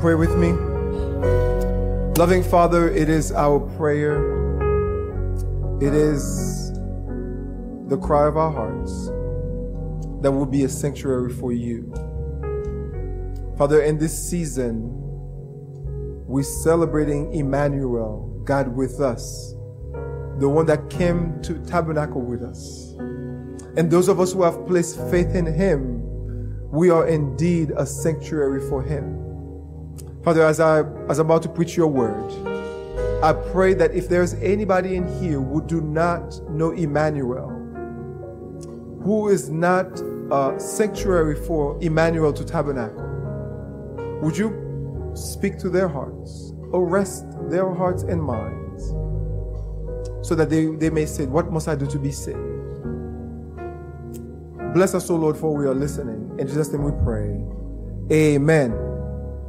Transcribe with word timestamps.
Pray 0.00 0.14
with 0.14 0.36
me. 0.36 0.52
Loving 2.18 2.42
Father, 2.42 2.90
it 2.90 3.08
is 3.08 3.32
our 3.32 3.60
prayer. 3.76 4.16
It 5.80 5.94
is 5.94 6.70
the 7.88 7.96
cry 7.96 8.26
of 8.26 8.36
our 8.36 8.52
hearts 8.52 9.06
that 10.20 10.30
will 10.30 10.44
be 10.44 10.64
a 10.64 10.68
sanctuary 10.68 11.32
for 11.32 11.50
you. 11.52 11.90
Father, 13.56 13.80
in 13.80 13.96
this 13.96 14.12
season, 14.30 14.90
we're 16.26 16.42
celebrating 16.42 17.32
Emmanuel, 17.32 18.42
God 18.44 18.68
with 18.68 19.00
us, 19.00 19.54
the 20.38 20.48
one 20.48 20.66
that 20.66 20.90
came 20.90 21.40
to 21.42 21.54
tabernacle 21.64 22.20
with 22.20 22.42
us. 22.42 22.92
And 23.78 23.90
those 23.90 24.08
of 24.08 24.20
us 24.20 24.34
who 24.34 24.42
have 24.42 24.66
placed 24.66 25.00
faith 25.10 25.34
in 25.34 25.46
Him, 25.46 26.02
we 26.70 26.90
are 26.90 27.08
indeed 27.08 27.72
a 27.78 27.86
sanctuary 27.86 28.60
for 28.68 28.82
Him. 28.82 29.25
Father, 30.26 30.44
as 30.44 30.58
I 30.58 30.80
as 31.08 31.20
I'm 31.20 31.26
about 31.26 31.44
to 31.44 31.48
preach 31.48 31.76
your 31.76 31.86
word, 31.86 32.32
I 33.22 33.32
pray 33.52 33.74
that 33.74 33.94
if 33.94 34.08
there's 34.08 34.34
anybody 34.34 34.96
in 34.96 35.06
here 35.20 35.40
who 35.40 35.64
do 35.64 35.80
not 35.80 36.40
know 36.50 36.72
Emmanuel, 36.72 37.48
who 39.04 39.28
is 39.28 39.50
not 39.50 39.86
a 40.32 40.58
sanctuary 40.58 41.36
for 41.36 41.78
Emmanuel 41.80 42.32
to 42.32 42.44
tabernacle, 42.44 43.06
would 44.20 44.36
you 44.36 45.12
speak 45.14 45.60
to 45.60 45.70
their 45.70 45.86
hearts, 45.86 46.52
arrest 46.74 47.24
their 47.48 47.72
hearts 47.72 48.02
and 48.02 48.20
minds, 48.20 48.88
so 50.26 50.34
that 50.34 50.50
they, 50.50 50.66
they 50.66 50.90
may 50.90 51.06
say, 51.06 51.26
What 51.26 51.52
must 51.52 51.68
I 51.68 51.76
do 51.76 51.86
to 51.86 52.00
be 52.00 52.10
saved? 52.10 52.36
Bless 54.74 54.92
us, 54.92 55.08
O 55.08 55.14
Lord, 55.14 55.36
for 55.36 55.56
we 55.56 55.66
are 55.66 55.74
listening. 55.74 56.34
In 56.40 56.48
Jesus' 56.48 56.72
name 56.72 56.82
we 56.82 56.90
pray. 57.04 57.40
Amen. 58.10 58.95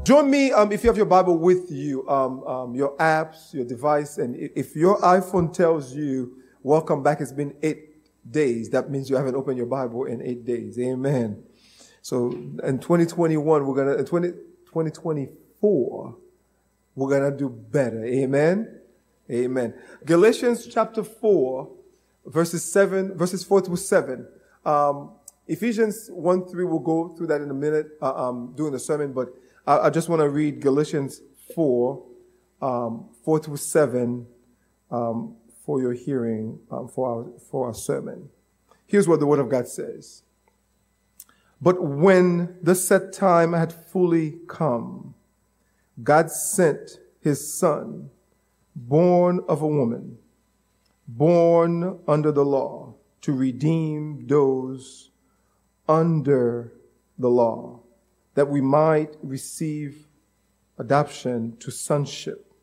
Join 0.08 0.32
me 0.32 0.54
um, 0.54 0.72
if 0.72 0.86
you 0.86 0.90
have 0.90 0.96
your 0.96 1.06
Bible 1.06 1.38
with 1.38 1.70
you, 1.70 2.08
um, 2.08 2.42
um, 2.46 2.74
your 2.74 2.96
apps, 2.96 3.54
your 3.54 3.66
device, 3.66 4.20
and 4.20 4.38
if 4.56 4.74
your 4.74 4.98
iPhone 5.02 5.52
tells 5.52 5.94
you, 5.94 6.38
welcome 6.64 7.04
back, 7.04 7.20
it's 7.20 7.34
been 7.34 7.54
eight 7.62 7.98
days, 8.32 8.70
that 8.70 8.90
means 8.90 9.10
you 9.10 9.18
haven't 9.18 9.36
opened 9.36 9.58
your 9.58 9.66
Bible 9.66 10.06
in 10.06 10.22
eight 10.22 10.46
days. 10.46 10.80
Amen. 10.80 11.44
So 12.02 12.32
in 12.32 12.80
2021, 12.80 13.68
we're 13.68 13.76
going 13.76 13.88
to, 13.88 14.00
in 14.00 14.06
20, 14.06 14.30
2024, 14.30 16.16
we're 16.96 17.10
going 17.10 17.30
to 17.30 17.38
do 17.38 17.50
better. 17.50 18.06
Amen. 18.06 18.80
Amen. 19.30 19.74
Galatians 20.06 20.68
chapter 20.68 21.04
4, 21.04 21.70
verses 22.28 22.64
7, 22.64 23.18
verses 23.18 23.44
4 23.44 23.60
through 23.60 23.76
7. 23.76 24.26
Um, 24.66 25.12
Ephesians 25.50 26.08
1 26.14 26.48
3, 26.48 26.64
we'll 26.64 26.80
go 26.80 27.10
through 27.10 27.28
that 27.28 27.42
in 27.42 27.50
a 27.52 27.54
minute 27.54 27.98
uh, 28.02 28.30
um, 28.30 28.54
during 28.56 28.72
the 28.72 28.80
sermon, 28.80 29.12
but 29.12 29.34
I, 29.68 29.80
I 29.80 29.90
just 29.90 30.10
want 30.10 30.22
to 30.22 30.30
read 30.30 30.62
Galatians 30.62 31.22
4, 31.54 32.04
um, 32.62 33.10
4 33.24 33.40
through 33.40 33.58
7 33.58 34.26
um, 34.90 35.36
for 35.66 35.82
your 35.82 35.94
hearing 35.94 36.60
um, 36.72 36.88
for, 36.88 37.10
our, 37.10 37.40
for 37.52 37.68
our 37.68 37.74
sermon. 37.74 38.30
Here's 38.88 39.08
what 39.08 39.20
the 39.20 39.28
Word 39.28 39.40
of 39.40 39.50
God 39.50 39.68
says. 39.68 40.24
But 41.62 41.84
when 41.84 42.58
the 42.62 42.76
set 42.76 43.12
time 43.12 43.54
had 43.54 43.74
fully 43.74 44.38
come, 44.48 45.16
God 46.02 46.32
sent 46.32 47.00
his 47.20 47.60
Son, 47.60 48.12
born 48.76 49.42
of 49.50 49.62
a 49.62 49.68
woman, 49.68 50.20
born 51.08 52.00
under 52.08 52.32
the 52.32 52.46
law, 52.46 52.94
to 53.22 53.34
redeem 53.34 54.28
those 54.28 55.10
under 55.90 56.72
the 57.18 57.30
law 57.30 57.82
that 58.38 58.48
we 58.48 58.62
might 58.62 59.16
receive 59.24 60.06
adoption 60.78 61.58
to 61.58 61.72
sonship. 61.72 62.54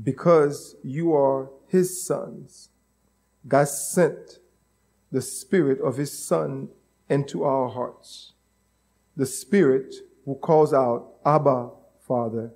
Because 0.00 0.76
you 0.84 1.12
are 1.12 1.50
his 1.66 2.06
sons, 2.06 2.68
God 3.48 3.66
sent 3.66 4.38
the 5.10 5.20
Spirit 5.20 5.80
of 5.80 5.96
his 5.96 6.16
Son 6.16 6.68
into 7.08 7.42
our 7.42 7.68
hearts. 7.68 8.34
The 9.16 9.26
Spirit 9.26 9.92
who 10.24 10.36
calls 10.36 10.72
out, 10.72 11.14
Abba, 11.26 11.70
Father. 12.06 12.52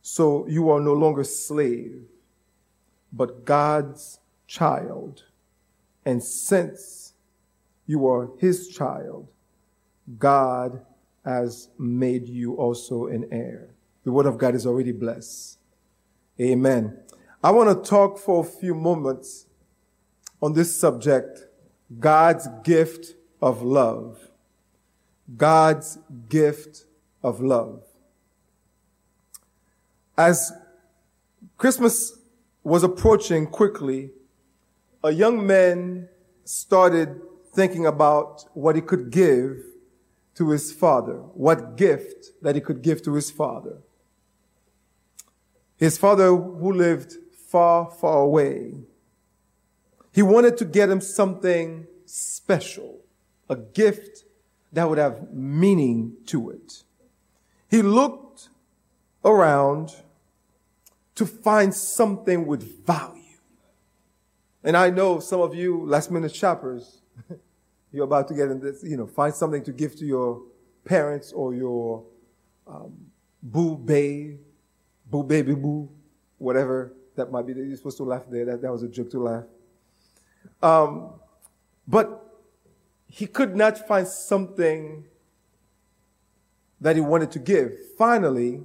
So 0.00 0.46
you 0.46 0.70
are 0.70 0.80
no 0.80 0.92
longer 0.92 1.24
slave, 1.24 2.04
but 3.12 3.44
God's 3.44 4.20
child. 4.46 5.24
And 6.04 6.22
since 6.22 7.14
you 7.84 8.06
are 8.06 8.30
his 8.38 8.68
child, 8.68 9.26
God 10.18 10.84
has 11.24 11.68
made 11.78 12.28
you 12.28 12.54
also 12.54 13.06
an 13.06 13.26
heir. 13.32 13.70
The 14.04 14.12
word 14.12 14.26
of 14.26 14.38
God 14.38 14.54
is 14.54 14.66
already 14.66 14.92
blessed. 14.92 15.58
Amen. 16.40 16.98
I 17.42 17.50
want 17.50 17.84
to 17.84 17.88
talk 17.88 18.18
for 18.18 18.40
a 18.40 18.46
few 18.46 18.74
moments 18.74 19.46
on 20.40 20.52
this 20.52 20.74
subject 20.76 21.46
God's 21.98 22.48
gift 22.62 23.14
of 23.42 23.62
love. 23.62 24.30
God's 25.36 25.98
gift 26.28 26.84
of 27.22 27.40
love. 27.40 27.82
As 30.16 30.52
Christmas 31.58 32.18
was 32.62 32.82
approaching 32.84 33.46
quickly, 33.46 34.10
a 35.02 35.10
young 35.10 35.46
man 35.46 36.08
started 36.44 37.20
thinking 37.54 37.86
about 37.86 38.44
what 38.54 38.76
he 38.76 38.82
could 38.82 39.10
give 39.10 39.58
to 40.36 40.50
his 40.50 40.72
father, 40.72 41.14
what 41.34 41.76
gift 41.76 42.30
that 42.42 42.54
he 42.54 42.60
could 42.60 42.82
give 42.82 43.02
to 43.02 43.14
his 43.14 43.30
father. 43.30 43.78
His 45.76 45.98
father, 45.98 46.28
who 46.28 46.72
lived 46.72 47.14
far, 47.48 47.90
far 47.90 48.20
away, 48.20 48.74
he 50.12 50.22
wanted 50.22 50.56
to 50.58 50.64
get 50.64 50.88
him 50.88 51.00
something 51.00 51.86
special, 52.04 53.00
a 53.48 53.56
gift 53.56 54.24
that 54.72 54.88
would 54.88 54.98
have 54.98 55.32
meaning 55.32 56.16
to 56.26 56.50
it. 56.50 56.82
He 57.68 57.82
looked 57.82 58.48
around 59.24 59.94
to 61.14 61.26
find 61.26 61.74
something 61.74 62.46
with 62.46 62.86
value. 62.86 63.22
And 64.62 64.76
I 64.76 64.90
know 64.90 65.20
some 65.20 65.40
of 65.40 65.54
you 65.54 65.84
last 65.86 66.10
minute 66.10 66.34
shoppers, 66.34 67.00
you're 67.96 68.04
about 68.04 68.28
to 68.28 68.34
get 68.34 68.50
in 68.50 68.60
this, 68.60 68.84
you 68.84 68.96
know, 68.96 69.06
find 69.06 69.34
something 69.34 69.64
to 69.64 69.72
give 69.72 69.96
to 69.96 70.04
your 70.04 70.42
parents 70.84 71.32
or 71.32 71.54
your 71.54 72.04
um, 72.66 72.92
boo 73.42 73.76
babe, 73.76 74.38
boo 75.10 75.22
baby 75.22 75.54
boo, 75.54 75.88
whatever 76.36 76.92
that 77.16 77.32
might 77.32 77.46
be. 77.46 77.54
You're 77.54 77.76
supposed 77.76 77.96
to 77.96 78.04
laugh 78.04 78.24
there. 78.28 78.44
That, 78.44 78.60
that 78.60 78.70
was 78.70 78.82
a 78.82 78.88
joke 78.88 79.10
to 79.12 79.18
laugh. 79.18 79.44
Um, 80.62 81.14
but 81.88 82.44
he 83.08 83.26
could 83.26 83.56
not 83.56 83.88
find 83.88 84.06
something 84.06 85.04
that 86.80 86.96
he 86.96 87.00
wanted 87.00 87.30
to 87.30 87.38
give. 87.38 87.72
Finally, 87.96 88.62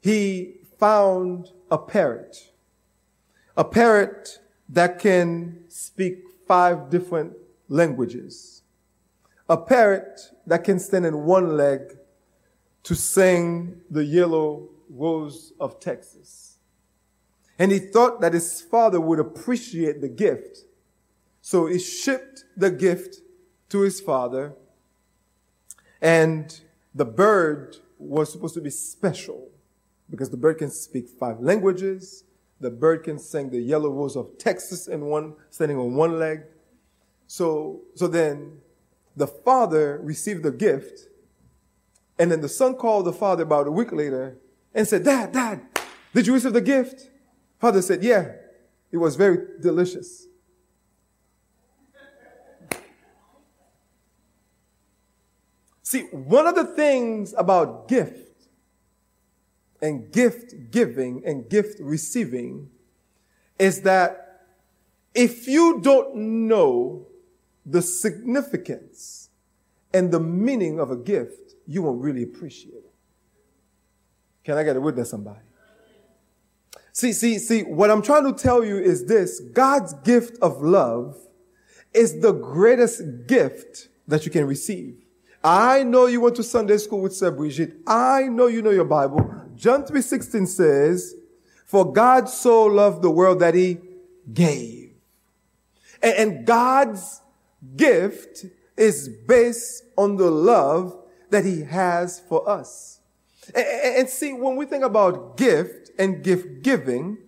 he 0.00 0.54
found 0.78 1.50
a 1.70 1.76
parrot. 1.76 2.52
A 3.54 3.64
parrot 3.64 4.38
that 4.70 4.98
can 4.98 5.64
speak 5.68 6.24
five 6.46 6.88
different 6.88 7.34
languages. 7.68 8.62
A 9.48 9.56
parrot 9.56 10.20
that 10.46 10.64
can 10.64 10.78
stand 10.78 11.06
in 11.06 11.24
one 11.24 11.56
leg 11.56 11.98
to 12.84 12.94
sing 12.94 13.80
the 13.90 14.04
yellow 14.04 14.68
rose 14.88 15.52
of 15.58 15.80
Texas. 15.80 16.58
And 17.58 17.70
he 17.70 17.78
thought 17.78 18.20
that 18.20 18.34
his 18.34 18.60
father 18.60 19.00
would 19.00 19.18
appreciate 19.18 20.00
the 20.00 20.08
gift. 20.08 20.58
So 21.40 21.66
he 21.66 21.78
shipped 21.78 22.44
the 22.56 22.70
gift 22.70 23.20
to 23.70 23.80
his 23.80 24.00
father. 24.00 24.54
And 26.00 26.60
the 26.94 27.04
bird 27.04 27.76
was 27.98 28.32
supposed 28.32 28.54
to 28.54 28.60
be 28.60 28.70
special 28.70 29.48
because 30.10 30.30
the 30.30 30.36
bird 30.36 30.58
can 30.58 30.70
speak 30.70 31.08
five 31.08 31.40
languages. 31.40 32.24
The 32.60 32.70
bird 32.70 33.04
can 33.04 33.18
sing 33.18 33.50
the 33.50 33.60
yellow 33.60 33.90
rose 33.90 34.16
of 34.16 34.38
Texas 34.38 34.88
in 34.88 35.06
one, 35.06 35.34
standing 35.50 35.78
on 35.78 35.94
one 35.94 36.18
leg. 36.18 36.42
So, 37.34 37.80
so 37.96 38.06
then 38.06 38.58
the 39.16 39.26
father 39.26 39.98
received 40.00 40.44
the 40.44 40.52
gift. 40.52 41.08
And 42.16 42.30
then 42.30 42.42
the 42.42 42.48
son 42.48 42.76
called 42.76 43.06
the 43.06 43.12
father 43.12 43.42
about 43.42 43.66
a 43.66 43.72
week 43.72 43.90
later 43.90 44.38
and 44.72 44.86
said, 44.86 45.02
Dad, 45.02 45.32
Dad, 45.32 45.60
did 46.14 46.28
you 46.28 46.34
receive 46.34 46.52
the 46.52 46.60
gift? 46.60 47.10
Father 47.58 47.82
said, 47.82 48.04
Yeah, 48.04 48.34
it 48.92 48.98
was 48.98 49.16
very 49.16 49.38
delicious. 49.60 50.28
See, 55.82 56.02
one 56.12 56.46
of 56.46 56.54
the 56.54 56.66
things 56.66 57.34
about 57.36 57.88
gift 57.88 58.46
and 59.82 60.12
gift 60.12 60.70
giving 60.70 61.24
and 61.26 61.50
gift 61.50 61.80
receiving 61.80 62.70
is 63.58 63.80
that 63.80 64.46
if 65.16 65.48
you 65.48 65.80
don't 65.80 66.14
know 66.14 67.08
the 67.66 67.82
significance 67.82 69.30
and 69.92 70.10
the 70.10 70.20
meaning 70.20 70.80
of 70.80 70.90
a 70.90 70.96
gift, 70.96 71.54
you 71.66 71.82
won't 71.82 72.00
really 72.00 72.22
appreciate 72.22 72.74
it. 72.74 72.92
Can 74.44 74.58
I 74.58 74.62
get 74.62 74.76
a 74.76 74.80
witness, 74.80 75.10
somebody? 75.10 75.40
See, 76.92 77.12
see, 77.12 77.38
see, 77.38 77.62
what 77.62 77.90
I'm 77.90 78.02
trying 78.02 78.24
to 78.24 78.32
tell 78.32 78.64
you 78.64 78.78
is 78.78 79.06
this 79.06 79.40
God's 79.40 79.94
gift 79.94 80.38
of 80.42 80.62
love 80.62 81.16
is 81.92 82.20
the 82.20 82.32
greatest 82.32 83.26
gift 83.26 83.88
that 84.06 84.24
you 84.24 84.30
can 84.30 84.46
receive. 84.46 84.96
I 85.42 85.82
know 85.82 86.06
you 86.06 86.20
went 86.20 86.36
to 86.36 86.42
Sunday 86.42 86.78
school 86.78 87.00
with 87.00 87.14
Sir 87.14 87.30
Brigitte. 87.30 87.74
I 87.86 88.24
know 88.24 88.46
you 88.46 88.62
know 88.62 88.70
your 88.70 88.84
Bible. 88.84 89.42
John 89.56 89.84
3.16 89.84 90.48
says, 90.48 91.14
For 91.66 91.92
God 91.92 92.28
so 92.28 92.64
loved 92.64 93.02
the 93.02 93.10
world 93.10 93.40
that 93.40 93.54
he 93.54 93.78
gave. 94.32 94.92
And, 96.02 96.14
and 96.14 96.46
God's 96.46 97.20
gift 97.76 98.46
is 98.76 99.08
based 99.08 99.84
on 99.96 100.16
the 100.16 100.30
love 100.30 100.96
that 101.30 101.44
he 101.44 101.62
has 101.62 102.20
for 102.20 102.48
us. 102.48 103.00
And, 103.54 104.08
see, 104.08 104.32
when 104.32 104.56
we 104.56 104.64
think 104.66 104.84
about 104.84 105.36
gift 105.36 105.90
and 105.98 106.22
gift 106.22 106.62
giving, 106.62 107.18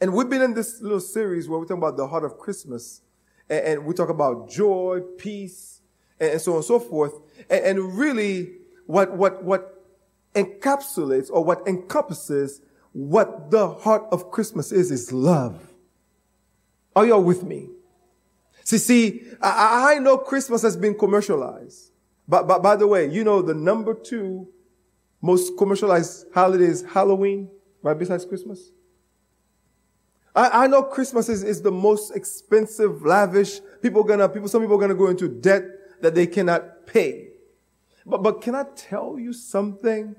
and 0.00 0.12
we've 0.12 0.28
been 0.28 0.42
in 0.42 0.54
this 0.54 0.80
little 0.80 1.00
series 1.00 1.48
where 1.48 1.58
we 1.58 1.66
talk 1.66 1.78
about 1.78 1.96
the 1.96 2.06
heart 2.06 2.24
of 2.24 2.38
Christmas, 2.38 3.02
and, 3.48 3.84
we 3.84 3.94
talk 3.94 4.08
about 4.08 4.48
joy, 4.48 5.00
peace, 5.18 5.80
and, 6.20 6.40
so 6.40 6.52
on 6.52 6.56
and 6.58 6.64
so 6.64 6.78
forth. 6.78 7.14
And, 7.50 7.64
and 7.64 7.98
really, 7.98 8.52
what, 8.86 9.16
what, 9.16 9.42
what 9.42 9.84
encapsulates 10.34 11.28
or 11.30 11.44
what 11.44 11.66
encompasses 11.66 12.60
what 12.92 13.50
the 13.50 13.68
heart 13.68 14.04
of 14.12 14.30
Christmas 14.30 14.72
is, 14.72 14.90
is 14.90 15.12
love. 15.12 15.74
Are 16.94 17.04
y'all 17.04 17.22
with 17.22 17.42
me? 17.42 17.68
See, 18.66 18.78
see, 18.78 19.22
I, 19.40 19.94
I 19.94 19.98
know 20.00 20.18
Christmas 20.18 20.62
has 20.62 20.76
been 20.76 20.98
commercialized. 20.98 21.92
But, 22.26 22.48
but 22.48 22.64
by 22.64 22.74
the 22.74 22.88
way, 22.88 23.08
you 23.08 23.22
know 23.22 23.40
the 23.40 23.54
number 23.54 23.94
two 23.94 24.48
most 25.22 25.56
commercialized 25.56 26.26
holiday 26.34 26.64
is 26.64 26.82
Halloween, 26.82 27.48
right 27.80 27.96
besides 27.96 28.24
Christmas? 28.24 28.72
I, 30.34 30.64
I 30.64 30.66
know 30.66 30.82
Christmas 30.82 31.28
is, 31.28 31.44
is 31.44 31.62
the 31.62 31.70
most 31.70 32.16
expensive, 32.16 33.02
lavish. 33.02 33.60
People 33.82 34.02
gonna, 34.02 34.28
people, 34.28 34.48
some 34.48 34.62
people 34.62 34.76
are 34.76 34.80
gonna 34.80 34.96
go 34.96 35.10
into 35.10 35.28
debt 35.28 35.62
that 36.00 36.16
they 36.16 36.26
cannot 36.26 36.88
pay. 36.88 37.28
But, 38.04 38.24
but 38.24 38.42
can 38.42 38.56
I 38.56 38.64
tell 38.74 39.16
you 39.16 39.32
something? 39.32 40.16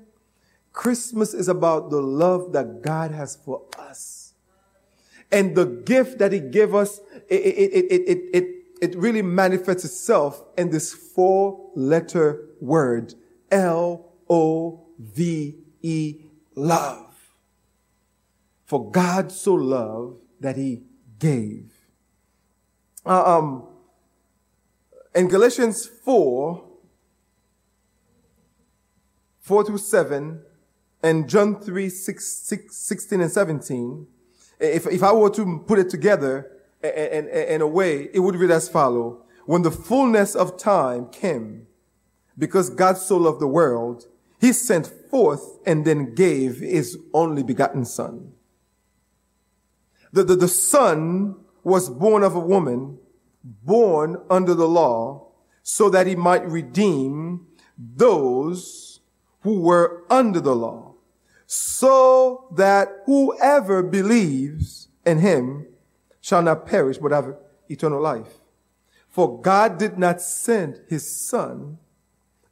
Christmas 0.72 1.34
is 1.34 1.48
about 1.48 1.90
the 1.90 2.00
love 2.00 2.52
that 2.52 2.80
God 2.80 3.10
has 3.10 3.36
for 3.36 3.66
us. 3.78 4.17
And 5.30 5.54
the 5.54 5.66
gift 5.66 6.18
that 6.18 6.32
He 6.32 6.40
gave 6.40 6.74
us, 6.74 7.00
it, 7.28 7.34
it, 7.34 7.72
it, 7.74 8.02
it, 8.08 8.18
it, 8.32 8.58
it 8.80 8.96
really 8.96 9.22
manifests 9.22 9.84
itself 9.84 10.42
in 10.56 10.70
this 10.70 10.94
four 10.94 11.70
letter 11.74 12.48
word, 12.60 13.14
L-O-V-E, 13.50 14.04
love. 16.54 17.04
For 18.64 18.90
God 18.90 19.32
so 19.32 19.54
loved 19.54 20.20
that 20.40 20.56
he 20.56 20.82
gave. 21.18 21.72
Uh, 23.04 23.38
um, 23.38 23.66
in 25.14 25.28
Galatians 25.28 25.86
4, 25.86 26.62
4 29.40 29.64
to 29.64 29.78
7, 29.78 30.42
and 31.02 31.28
John 31.28 31.58
3, 31.60 31.88
6, 31.88 32.32
6, 32.44 32.76
16 32.76 33.20
and 33.22 33.30
17, 33.30 34.06
if, 34.60 34.86
if 34.86 35.02
I 35.02 35.12
were 35.12 35.30
to 35.30 35.64
put 35.66 35.78
it 35.78 35.90
together 35.90 36.50
in, 36.82 36.90
in, 36.90 37.28
in 37.28 37.60
a 37.60 37.66
way, 37.66 38.08
it 38.12 38.20
would 38.20 38.36
read 38.36 38.50
as 38.50 38.68
follow. 38.68 39.24
When 39.46 39.62
the 39.62 39.70
fullness 39.70 40.34
of 40.34 40.58
time 40.58 41.08
came, 41.08 41.66
because 42.36 42.70
God 42.70 42.98
so 42.98 43.16
loved 43.16 43.40
the 43.40 43.48
world, 43.48 44.06
he 44.40 44.52
sent 44.52 44.86
forth 45.10 45.58
and 45.66 45.84
then 45.84 46.14
gave 46.14 46.60
his 46.60 46.98
only 47.12 47.42
begotten 47.42 47.84
son 47.84 48.32
the, 50.12 50.24
the, 50.24 50.36
the 50.36 50.48
son 50.48 51.36
was 51.62 51.90
born 51.90 52.22
of 52.22 52.34
a 52.34 52.40
woman, 52.40 52.98
born 53.44 54.16
under 54.30 54.54
the 54.54 54.68
law, 54.68 55.32
so 55.62 55.90
that 55.90 56.06
he 56.06 56.16
might 56.16 56.48
redeem 56.48 57.46
those 57.76 59.00
who 59.42 59.60
were 59.60 60.04
under 60.10 60.40
the 60.40 60.56
law, 60.56 60.87
so 61.50 62.46
that 62.54 62.88
whoever 63.06 63.82
believes 63.82 64.88
in 65.06 65.18
him 65.18 65.66
shall 66.20 66.42
not 66.42 66.66
perish 66.66 66.98
but 66.98 67.10
have 67.10 67.34
eternal 67.70 68.02
life. 68.02 68.40
For 69.08 69.40
God 69.40 69.78
did 69.78 69.98
not 69.98 70.20
send 70.20 70.82
his 70.88 71.10
son 71.10 71.78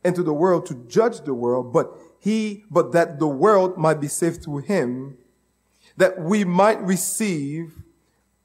into 0.03 0.23
the 0.23 0.33
world 0.33 0.65
to 0.67 0.75
judge 0.89 1.21
the 1.21 1.35
world, 1.35 1.75
but 1.75 1.93
he, 2.19 2.65
but 2.71 2.93
that 2.93 3.19
the 3.19 3.29
world 3.29 3.77
might 3.77 4.01
be 4.01 4.09
saved 4.09 4.43
through 4.43 4.63
him 4.63 5.19
that 5.99 6.19
we 6.19 6.45
might 6.45 6.81
receive 6.81 7.75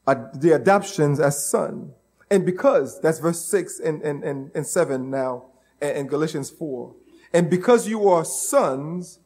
the 0.06 0.52
adoptions 0.54 1.22
as 1.22 1.48
son. 1.48 1.94
And 2.30 2.46
because, 2.46 3.00
that's 3.00 3.20
verse 3.20 3.40
6 3.46 3.80
and, 3.80 4.02
and, 4.02 4.22
and, 4.24 4.52
and 4.54 4.68
7 4.68 5.10
now, 5.10 5.46
in 5.82 6.08
Galatians 6.08 6.50
4. 6.50 6.94
And 7.32 7.50
because 7.50 7.88
you 7.88 8.10
are 8.10 8.26
sons, 8.26 9.20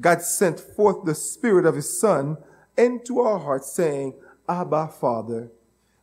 God 0.00 0.22
sent 0.22 0.58
forth 0.60 1.04
the 1.04 1.14
spirit 1.14 1.66
of 1.66 1.76
his 1.76 2.00
son 2.00 2.38
into 2.76 3.20
our 3.20 3.38
hearts 3.38 3.72
saying, 3.72 4.14
Abba, 4.48 4.88
Father. 4.88 5.50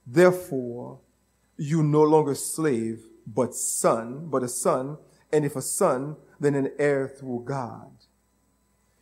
Therefore, 0.07 0.99
you 1.57 1.83
no 1.83 2.01
longer 2.01 2.35
slave, 2.35 3.03
but 3.27 3.53
son, 3.53 4.27
but 4.29 4.43
a 4.43 4.47
son. 4.47 4.97
And 5.31 5.45
if 5.45 5.55
a 5.55 5.61
son, 5.61 6.15
then 6.39 6.55
an 6.55 6.71
heir 6.79 7.07
through 7.07 7.43
God. 7.45 7.91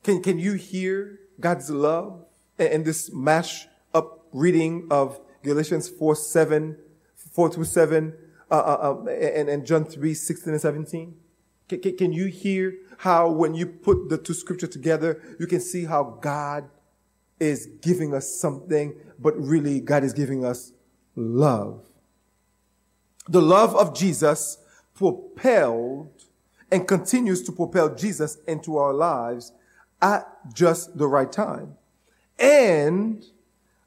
Can, 0.03 0.21
can 0.21 0.39
you 0.39 0.53
hear 0.53 1.19
God's 1.39 1.69
love? 1.69 2.25
in 2.59 2.83
this 2.83 3.11
mash 3.11 3.67
up 3.93 4.25
reading 4.33 4.87
of 4.91 5.19
Galatians 5.43 5.89
4, 5.89 6.15
7, 6.15 6.77
4 7.31 7.49
to 7.49 7.63
7, 7.63 8.13
uh, 8.51 8.53
uh, 8.53 8.57
uh, 8.57 9.09
and, 9.09 9.49
and 9.49 9.65
John 9.65 9.85
3, 9.85 10.13
16 10.13 10.53
and 10.53 10.61
17? 10.61 11.15
Can, 11.69 11.97
can 11.97 12.11
you 12.11 12.25
hear 12.25 12.73
how 12.99 13.29
when 13.29 13.53
you 13.53 13.65
put 13.65 14.09
the 14.09 14.17
two 14.17 14.33
scripture 14.33 14.67
together, 14.67 15.21
you 15.39 15.47
can 15.47 15.61
see 15.61 15.85
how 15.85 16.17
God 16.19 16.69
is 17.39 17.69
giving 17.81 18.13
us 18.13 18.29
something, 18.29 18.93
but 19.17 19.39
really 19.39 19.79
God 19.79 20.03
is 20.03 20.11
giving 20.11 20.43
us 20.43 20.73
love. 21.15 21.85
The 23.29 23.41
love 23.41 23.73
of 23.73 23.95
Jesus 23.95 24.57
propelled 24.93 26.25
and 26.69 26.89
continues 26.89 27.41
to 27.43 27.53
propel 27.53 27.95
Jesus 27.95 28.37
into 28.45 28.77
our 28.77 28.93
lives 28.93 29.53
at 30.01 30.27
just 30.53 30.97
the 30.97 31.07
right 31.07 31.31
time. 31.31 31.77
And 32.37 33.23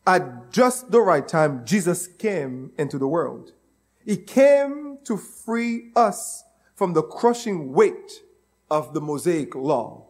at 0.06 0.50
just 0.50 0.90
the 0.90 1.02
right 1.02 1.28
time, 1.28 1.66
Jesus 1.66 2.06
came 2.06 2.72
into 2.78 2.96
the 2.96 3.08
world. 3.08 3.52
He 4.06 4.16
came 4.16 5.00
to 5.04 5.18
free 5.18 5.90
us 5.94 6.44
from 6.74 6.94
the 6.94 7.02
crushing 7.02 7.74
weight 7.74 8.22
of 8.72 8.94
the 8.94 9.00
Mosaic 9.02 9.54
law. 9.54 10.08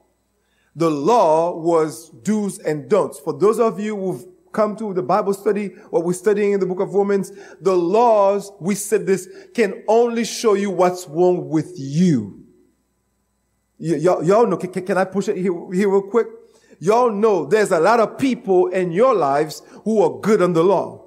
The 0.77 0.89
law 0.89 1.59
was 1.59 2.11
do's 2.23 2.61
and 2.61 2.89
don'ts. 2.89 3.19
For 3.19 3.37
those 3.37 3.59
of 3.59 3.81
you 3.81 3.97
who've 3.97 4.25
come 4.53 4.77
to 4.77 4.95
the 4.95 5.03
Bible 5.03 5.35
study, 5.35 5.69
what 5.91 6.05
we're 6.05 6.13
studying 6.13 6.53
in 6.53 6.61
the 6.61 6.67
book 6.67 6.79
of 6.79 6.95
Romans, 6.95 7.33
the 7.61 7.75
laws, 7.75 8.53
we 8.61 8.77
said 8.77 9.05
this, 9.05 9.29
can 9.53 9.83
only 9.89 10.25
show 10.25 10.55
you 10.55 10.71
what's 10.71 11.09
wrong 11.09 11.49
with 11.49 11.73
you. 11.77 12.45
Y- 13.81 13.97
y'all, 13.97 14.23
y'all 14.23 14.47
know, 14.47 14.57
can, 14.57 14.71
can 14.71 14.97
I 14.97 15.07
push 15.07 15.29
it 15.29 15.37
here, 15.37 15.53
here 15.73 15.91
real 15.91 16.03
quick? 16.03 16.29
Y'all 16.79 17.11
know 17.11 17.45
there's 17.45 17.73
a 17.73 17.81
lot 17.81 17.99
of 17.99 18.17
people 18.17 18.69
in 18.69 18.93
your 18.93 19.15
lives 19.15 19.63
who 19.85 20.03
are 20.03 20.21
good 20.21 20.41
on 20.41 20.53
the 20.53 20.63
law. 20.63 21.05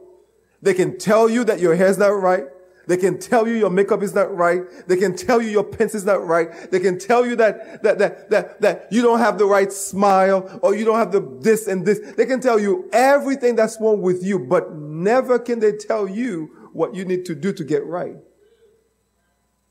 They 0.61 0.73
can 0.73 0.97
tell 0.97 1.29
you 1.29 1.45
that 1.45 1.61
your 1.61 1.75
hair's 1.75 1.97
not 1.97 2.07
right. 2.07 2.45
They 2.87 2.97
can 2.97 3.19
tell 3.19 3.47
you 3.47 3.55
your 3.55 3.69
makeup 3.69 4.03
is 4.03 4.13
not 4.13 4.35
right. 4.35 4.61
They 4.87 4.97
can 4.97 5.15
tell 5.15 5.41
you 5.41 5.49
your 5.49 5.63
pencil 5.63 5.97
is 5.97 6.05
not 6.05 6.25
right. 6.25 6.71
They 6.71 6.79
can 6.79 6.99
tell 6.99 7.25
you 7.25 7.35
that, 7.37 7.81
that, 7.83 7.97
that, 7.99 8.29
that, 8.29 8.61
that 8.61 8.87
you 8.91 9.01
don't 9.01 9.19
have 9.19 9.37
the 9.37 9.45
right 9.45 9.71
smile 9.71 10.59
or 10.61 10.75
you 10.75 10.85
don't 10.85 10.97
have 10.97 11.11
the 11.11 11.21
this 11.41 11.67
and 11.67 11.85
this. 11.85 11.99
They 12.15 12.25
can 12.25 12.41
tell 12.41 12.59
you 12.59 12.89
everything 12.93 13.55
that's 13.55 13.79
wrong 13.79 14.01
with 14.01 14.23
you, 14.23 14.39
but 14.39 14.73
never 14.75 15.39
can 15.39 15.59
they 15.59 15.73
tell 15.73 16.07
you 16.07 16.69
what 16.73 16.93
you 16.93 17.05
need 17.05 17.25
to 17.25 17.35
do 17.35 17.53
to 17.53 17.63
get 17.63 17.85
right. 17.85 18.17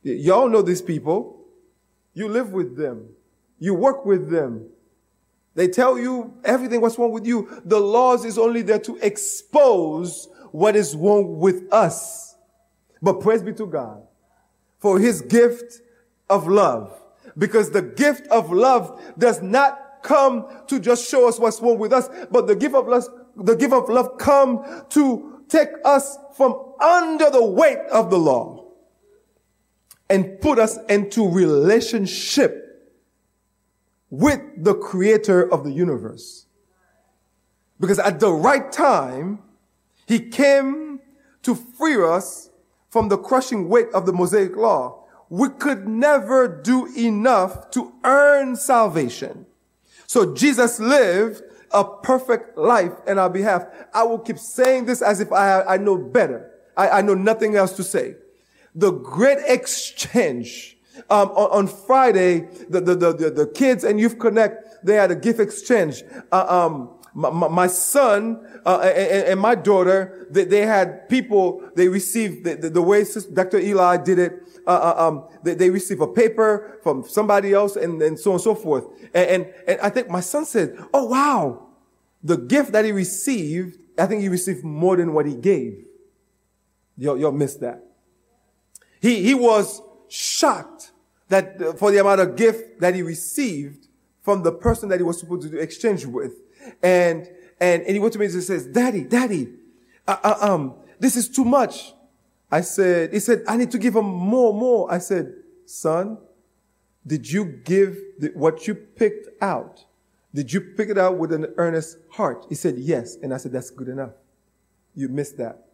Y'all 0.03 0.49
know 0.49 0.63
these 0.63 0.83
people. 0.83 1.41
You 2.15 2.29
live 2.29 2.53
with 2.53 2.77
them. 2.77 3.11
You 3.59 3.75
work 3.75 4.05
with 4.05 4.31
them. 4.31 4.69
They 5.55 5.69
tell 5.69 5.99
you 5.99 6.35
everything 6.45 6.81
what's 6.81 6.99
wrong 6.99 7.13
with 7.13 7.27
you. 7.27 7.63
The 7.65 7.79
laws 7.79 8.25
is 8.25 8.39
only 8.39 8.63
there 8.63 8.81
to 8.81 8.97
expose 8.97 10.29
what 10.51 10.77
is 10.77 10.97
wrong 10.97 11.39
with 11.39 11.73
us. 11.73 12.24
But 13.05 13.21
praise 13.21 13.43
be 13.43 13.53
to 13.53 13.67
God 13.67 14.03
for 14.79 14.99
his 14.99 15.21
gift 15.21 15.83
of 16.31 16.49
love. 16.49 16.91
Because 17.37 17.71
the 17.71 17.83
gift 17.83 18.27
of 18.29 18.51
love 18.51 18.99
does 19.19 19.43
not 19.43 20.03
come 20.03 20.47
to 20.69 20.81
just 20.81 21.09
show 21.09 21.29
us 21.29 21.39
what's 21.39 21.61
wrong 21.61 21.79
with 21.79 21.93
us, 21.93 22.09
but 22.31 22.47
the 22.47 22.57
gift 22.57 22.75
of 22.75 22.89
love, 22.89 23.05
the 23.37 23.55
gift 23.57 23.75
of 23.75 23.89
love 23.91 24.17
come 24.19 24.85
to 24.89 25.43
take 25.49 25.69
us 25.85 26.17
from 26.35 26.75
under 26.81 27.31
the 27.31 27.45
weight 27.45 27.79
of 27.93 28.11
the 28.11 28.19
law. 28.19 28.63
and 30.11 30.39
put 30.41 30.59
us 30.59 30.79
into 30.91 31.27
relationship 31.27 32.93
with 34.11 34.41
the 34.63 34.75
creator 34.75 35.51
of 35.51 35.65
the 35.65 35.73
universe. 35.73 36.47
Because 37.81 37.99
at 37.99 38.21
the 38.21 38.31
right 38.31 38.71
time, 38.71 39.43
he 40.07 40.21
came 40.21 41.01
to 41.43 41.55
free 41.55 41.97
us 42.05 42.51
from 42.95 43.09
the 43.09 43.19
crushing 43.19 43.69
weight 43.69 43.89
of 43.93 44.07
the 44.07 44.13
Mosaic 44.13 44.55
law. 44.55 45.03
We 45.29 45.49
could 45.49 45.89
never 45.89 46.47
do 46.47 46.87
enough 46.97 47.73
to 47.73 47.93
earn 48.05 48.55
salvation. 48.55 49.47
So 50.07 50.33
Jesus 50.33 50.79
lived 50.79 51.43
a 51.73 51.83
perfect 51.83 52.57
life 52.57 52.93
in 53.09 53.19
our 53.19 53.29
behalf. 53.29 53.67
I 53.93 54.05
will 54.05 54.21
keep 54.21 54.39
saying 54.39 54.85
this 54.85 55.03
as 55.03 55.19
if 55.19 55.33
I, 55.33 55.63
I 55.63 55.77
know 55.77 55.99
better. 55.99 56.53
I, 56.77 56.89
I 56.89 57.03
know 57.03 57.15
nothing 57.15 57.57
else 57.57 57.73
to 57.79 57.83
say. 57.83 58.15
The 58.77 58.93
great 58.93 59.39
exchange. 59.45 60.77
Um, 61.11 61.31
on, 61.31 61.51
on, 61.51 61.67
Friday, 61.67 62.47
the, 62.69 62.81
the, 62.81 62.95
the, 62.95 63.31
the, 63.31 63.47
kids 63.49 63.83
and 63.83 63.99
Youth 63.99 64.21
Connect, 64.21 64.87
they 64.87 64.95
had 64.95 65.11
a 65.11 65.17
gift 65.17 65.41
exchange. 65.41 66.05
Uh, 66.31 66.47
um, 66.49 66.91
my, 67.15 67.49
my, 67.49 67.67
son 67.69 68.45
uh, 68.67 68.81
and, 68.81 69.29
and, 69.29 69.41
my 69.41 69.55
daughter, 69.55 70.27
they, 70.31 70.45
they, 70.45 70.67
had 70.67 71.09
people, 71.09 71.63
they 71.77 71.87
received 71.87 72.45
the, 72.45 72.57
the, 72.57 72.71
the 72.71 72.83
way 72.83 73.05
Dr. 73.33 73.61
Eli 73.61 73.99
did 73.99 74.19
it, 74.19 74.33
uh, 74.67 74.71
uh, 74.71 75.09
um, 75.09 75.29
they, 75.43 75.55
they 75.55 75.71
receive 75.71 76.01
a 76.01 76.09
paper 76.09 76.79
from 76.83 77.05
somebody 77.05 77.53
else 77.53 77.77
and, 77.77 78.03
and 78.03 78.19
so 78.19 78.33
on 78.33 78.35
and 78.35 78.43
so 78.43 78.55
forth. 78.55 78.85
And, 79.15 79.29
and, 79.29 79.55
and 79.69 79.81
I 79.81 79.91
think 79.91 80.09
my 80.09 80.21
son 80.21 80.45
said, 80.45 80.77
oh 80.93 81.05
wow, 81.05 81.69
the 82.23 82.37
gift 82.37 82.73
that 82.73 82.85
he 82.85 82.91
received, 82.93 83.79
I 83.99 84.07
think 84.07 84.23
he 84.23 84.29
received 84.29 84.65
more 84.65 84.97
than 84.97 85.13
what 85.13 85.27
he 85.27 85.37
gave. 85.37 85.85
You'll, 86.97 87.19
you'll 87.19 87.33
miss 87.33 87.55
that. 87.57 87.85
He, 89.01 89.23
he 89.23 89.35
was 89.35 89.83
shocked 90.09 90.93
that 91.29 91.61
uh, 91.61 91.73
for 91.75 91.91
the 91.91 92.01
amount 92.01 92.21
of 92.21 92.37
gift 92.37 92.81
that 92.81 92.95
he 92.95 93.03
received 93.03 93.89
from 94.23 94.43
the 94.43 94.53
person 94.53 94.89
that 94.89 94.99
he 94.99 95.03
was 95.03 95.21
supposed 95.21 95.51
to 95.51 95.59
exchange 95.59 96.07
with. 96.07 96.33
And, 96.83 97.29
and, 97.61 97.83
and 97.83 97.91
he 97.91 97.99
went 97.99 98.13
to 98.15 98.19
me 98.19 98.27
and 98.27 98.43
says, 98.43 98.67
daddy, 98.67 99.05
daddy, 99.05 99.49
uh, 100.07 100.17
uh, 100.23 100.37
um, 100.41 100.75
this 100.99 101.17
is 101.17 101.29
too 101.29 101.45
much. 101.45 101.95
I 102.51 102.61
said, 102.61 103.13
he 103.13 103.21
said, 103.21 103.43
I 103.49 103.57
need 103.57 103.71
to 103.73 103.79
give 103.79 103.97
him 103.97 104.05
more, 104.05 104.55
more. 104.55 104.93
I 104.93 104.99
said, 104.99 105.33
son, 105.67 106.19
did 107.07 107.31
you 107.31 107.45
give 107.45 107.99
the, 108.19 108.29
what 108.35 108.67
you 108.67 108.75
picked 108.75 109.29
out? 109.43 109.85
Did 110.35 110.53
you 110.53 110.61
pick 110.61 110.89
it 110.89 110.99
out 110.99 111.17
with 111.17 111.33
an 111.33 111.47
earnest 111.57 111.99
heart? 112.11 112.47
He 112.49 112.55
said, 112.55 112.77
yes. 112.77 113.17
And 113.23 113.33
I 113.33 113.37
said, 113.37 113.53
that's 113.53 113.71
good 113.71 113.89
enough. 113.89 114.11
You 114.95 115.09
missed 115.09 115.37
that. 115.39 115.67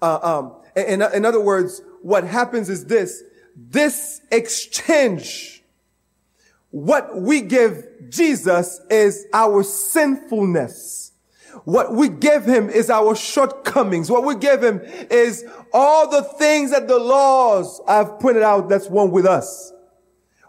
Uh, 0.00 0.18
um, 0.22 0.56
in, 0.76 1.02
in 1.02 1.24
other 1.24 1.40
words, 1.40 1.82
what 2.02 2.24
happens 2.24 2.68
is 2.68 2.84
this, 2.86 3.22
this 3.56 4.20
exchange, 4.30 5.57
what 6.70 7.20
we 7.20 7.40
give 7.40 7.86
Jesus 8.10 8.80
is 8.90 9.26
our 9.32 9.62
sinfulness. 9.62 11.12
What 11.64 11.94
we 11.94 12.08
give 12.08 12.44
him 12.44 12.68
is 12.68 12.90
our 12.90 13.14
shortcomings. 13.14 14.10
What 14.10 14.24
we 14.24 14.34
give 14.36 14.62
him 14.62 14.80
is 15.10 15.44
all 15.72 16.08
the 16.08 16.22
things 16.22 16.70
that 16.70 16.88
the 16.88 16.98
laws 16.98 17.80
have 17.88 18.20
pointed 18.20 18.42
out 18.42 18.68
that's 18.68 18.88
one 18.88 19.10
with 19.10 19.26
us. 19.26 19.72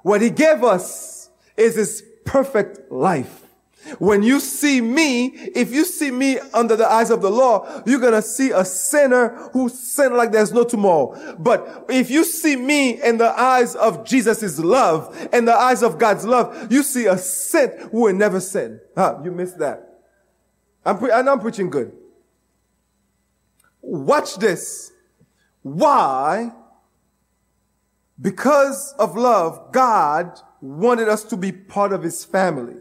What 0.03 0.21
he 0.21 0.29
gave 0.29 0.63
us 0.63 1.29
is 1.57 1.75
his 1.75 2.03
perfect 2.25 2.91
life. 2.91 3.48
When 3.97 4.23
you 4.23 4.39
see 4.39 4.81
me, 4.81 5.27
if 5.55 5.71
you 5.71 5.85
see 5.85 6.11
me 6.11 6.37
under 6.53 6.75
the 6.75 6.89
eyes 6.89 7.09
of 7.09 7.21
the 7.21 7.31
law, 7.31 7.81
you're 7.85 7.99
going 7.99 8.13
to 8.13 8.21
see 8.21 8.51
a 8.51 8.65
sinner 8.65 9.49
who 9.53 9.69
sinned 9.69 10.15
like 10.15 10.31
there's 10.31 10.51
no 10.51 10.63
tomorrow. 10.63 11.35
But 11.39 11.85
if 11.89 12.09
you 12.11 12.23
see 12.23 12.55
me 12.55 13.01
in 13.01 13.17
the 13.17 13.29
eyes 13.39 13.75
of 13.75 14.05
Jesus' 14.05 14.59
love, 14.59 15.29
in 15.33 15.45
the 15.45 15.55
eyes 15.55 15.81
of 15.81 15.97
God's 15.97 16.25
love, 16.25 16.71
you 16.71 16.83
see 16.83 17.05
a 17.05 17.17
saint 17.17 17.73
who 17.91 18.01
will 18.01 18.13
never 18.13 18.39
sin. 18.39 18.79
Huh, 18.95 19.19
you 19.23 19.31
missed 19.31 19.57
that. 19.59 20.01
I'm 20.85 20.97
pre- 20.97 21.11
I'm 21.11 21.39
preaching 21.39 21.69
good. 21.69 21.93
Watch 23.81 24.37
this. 24.37 24.91
Why? 25.61 26.51
Because 28.21 28.93
of 28.99 29.15
love, 29.15 29.71
God 29.71 30.39
wanted 30.61 31.07
us 31.07 31.23
to 31.25 31.37
be 31.37 31.51
part 31.51 31.93
of 31.93 32.03
his 32.03 32.25
family. 32.25 32.75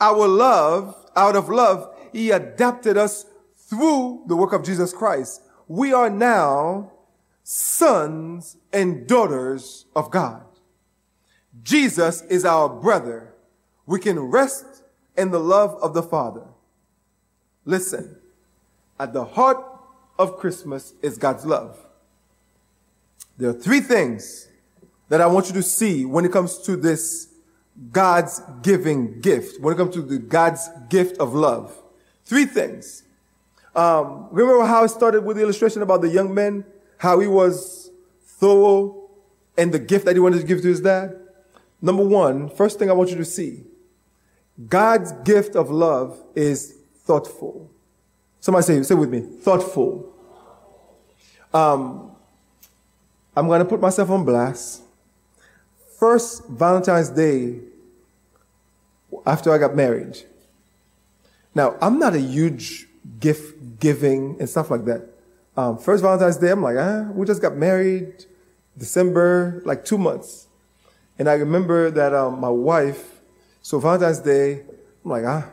Our 0.00 0.28
love, 0.28 0.94
out 1.16 1.36
of 1.36 1.48
love, 1.48 1.94
he 2.12 2.30
adopted 2.30 2.96
us 2.96 3.26
through 3.56 4.24
the 4.26 4.36
work 4.36 4.52
of 4.52 4.64
Jesus 4.64 4.92
Christ. 4.92 5.42
We 5.68 5.92
are 5.92 6.10
now 6.10 6.92
sons 7.42 8.56
and 8.72 9.06
daughters 9.06 9.86
of 9.94 10.10
God. 10.10 10.42
Jesus 11.62 12.22
is 12.22 12.44
our 12.44 12.68
brother. 12.68 13.32
We 13.86 14.00
can 14.00 14.18
rest 14.18 14.82
in 15.16 15.30
the 15.30 15.40
love 15.40 15.76
of 15.82 15.94
the 15.94 16.02
Father. 16.02 16.44
Listen, 17.64 18.16
at 18.98 19.12
the 19.12 19.24
heart 19.24 19.64
of 20.18 20.38
Christmas 20.38 20.94
is 21.02 21.18
God's 21.18 21.44
love. 21.44 21.78
There 23.38 23.50
are 23.50 23.54
three 23.54 23.80
things 23.80 24.48
that 25.08 25.20
I 25.20 25.26
want 25.26 25.48
you 25.48 25.54
to 25.54 25.62
see 25.62 26.04
when 26.04 26.24
it 26.24 26.32
comes 26.32 26.58
to 26.60 26.76
this 26.76 27.28
God's 27.92 28.40
giving 28.62 29.20
gift, 29.20 29.60
when 29.60 29.74
it 29.74 29.76
comes 29.76 29.94
to 29.94 30.02
the 30.02 30.18
God's 30.18 30.68
gift 30.88 31.18
of 31.18 31.34
love. 31.34 31.76
Three 32.24 32.46
things. 32.46 33.02
Um, 33.74 34.28
remember 34.30 34.64
how 34.64 34.82
I 34.82 34.86
started 34.86 35.24
with 35.24 35.36
the 35.36 35.42
illustration 35.42 35.82
about 35.82 36.00
the 36.00 36.08
young 36.08 36.34
man, 36.34 36.64
how 36.98 37.20
he 37.20 37.26
was 37.26 37.90
thorough 38.22 39.10
and 39.58 39.72
the 39.72 39.78
gift 39.78 40.06
that 40.06 40.16
he 40.16 40.20
wanted 40.20 40.40
to 40.40 40.46
give 40.46 40.62
to 40.62 40.68
his 40.68 40.80
dad? 40.80 41.14
Number 41.82 42.04
one, 42.04 42.48
first 42.48 42.78
thing 42.78 42.88
I 42.88 42.94
want 42.94 43.10
you 43.10 43.16
to 43.16 43.24
see, 43.24 43.64
God's 44.68 45.12
gift 45.24 45.54
of 45.54 45.70
love 45.70 46.22
is 46.34 46.78
thoughtful. 47.04 47.70
Somebody 48.40 48.64
say, 48.64 48.82
say 48.82 48.94
with 48.94 49.10
me, 49.10 49.20
thoughtful. 49.20 50.14
Um, 51.52 52.12
I'm 53.36 53.46
going 53.46 53.58
to 53.58 53.66
put 53.66 53.80
myself 53.80 54.08
on 54.08 54.24
blast 54.24 54.82
first 55.98 56.46
Valentine's 56.48 57.10
Day 57.10 57.60
after 59.26 59.52
I 59.52 59.58
got 59.58 59.74
married. 59.74 60.22
Now, 61.54 61.76
I'm 61.80 61.98
not 61.98 62.14
a 62.14 62.20
huge 62.20 62.86
gift 63.20 63.80
giving 63.80 64.36
and 64.38 64.48
stuff 64.48 64.70
like 64.70 64.84
that. 64.84 65.08
Um, 65.56 65.78
first 65.78 66.02
Valentine's 66.02 66.36
Day, 66.36 66.50
I'm 66.50 66.62
like, 66.62 66.76
ah, 66.76 67.08
we 67.12 67.24
just 67.26 67.40
got 67.40 67.56
married 67.56 68.26
December, 68.76 69.62
like 69.64 69.84
two 69.84 69.96
months. 69.96 70.48
And 71.18 71.28
I 71.28 71.34
remember 71.34 71.90
that 71.90 72.12
um, 72.12 72.40
my 72.40 72.50
wife, 72.50 73.20
so 73.62 73.78
Valentine's 73.78 74.20
Day, 74.20 74.64
I'm 75.04 75.10
like, 75.10 75.24
ah, 75.24 75.48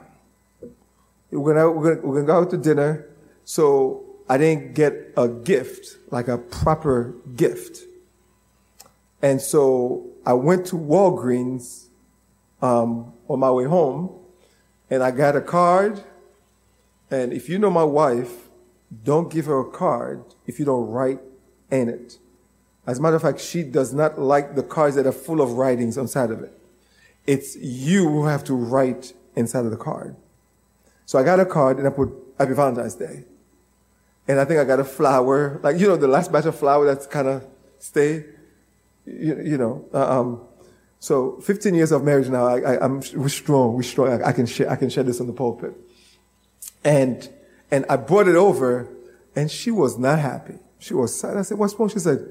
we're 1.32 1.54
gonna, 1.54 1.72
we're 1.72 1.96
gonna, 1.96 2.08
we're 2.08 2.16
gonna 2.16 2.28
go 2.28 2.38
out 2.42 2.50
to 2.52 2.58
dinner. 2.58 3.08
So 3.46 4.04
I 4.28 4.38
didn't 4.38 4.76
get 4.76 5.14
a 5.16 5.30
gift, 5.30 5.98
like 6.12 6.28
a 6.28 6.38
proper 6.38 7.16
gift. 7.36 7.80
And 9.22 9.42
so 9.42 10.13
I 10.26 10.34
went 10.34 10.66
to 10.68 10.76
Walgreens 10.76 11.88
um, 12.62 13.14
on 13.28 13.40
my 13.40 13.52
way 13.52 13.66
home, 13.66 14.16
and 14.90 15.04
I 15.04 15.12
got 15.12 15.36
a 15.36 15.42
card. 15.42 16.04
And 17.12 17.34
if 17.34 17.50
you 17.50 17.60
know 17.60 17.70
my 17.70 17.84
wife, 17.84 18.50
don't 19.04 19.32
give 19.32 19.46
her 19.46 19.60
a 19.60 19.70
card 19.70 20.24
if 20.48 20.60
you 20.60 20.66
don't 20.66 20.88
write 20.88 21.20
in 21.72 21.90
it. 21.90 22.18
As 22.86 23.00
a 23.00 23.02
matter 23.02 23.16
of 23.16 23.22
fact, 23.22 23.40
she 23.40 23.64
does 23.64 23.94
not 23.94 24.20
like 24.20 24.56
the 24.56 24.64
cards 24.64 24.96
that 24.96 25.06
are 25.06 25.14
full 25.14 25.42
of 25.42 25.54
writings 25.54 25.98
inside 25.98 26.32
of 26.32 26.42
it. 26.42 26.58
It's 27.26 27.56
you 27.56 28.10
who 28.10 28.26
have 28.26 28.44
to 28.46 28.54
write 28.54 29.14
inside 29.36 29.66
of 29.66 29.72
the 29.72 29.78
card. 29.78 30.16
So 31.06 31.18
I 31.18 31.24
got 31.24 31.40
a 31.40 31.46
card 31.46 31.78
and 31.78 31.88
I 31.88 31.92
put 31.92 32.12
Happy 32.38 32.54
Valentine's 32.54 32.96
Day. 32.96 33.26
And 34.28 34.40
I 34.40 34.46
think 34.46 34.60
I 34.60 34.64
got 34.64 34.80
a 34.80 34.86
flower, 34.86 35.60
like, 35.64 35.80
you 35.80 35.88
know, 35.88 35.98
the 35.98 36.08
last 36.08 36.32
batch 36.32 36.46
of 36.46 36.56
flower 36.56 36.86
that's 36.86 37.08
kind 37.08 37.28
of 37.28 37.46
stay 37.80 38.26
you, 39.06 39.42
you 39.42 39.58
know, 39.58 39.86
uh, 39.94 40.20
um, 40.20 40.42
so 41.00 41.40
15 41.42 41.76
years 41.76 41.92
of 41.92 42.04
marriage 42.04 42.30
now, 42.30 42.46
I, 42.48 42.84
am 42.84 43.02
we're 43.16 43.28
strong, 43.28 43.74
we're 43.74 43.84
strong. 43.84 44.22
I, 44.22 44.30
I, 44.30 44.32
can 44.32 44.46
share, 44.46 44.70
I 44.70 44.78
can 44.78 44.90
share 44.90 45.04
this 45.04 45.20
on 45.20 45.28
the 45.28 45.34
pulpit. 45.34 45.74
And, 46.84 47.30
and 47.70 47.86
I 47.90 47.98
brought 47.98 48.28
it 48.28 48.36
over 48.36 48.88
and 49.36 49.52
she 49.52 49.72
was 49.72 49.98
not 49.98 50.20
happy. 50.20 50.60
She 50.80 50.94
was 50.94 51.18
sad. 51.18 51.38
I 51.38 51.42
said, 51.42 51.58
what's 51.58 51.78
wrong? 51.78 51.90
She 51.90 52.00
said, 52.00 52.26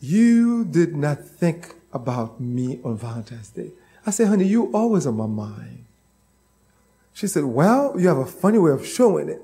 you 0.00 0.64
did 0.64 0.96
not 0.96 1.24
think 1.26 1.74
about 1.92 2.40
me 2.40 2.80
on 2.84 2.98
Valentine's 2.98 3.50
Day. 3.50 3.70
I 4.04 4.10
said, 4.10 4.28
honey, 4.28 4.46
you 4.46 4.72
always 4.72 5.06
on 5.06 5.16
my 5.16 5.26
mind. 5.26 5.84
She 7.12 7.26
said, 7.26 7.44
well, 7.44 7.94
you 7.98 8.08
have 8.08 8.18
a 8.18 8.26
funny 8.26 8.58
way 8.58 8.72
of 8.72 8.86
showing 8.86 9.28
it. 9.28 9.40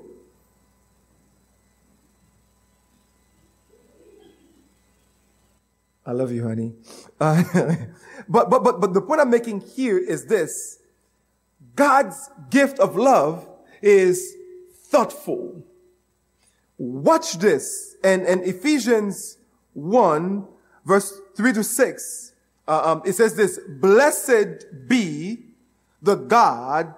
I 6.09 6.11
love 6.11 6.31
you, 6.31 6.43
honey. 6.43 6.73
Uh, 7.21 7.43
but, 8.29 8.49
but, 8.49 8.63
but, 8.63 8.79
but 8.79 8.93
the 8.93 9.01
point 9.01 9.19
I'm 9.19 9.29
making 9.29 9.59
here 9.59 9.97
is 9.97 10.25
this. 10.25 10.79
God's 11.75 12.29
gift 12.49 12.79
of 12.79 12.95
love 12.95 13.45
is 13.81 14.35
thoughtful. 14.85 15.65
Watch 16.77 17.39
this. 17.39 17.97
And, 18.03 18.21
and 18.23 18.41
Ephesians 18.43 19.37
1 19.73 20.47
verse 20.85 21.19
3 21.35 21.51
to 21.53 21.63
6, 21.63 22.33
uh, 22.67 22.81
um, 22.85 23.01
it 23.05 23.13
says 23.13 23.35
this, 23.35 23.59
blessed 23.67 24.87
be 24.87 25.43
the 26.01 26.15
God, 26.15 26.93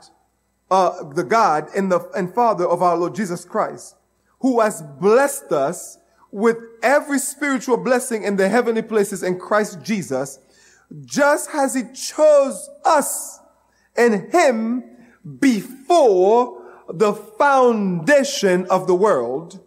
uh, 0.70 1.04
the 1.14 1.24
God 1.24 1.68
and 1.76 1.92
the, 1.92 2.00
and 2.16 2.32
Father 2.34 2.68
of 2.68 2.84
our 2.84 2.96
Lord 2.96 3.16
Jesus 3.16 3.44
Christ, 3.44 3.96
who 4.40 4.60
has 4.60 4.84
blessed 4.84 5.52
us 5.52 5.98
with 6.32 6.58
every 6.82 7.20
spiritual 7.20 7.78
blessing 7.78 8.24
in 8.24 8.38
the 8.38 8.48
heavenly 8.50 8.82
places 8.82 9.24
in 9.24 9.40
Christ 9.40 9.82
Jesus, 9.84 10.40
just 11.06 11.50
as 11.54 11.76
he 11.76 11.84
chose 11.94 12.70
us 12.86 13.40
and 13.96 14.32
him 14.32 14.84
before 15.40 16.62
the 16.90 17.14
foundation 17.14 18.66
of 18.68 18.88
the 18.88 18.96
world, 18.96 19.60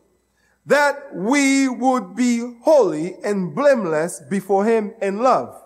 that 0.66 1.14
we 1.14 1.68
would 1.68 2.16
be 2.16 2.56
holy 2.62 3.14
and 3.22 3.54
blameless 3.54 4.20
before 4.30 4.64
him 4.64 4.94
in 5.02 5.18
love, 5.18 5.62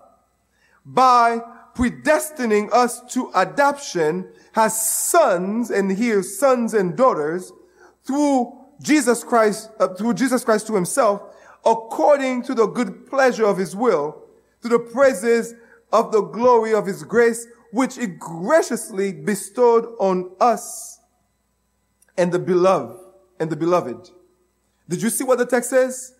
by 0.84 1.40
predestining 1.74 2.72
us 2.72 3.00
to 3.12 3.30
adoption 3.36 4.28
as 4.56 4.80
sons, 4.80 5.70
and 5.70 5.92
here 5.92 6.22
sons 6.22 6.74
and 6.74 6.96
daughters, 6.96 7.52
through 8.04 8.52
Jesus 8.80 9.24
Christ, 9.24 9.70
uh, 9.80 9.88
through 9.88 10.14
Jesus 10.14 10.44
Christ 10.44 10.66
to 10.68 10.74
himself, 10.74 11.22
according 11.64 12.42
to 12.44 12.54
the 12.54 12.66
good 12.66 13.06
pleasure 13.08 13.44
of 13.44 13.58
his 13.58 13.74
will, 13.74 14.22
to 14.62 14.68
the 14.68 14.78
praises 14.78 15.54
of 15.92 16.12
the 16.12 16.22
glory 16.22 16.74
of 16.74 16.86
his 16.86 17.02
grace, 17.02 17.46
which 17.72 17.96
he 17.96 18.06
graciously 18.06 19.12
bestowed 19.12 19.86
on 19.98 20.30
us 20.40 21.00
and 22.16 22.32
the 22.32 22.38
beloved 22.38 22.98
and 23.40 23.50
the 23.50 23.56
beloved. 23.56 24.10
Did 24.88 25.02
you 25.02 25.10
see 25.10 25.24
what 25.24 25.38
the 25.38 25.46
text 25.46 25.70
says? 25.70 26.14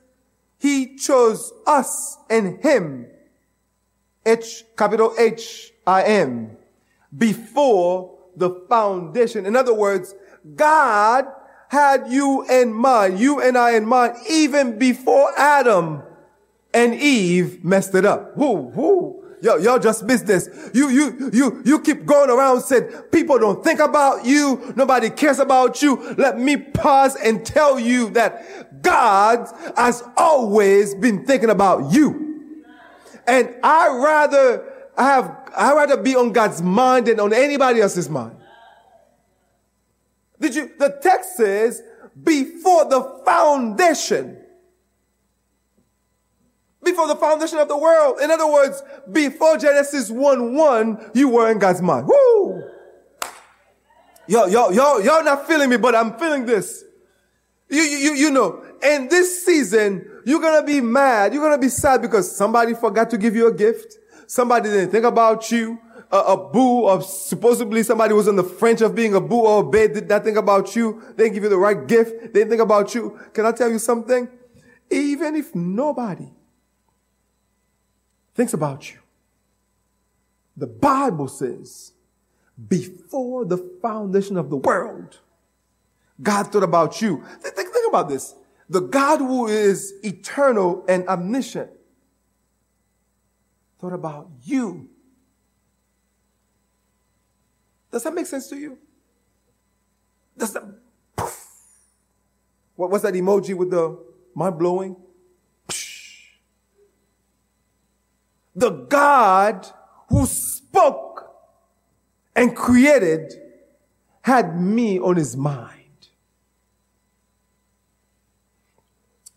He 0.58 0.96
chose 0.96 1.52
us 1.66 2.18
and 2.28 2.62
him, 2.62 3.06
H, 4.26 4.64
capital 4.76 5.14
H, 5.18 5.72
I 5.86 6.02
M, 6.02 6.56
before 7.16 8.18
the 8.36 8.50
foundation. 8.68 9.46
In 9.46 9.56
other 9.56 9.72
words, 9.72 10.14
God 10.54 11.26
had 11.68 12.10
you 12.10 12.44
in 12.48 12.72
mind, 12.72 13.18
you 13.18 13.40
and 13.40 13.56
I 13.56 13.72
in 13.72 13.87
mind, 13.87 14.16
even 14.28 14.78
before 14.78 15.30
Adam 15.38 16.02
and 16.75 16.94
Eve 16.94 17.64
messed 17.64 17.94
it 17.94 18.04
up. 18.04 18.37
Woo, 18.37 18.52
woo. 18.52 19.25
Yo, 19.40 19.56
y'all 19.56 19.78
just 19.78 20.02
missed 20.02 20.26
this. 20.26 20.48
You, 20.75 20.88
you, 20.88 21.30
you, 21.32 21.62
you 21.64 21.80
keep 21.80 22.04
going 22.04 22.28
around 22.28 22.60
said, 22.62 23.12
people 23.12 23.38
don't 23.38 23.62
think 23.62 23.78
about 23.78 24.25
you. 24.25 24.72
Nobody 24.75 25.10
cares 25.10 25.38
about 25.38 25.80
you. 25.80 26.14
Let 26.14 26.38
me 26.38 26.56
pause 26.56 27.14
and 27.14 27.46
tell 27.46 27.78
you 27.78 28.10
that 28.10 28.82
God 28.82 29.48
has 29.76 30.02
always 30.16 30.94
been 30.94 31.25
thinking 31.25 31.50
about 31.50 31.92
you. 31.92 32.54
And 33.28 33.54
I 33.62 33.96
rather 34.02 34.64
have, 34.96 35.52
I 35.56 35.75
rather 35.75 35.98
be 35.98 36.16
on 36.16 36.32
God's 36.32 36.60
mind 36.60 37.06
than 37.06 37.20
on 37.20 37.32
anybody 37.32 37.80
else's 37.80 38.08
mind. 38.08 38.38
Did 40.40 40.54
you, 40.54 40.71
the 40.78 40.99
text 41.02 41.37
says, 41.37 41.83
before 42.23 42.85
the 42.85 43.23
foundation 43.25 44.38
before 46.83 47.09
the 47.09 47.16
foundation 47.16 47.59
of 47.59 47.68
the 47.68 47.76
world. 47.76 48.18
In 48.21 48.30
other 48.30 48.50
words, 48.50 48.83
before 49.11 49.59
Genesis 49.59 50.11
1 50.11 50.54
1, 50.54 51.11
you 51.14 51.28
were 51.28 51.50
in 51.50 51.59
God's 51.59 51.83
mind. 51.83 52.07
Woo! 52.07 52.62
Yo, 54.26 54.47
yo, 54.47 54.71
yo, 54.71 54.99
y'all 54.99 55.25
not 55.25 55.47
feeling 55.47 55.71
me, 55.71 55.76
but 55.76 55.95
I'm 55.95 56.18
feeling 56.18 56.45
this. 56.45 56.85
You, 57.71 57.83
you, 57.83 58.14
you 58.14 58.30
know, 58.30 58.62
in 58.83 59.09
this 59.09 59.45
season, 59.45 60.07
you're 60.25 60.40
gonna 60.40 60.64
be 60.64 60.80
mad. 60.80 61.33
You're 61.33 61.42
gonna 61.42 61.59
be 61.59 61.68
sad 61.68 62.02
because 62.02 62.35
somebody 62.35 62.75
forgot 62.75 63.11
to 63.11 63.18
give 63.18 63.35
you 63.35 63.49
a 63.49 63.52
gift. 63.52 63.97
Somebody 64.26 64.71
didn't 64.71 64.90
think 64.90 65.04
about 65.04 65.50
you. 65.50 65.78
A, 66.10 66.18
a 66.18 66.36
boo 66.36 66.86
of 66.86 67.04
supposedly 67.04 67.82
somebody 67.82 68.14
was 68.14 68.28
on 68.28 68.36
the 68.36 68.44
fringe 68.44 68.80
of 68.80 68.94
being 68.94 69.14
a 69.14 69.20
boo 69.20 69.40
or 69.40 69.60
a 69.60 69.64
babe 69.64 69.92
did 69.92 70.08
think 70.08 70.37
about 70.37 70.74
you. 70.74 71.02
They 71.16 71.24
didn't 71.24 71.35
give 71.35 71.42
you 71.42 71.48
the 71.48 71.59
right 71.59 71.87
gift. 71.87 72.33
They 72.33 72.40
didn't 72.40 72.50
think 72.50 72.62
about 72.62 72.94
you. 72.94 73.18
Can 73.35 73.44
I 73.44 73.52
tell 73.52 73.70
you 73.70 73.78
something? 73.78 74.28
Even 74.90 75.37
if 75.37 75.54
nobody 75.54 76.33
thinks 78.35 78.54
about 78.54 78.90
you. 78.90 78.98
The 80.56 80.66
Bible 80.66 81.28
says, 81.28 81.92
before 82.68 83.44
the 83.44 83.59
foundation 83.80 84.37
of 84.37 84.50
the 84.50 84.56
world, 84.56 85.18
God 86.22 86.52
thought 86.52 86.64
about 86.64 87.00
you. 87.00 87.22
Think, 87.40 87.54
think, 87.54 87.72
think 87.72 87.88
about 87.88 88.09
this. 88.09 88.35
The 88.68 88.80
God 88.80 89.18
who 89.18 89.46
is 89.46 89.94
eternal 90.02 90.85
and 90.88 91.06
omniscient 91.09 91.70
thought 93.78 93.92
about 93.92 94.28
you. 94.42 94.88
Does 97.90 98.03
that 98.03 98.14
make 98.14 98.27
sense 98.27 98.48
to 98.48 98.57
you? 98.57 98.79
Does 100.37 100.53
that, 100.53 100.62
poof. 101.16 101.46
what 102.77 102.90
was 102.90 103.03
that 103.03 103.14
emoji 103.14 103.55
with 103.55 103.70
the 103.70 103.98
mind 104.35 104.59
blowing? 104.59 104.96
the 108.59 108.70
God 108.70 109.68
who 110.09 110.27
spoke 110.27 111.33
and 112.35 112.57
created 112.57 113.33
had 114.22 114.61
me 114.61 114.98
on 114.98 115.14
his 115.14 115.37
mind. 115.37 115.74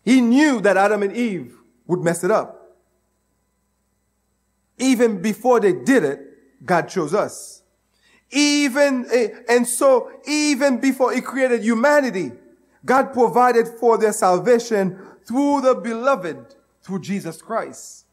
He 0.04 0.20
knew 0.20 0.60
that 0.60 0.76
Adam 0.76 1.04
and 1.04 1.16
Eve 1.16 1.56
would 1.86 2.00
mess 2.00 2.24
it 2.24 2.32
up. 2.32 2.76
Even 4.78 5.22
before 5.22 5.60
they 5.60 5.72
did 5.72 6.02
it, 6.02 6.20
God 6.66 6.88
chose 6.88 7.14
us. 7.14 7.61
Even, 8.32 9.06
eh, 9.12 9.28
and 9.48 9.66
so 9.66 10.10
even 10.26 10.80
before 10.80 11.12
he 11.12 11.20
created 11.20 11.62
humanity, 11.62 12.32
God 12.84 13.12
provided 13.12 13.68
for 13.68 13.98
their 13.98 14.12
salvation 14.12 14.98
through 15.26 15.60
the 15.60 15.74
beloved, 15.74 16.54
through 16.82 17.00
Jesus 17.00 17.42
Christ. 17.42 18.06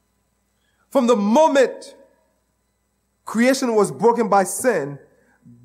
From 0.90 1.08
the 1.08 1.16
moment 1.16 1.96
creation 3.24 3.76
was 3.76 3.92
broken 3.92 4.28
by 4.28 4.44
sin, 4.44 5.00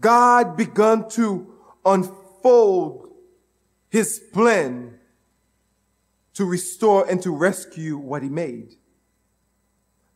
God 0.01 0.57
began 0.57 1.09
to 1.11 1.53
unfold 1.85 3.09
his 3.91 4.21
plan 4.33 4.99
to 6.35 6.45
restore 6.45 7.09
and 7.09 7.23
to 7.23 7.31
rescue 7.31 7.97
what 7.97 8.23
he 8.23 8.29
made. 8.29 8.77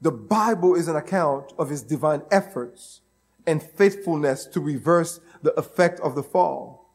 The 0.01 0.13
Bible 0.13 0.75
is 0.75 0.89
an 0.89 0.97
account 0.97 1.53
of 1.59 1.71
his 1.71 1.83
divine 1.83 2.23
efforts 2.31 3.01
and 3.49 3.63
faithfulness 3.63 4.45
to 4.47 4.61
reverse 4.61 5.21
the 5.43 5.53
effect 5.59 5.99
of 6.01 6.15
the 6.15 6.23
fall. 6.23 6.93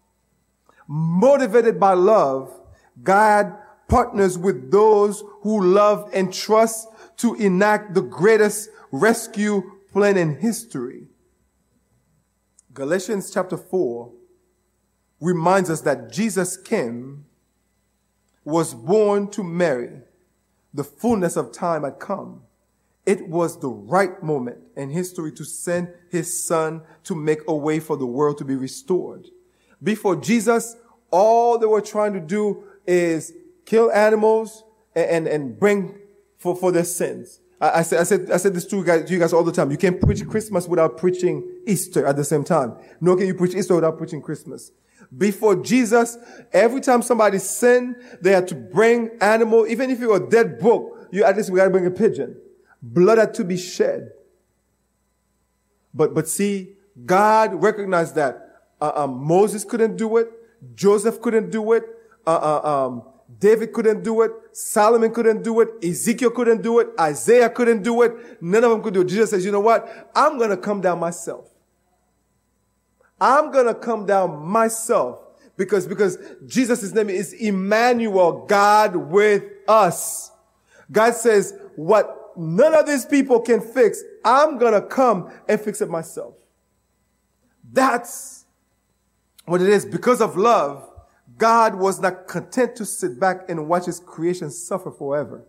Motivated 0.88 1.80
by 1.80 1.94
love, 1.94 2.62
God 3.02 3.58
partners 3.88 4.38
with 4.38 4.72
those 4.72 5.24
who 5.42 5.64
love 5.66 6.10
and 6.14 6.32
trust 6.32 6.88
to 7.18 7.34
enact 7.36 7.94
the 7.94 8.02
greatest 8.02 8.70
rescue 8.92 9.64
plan 9.92 10.16
in 10.16 10.38
history. 10.40 11.08
Galatians 12.74 13.32
chapter 13.32 13.58
4 13.58 14.12
reminds 15.20 15.70
us 15.70 15.82
that 15.82 16.12
Jesus 16.12 16.58
came, 16.58 17.26
was 18.44 18.74
born 18.74 19.30
to 19.32 19.44
Mary. 19.44 20.02
The 20.74 20.84
fullness 20.84 21.36
of 21.36 21.52
time 21.52 21.84
had 21.84 22.00
come. 22.00 22.42
It 23.06 23.28
was 23.28 23.60
the 23.60 23.70
right 23.70 24.22
moment 24.24 24.60
in 24.78 24.90
history 24.90 25.32
to 25.34 25.44
send 25.44 25.90
his 26.10 26.46
son 26.46 26.84
to 27.04 27.16
make 27.16 27.40
a 27.48 27.56
way 27.56 27.80
for 27.80 27.98
the 27.98 28.06
world 28.06 28.38
to 28.38 28.46
be 28.46 28.56
restored. 28.56 29.28
Before 29.82 30.16
Jesus, 30.16 30.78
all 31.12 31.58
they 31.58 31.66
were 31.66 31.82
trying 31.82 32.14
to 32.14 32.22
do 32.22 32.64
is 32.88 33.34
kill 33.66 33.92
animals 33.92 34.64
and, 34.96 35.10
and, 35.10 35.28
and 35.28 35.60
bring 35.60 36.00
for, 36.38 36.56
for 36.56 36.72
their 36.72 36.86
sins. 36.86 37.42
I, 37.60 37.80
I, 37.80 37.82
said, 37.82 38.00
I 38.00 38.04
said, 38.04 38.32
I 38.32 38.38
said 38.38 38.54
this 38.54 38.66
to 38.68 38.78
you, 38.78 38.84
guys, 38.86 39.06
to 39.06 39.14
you 39.14 39.20
guys 39.20 39.34
all 39.34 39.44
the 39.44 39.52
time. 39.52 39.70
You 39.70 39.78
can't 39.78 40.00
preach 40.02 40.26
Christmas 40.28 40.68
without 40.68 40.98
preaching 40.98 41.50
Easter 41.68 42.06
at 42.06 42.16
the 42.16 42.24
same 42.24 42.44
time. 42.44 42.76
Nor 43.02 43.18
can 43.18 43.28
you 43.28 43.36
preach 43.36 43.54
Easter 43.56 43.76
without 43.76 43.98
preaching 43.98 44.22
Christmas. 44.22 44.72
Before 45.18 45.56
Jesus, 45.56 46.18
every 46.52 46.82
time 46.82 47.02
somebody 47.02 47.38
sinned, 47.38 47.98
they 48.22 48.32
had 48.32 48.48
to 48.48 48.56
bring 48.56 49.12
animal, 49.22 49.68
even 49.68 49.90
if 49.92 50.02
it 50.02 50.08
were 50.08 50.26
a 50.26 50.30
dead 50.30 50.60
book, 50.60 51.08
you 51.12 51.24
at 51.24 51.38
least 51.38 51.50
we 51.50 51.58
gotta 51.58 51.70
bring 51.70 51.86
a 51.86 51.92
pigeon. 51.92 52.36
Blood 52.84 53.18
had 53.18 53.34
to 53.36 53.46
be 53.46 53.58
shed. 53.58 54.12
But, 55.94 56.14
but 56.14 56.28
see, 56.28 56.74
God 57.06 57.64
recognized 57.64 58.16
that 58.16 58.66
uh, 58.82 58.92
um, 58.96 59.26
Moses 59.26 59.64
couldn't 59.64 59.96
do 59.96 60.18
it, 60.18 60.28
Joseph 60.76 61.22
couldn't 61.22 61.50
do 61.50 61.74
it, 61.74 61.84
uh, 62.28 62.60
uh, 62.62 62.86
um, 62.88 63.04
David 63.40 63.74
couldn't 63.74 64.04
do 64.04 64.22
it. 64.22 64.32
Solomon 64.52 65.12
couldn't 65.12 65.44
do 65.44 65.60
it. 65.62 65.70
Ezekiel 65.84 66.30
couldn't 66.32 66.62
do 66.62 66.80
it. 66.80 66.90
Isaiah 67.00 67.50
couldn't 67.50 67.82
do 67.82 68.02
it. 68.04 68.42
None 68.42 68.64
of 68.64 68.72
them 68.72 68.84
could 68.84 68.94
do 68.94 69.02
it. 69.02 69.08
Jesus 69.08 69.32
says, 69.32 69.44
you 69.44 69.52
know 69.52 69.60
what? 69.60 70.12
I'm 70.16 70.38
going 70.38 70.50
to 70.50 70.58
come 70.58 70.82
down 70.82 71.00
myself. 71.00 71.50
I'm 73.20 73.52
going 73.52 73.66
to 73.66 73.74
come 73.74 74.06
down 74.06 74.46
myself 74.46 75.20
because, 75.58 75.88
because 75.88 76.18
Jesus' 76.46 76.94
name 76.94 77.10
is 77.10 77.34
Emmanuel, 77.34 78.46
God 78.46 78.96
with 78.96 79.44
us. 79.68 80.32
God 80.92 81.16
says, 81.16 81.54
what 81.76 82.23
none 82.38 82.74
of 82.74 82.86
these 82.86 83.06
people 83.06 83.40
can 83.40 83.62
fix, 83.62 84.04
I'm 84.24 84.58
going 84.58 84.74
to 84.74 84.82
come 84.82 85.32
and 85.48 85.60
fix 85.60 85.82
it 85.82 85.90
myself. 85.90 86.36
That's 87.72 88.46
what 89.46 89.62
it 89.62 89.70
is. 89.70 89.86
Because 89.86 90.22
of 90.22 90.38
love, 90.38 90.90
God 91.38 91.76
was 91.76 92.00
not 92.00 92.28
content 92.28 92.76
to 92.78 92.86
sit 92.86 93.20
back 93.20 93.50
and 93.50 93.68
watch 93.68 93.86
his 93.86 94.00
creation 94.00 94.52
suffer 94.52 94.92
forever. 94.92 95.46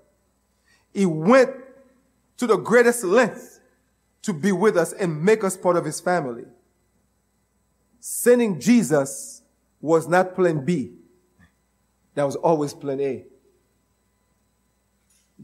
He 0.93 1.07
went 1.07 1.51
to 2.37 2.47
the 2.47 2.57
greatest 2.57 3.05
length 3.05 3.61
to 4.23 4.33
be 4.33 4.53
with 4.53 4.77
us 4.77 4.93
and 4.93 5.23
make 5.23 5.45
us 5.45 5.57
part 5.57 5.77
of 5.77 5.85
his 5.85 6.01
family. 6.01 6.45
Sending 8.01 8.61
Jesus 8.61 9.43
was 9.81 10.09
not 10.09 10.35
plan 10.35 10.65
B. 10.65 10.93
That 12.15 12.25
was 12.25 12.37
always 12.37 12.73
plan 12.73 13.01
A. 13.01 13.25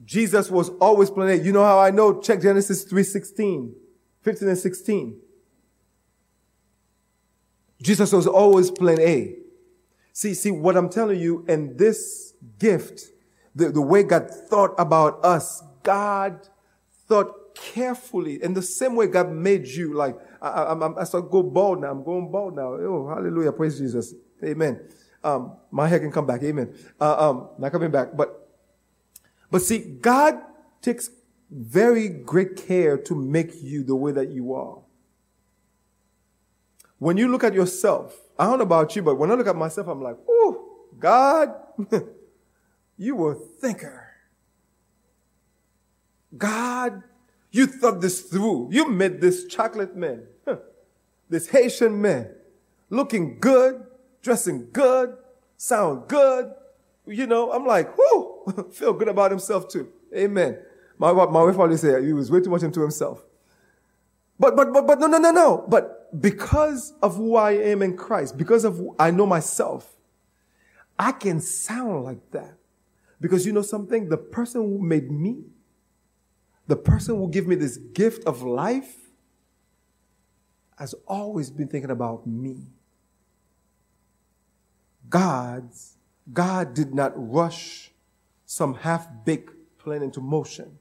Jesus 0.05 0.51
was 0.51 0.71
always 0.81 1.11
plan 1.11 1.29
A. 1.29 1.35
You 1.35 1.53
know 1.53 1.65
how 1.65 1.79
I 1.79 1.91
know? 1.91 2.21
Check 2.21 2.43
Genesis 2.43 2.85
3, 2.85 3.03
16, 3.03 3.75
15 4.23 4.49
and 4.49 4.59
16. 4.59 5.21
Jesus 7.83 8.13
was 8.13 8.27
always 8.27 8.71
plan 8.71 9.01
A. 9.01 9.37
See, 10.13 10.35
see 10.35 10.51
what 10.51 10.77
I'm 10.77 10.89
telling 10.89 11.21
you, 11.21 11.45
and 11.49 11.79
this 11.79 12.35
gift, 12.59 13.05
the, 13.55 13.71
the 13.71 13.81
way 13.81 14.03
God 14.03 14.31
thought 14.31 14.75
about 14.79 15.25
us, 15.25 15.63
God 15.83 16.49
thought 17.07 17.55
carefully 17.55 18.43
in 18.43 18.55
the 18.55 18.63
same 18.63 18.97
way 18.97 19.07
God 19.07 19.31
made 19.31 19.67
you. 19.67 19.95
Like, 19.95 20.17
I, 20.41 20.49
I, 20.49 21.01
I 21.01 21.05
start 21.05 21.31
go 21.31 21.43
bald 21.43 21.81
now. 21.81 21.91
I'm 21.91 22.03
going 22.05 22.31
bald 22.31 22.57
now. 22.57 22.75
Oh, 22.75 23.09
hallelujah. 23.09 23.53
Praise 23.53 23.79
Jesus. 23.79 24.15
Amen. 24.45 24.81
Um, 25.23 25.57
my 25.71 25.87
hair 25.87 25.99
can 25.99 26.11
come 26.11 26.27
back. 26.27 26.43
Amen. 26.43 26.75
Uh, 27.01 27.31
um, 27.31 27.49
not 27.59 27.73
coming 27.73 27.91
back. 27.91 28.17
But, 28.17 28.40
but 29.51 29.63
see, 29.63 29.79
God 29.79 30.41
takes 30.81 31.11
very 31.51 32.09
great 32.09 32.57
care 32.57 32.97
to 32.97 33.15
make 33.15 33.63
you 33.63 33.83
the 33.83 33.97
way 33.97 34.13
that 34.13 34.31
you 34.31 34.55
are. 34.55 34.79
When 36.99 37.17
you 37.17 37.29
look 37.29 37.45
at 37.45 37.55
yourself, 37.55 38.17
I 38.39 38.45
don't 38.45 38.59
know 38.59 38.65
about 38.65 38.95
you, 38.95 39.03
but 39.03 39.17
when 39.17 39.31
I 39.31 39.35
look 39.35 39.47
at 39.47 39.57
myself, 39.57 39.89
I'm 39.89 40.03
like, 40.03 40.17
oh, 40.29 40.79
God, 40.99 41.55
you 42.97 43.17
were 43.17 43.33
a 43.33 43.35
thinker. 43.35 44.07
God, 46.37 47.03
you 47.51 47.67
thought 47.67 48.01
this 48.01 48.21
through. 48.21 48.69
You 48.71 48.89
made 48.89 49.21
this 49.21 49.47
chocolate 49.47 49.97
man, 49.97 50.27
this 51.29 51.49
Haitian 51.49 52.01
man, 52.01 52.31
looking 52.89 53.41
good, 53.41 53.85
dressing 54.23 54.69
good, 54.73 55.17
sound 55.57 56.07
good. 56.07 56.53
You 57.07 57.27
know, 57.27 57.51
I'm 57.51 57.67
like, 57.67 57.97
whoo, 57.99 58.30
feel 58.73 58.93
good 58.93 59.09
about 59.09 59.31
himself 59.31 59.69
too. 59.69 59.89
Amen. 60.15 60.59
My, 60.99 61.13
my 61.13 61.43
wife 61.45 61.59
always 61.59 61.81
said 61.81 62.05
he 62.05 62.13
was 62.13 62.31
way 62.31 62.41
too 62.41 62.51
much 62.51 62.63
into 62.63 62.81
himself. 62.81 63.25
But, 64.39 64.57
but, 64.57 64.73
but, 64.73 64.87
but, 64.87 64.99
no, 64.99 65.07
no, 65.07 65.19
no, 65.19 65.31
no. 65.31 65.65
But 65.69 66.21
because 66.21 66.95
of 67.03 67.17
who 67.17 67.37
I 67.37 67.53
am 67.53 67.83
in 67.83 67.97
Christ, 67.97 68.37
because 68.37 68.65
of 68.65 68.81
I 68.99 69.11
know 69.11 69.27
myself, 69.27 69.97
I 70.99 71.13
can 71.13 71.41
sound 71.41 72.05
like 72.05 72.31
that. 72.33 72.57
Because 73.21 73.45
you 73.47 73.53
know 73.53 73.63
something? 73.63 74.09
The 74.09 74.17
person 74.17 74.63
who 74.63 74.79
made 74.79 75.11
me, 75.11 75.45
the 76.67 76.77
person 76.77 77.17
who 77.17 77.29
gave 77.31 77.47
me 77.47 77.55
this 77.55 77.77
gift 77.77 78.25
of 78.25 78.43
life, 78.43 78.97
has 80.79 80.95
always 81.07 81.51
been 81.51 81.69
thinking 81.69 81.91
about 81.91 82.27
me. 82.27 82.67
God's, 85.09 85.99
God 86.33 86.73
did 86.73 86.95
not 86.95 87.13
rush 87.15 87.93
some 88.51 88.75
half-baked 88.75 89.53
plan 89.79 90.03
into 90.03 90.21
motion. 90.21 90.77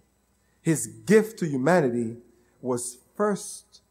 His 0.60 0.88
gift 0.88 1.38
to 1.38 1.45
humanity 1.45 2.17
was 2.63 2.97
first 3.15 3.82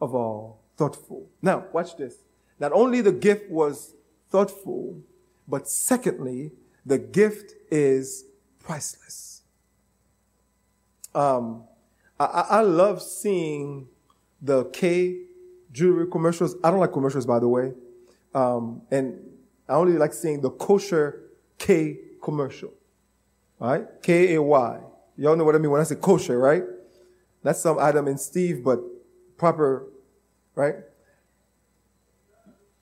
of 0.00 0.12
all 0.12 0.58
thoughtful. 0.76 1.28
Now, 1.40 1.66
watch 1.72 1.96
this. 1.96 2.16
Not 2.58 2.72
only 2.72 3.00
the 3.00 3.12
gift 3.12 3.48
was 3.48 3.94
thoughtful, 4.28 4.98
but 5.46 5.68
secondly, 5.68 6.50
the 6.84 6.98
gift 6.98 7.54
is 7.70 8.24
priceless. 8.58 9.42
Um, 11.14 11.62
I, 12.18 12.46
I 12.50 12.60
love 12.62 13.00
seeing 13.00 13.86
the 14.40 14.64
Kay 14.64 15.26
jewelry 15.70 16.08
commercials. 16.10 16.56
I 16.64 16.72
don't 16.72 16.80
like 16.80 16.92
commercials, 16.92 17.24
by 17.24 17.38
the 17.38 17.46
way. 17.46 17.72
Um, 18.34 18.82
and 18.90 19.20
I 19.68 19.74
only 19.74 19.92
like 19.92 20.12
seeing 20.12 20.40
the 20.40 20.50
kosher 20.50 21.20
Kay 21.56 21.98
commercial. 22.20 22.72
Right? 23.62 23.86
K 24.02 24.34
A 24.34 24.42
Y. 24.42 24.80
Y'all 25.16 25.36
know 25.36 25.44
what 25.44 25.54
I 25.54 25.58
mean 25.58 25.70
when 25.70 25.80
I 25.80 25.84
say 25.84 25.94
kosher, 25.94 26.36
right? 26.36 26.64
That's 27.44 27.60
some 27.60 27.78
Adam 27.78 28.08
and 28.08 28.18
Steve, 28.18 28.64
but 28.64 28.80
proper, 29.36 29.86
right? 30.56 30.74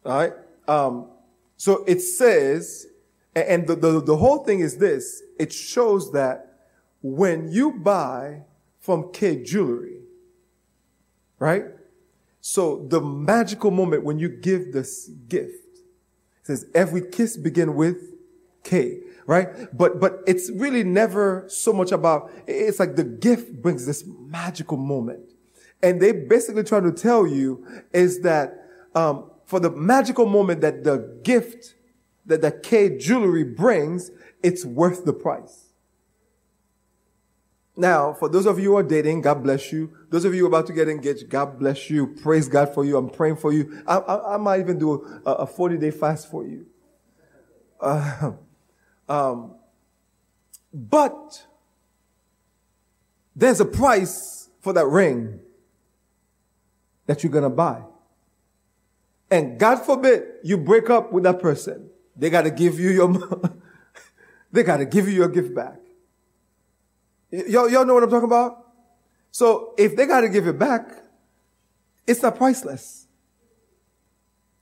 All 0.06 0.12
right. 0.12 0.32
Um, 0.66 1.08
so 1.58 1.84
it 1.86 2.00
says, 2.00 2.86
and 3.36 3.66
the, 3.66 3.76
the, 3.76 4.00
the 4.00 4.16
whole 4.16 4.42
thing 4.42 4.60
is 4.60 4.78
this 4.78 5.22
it 5.38 5.52
shows 5.52 6.12
that 6.12 6.68
when 7.02 7.52
you 7.52 7.72
buy 7.72 8.44
from 8.78 9.12
Kay 9.12 9.42
Jewelry, 9.42 9.98
right? 11.38 11.64
So 12.40 12.86
the 12.88 13.02
magical 13.02 13.70
moment 13.70 14.02
when 14.02 14.18
you 14.18 14.30
give 14.30 14.72
this 14.72 15.08
gift 15.28 15.82
says 16.42 16.64
every 16.74 17.02
kiss 17.02 17.36
begin 17.36 17.74
with 17.74 18.14
Kay 18.64 19.00
right? 19.30 19.68
But, 19.72 20.00
but 20.00 20.24
it's 20.26 20.50
really 20.50 20.82
never 20.82 21.44
so 21.46 21.72
much 21.72 21.92
about, 21.92 22.32
it's 22.48 22.80
like 22.80 22.96
the 22.96 23.04
gift 23.04 23.62
brings 23.62 23.86
this 23.86 24.02
magical 24.04 24.76
moment. 24.76 25.20
And 25.84 26.02
they 26.02 26.10
basically 26.10 26.64
try 26.64 26.80
to 26.80 26.90
tell 26.90 27.28
you 27.28 27.64
is 27.92 28.22
that, 28.22 28.54
um, 28.96 29.30
for 29.46 29.60
the 29.60 29.70
magical 29.70 30.26
moment 30.26 30.62
that 30.62 30.82
the 30.82 31.20
gift 31.22 31.74
that 32.26 32.42
the 32.42 32.50
Kay 32.50 32.98
jewelry 32.98 33.44
brings, 33.44 34.10
it's 34.42 34.64
worth 34.64 35.04
the 35.04 35.12
price. 35.12 35.68
Now, 37.76 38.12
for 38.12 38.28
those 38.28 38.46
of 38.46 38.58
you 38.58 38.70
who 38.70 38.78
are 38.78 38.82
dating, 38.82 39.20
God 39.20 39.44
bless 39.44 39.70
you. 39.70 39.92
Those 40.10 40.24
of 40.24 40.34
you 40.34 40.44
about 40.44 40.66
to 40.66 40.72
get 40.72 40.88
engaged, 40.88 41.28
God 41.28 41.56
bless 41.56 41.88
you. 41.88 42.08
Praise 42.08 42.48
God 42.48 42.74
for 42.74 42.84
you. 42.84 42.96
I'm 42.96 43.08
praying 43.08 43.36
for 43.36 43.52
you. 43.52 43.80
I, 43.86 43.98
I, 43.98 44.34
I 44.34 44.36
might 44.38 44.58
even 44.58 44.76
do 44.80 45.22
a, 45.24 45.30
a 45.30 45.46
40 45.46 45.78
day 45.78 45.92
fast 45.92 46.28
for 46.28 46.44
you. 46.44 46.66
Uh, 47.80 48.32
um, 49.10 49.56
but 50.72 51.44
there's 53.34 53.60
a 53.60 53.64
price 53.64 54.48
for 54.60 54.72
that 54.72 54.86
ring 54.86 55.40
that 57.06 57.24
you're 57.24 57.32
going 57.32 57.42
to 57.42 57.50
buy. 57.50 57.82
And 59.28 59.58
God 59.58 59.84
forbid 59.84 60.22
you 60.44 60.56
break 60.56 60.90
up 60.90 61.12
with 61.12 61.24
that 61.24 61.40
person. 61.40 61.90
They 62.14 62.30
got 62.30 62.42
to 62.42 62.50
give 62.52 62.78
you 62.78 62.90
your, 62.90 63.12
they 64.52 64.62
got 64.62 64.76
to 64.76 64.86
give 64.86 65.08
you 65.08 65.14
your 65.14 65.28
gift 65.28 65.56
back. 65.56 65.80
Y'all, 67.32 67.68
y'all 67.68 67.84
know 67.84 67.94
what 67.94 68.04
I'm 68.04 68.10
talking 68.10 68.28
about? 68.28 68.64
So 69.32 69.74
if 69.76 69.96
they 69.96 70.06
got 70.06 70.20
to 70.20 70.28
give 70.28 70.46
it 70.46 70.58
back, 70.58 70.88
it's 72.06 72.22
not 72.22 72.36
priceless. 72.36 73.08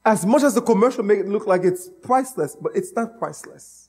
As 0.07 0.25
much 0.25 0.43
as 0.43 0.55
the 0.55 0.63
commercial 0.63 1.05
make 1.05 1.19
it 1.19 1.29
look 1.29 1.47
like 1.47 1.65
it's 1.65 1.91
priceless, 2.03 2.57
but 2.57 2.73
it's 2.75 2.95
not 2.95 3.19
priceless. 3.19 3.88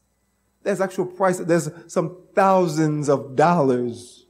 There's 0.63 0.82
actual 0.82 1.06
price. 1.06 1.38
There's 1.38 1.69
some 1.88 2.17
thousands 2.36 3.10
of 3.10 3.36
dollars 3.36 4.26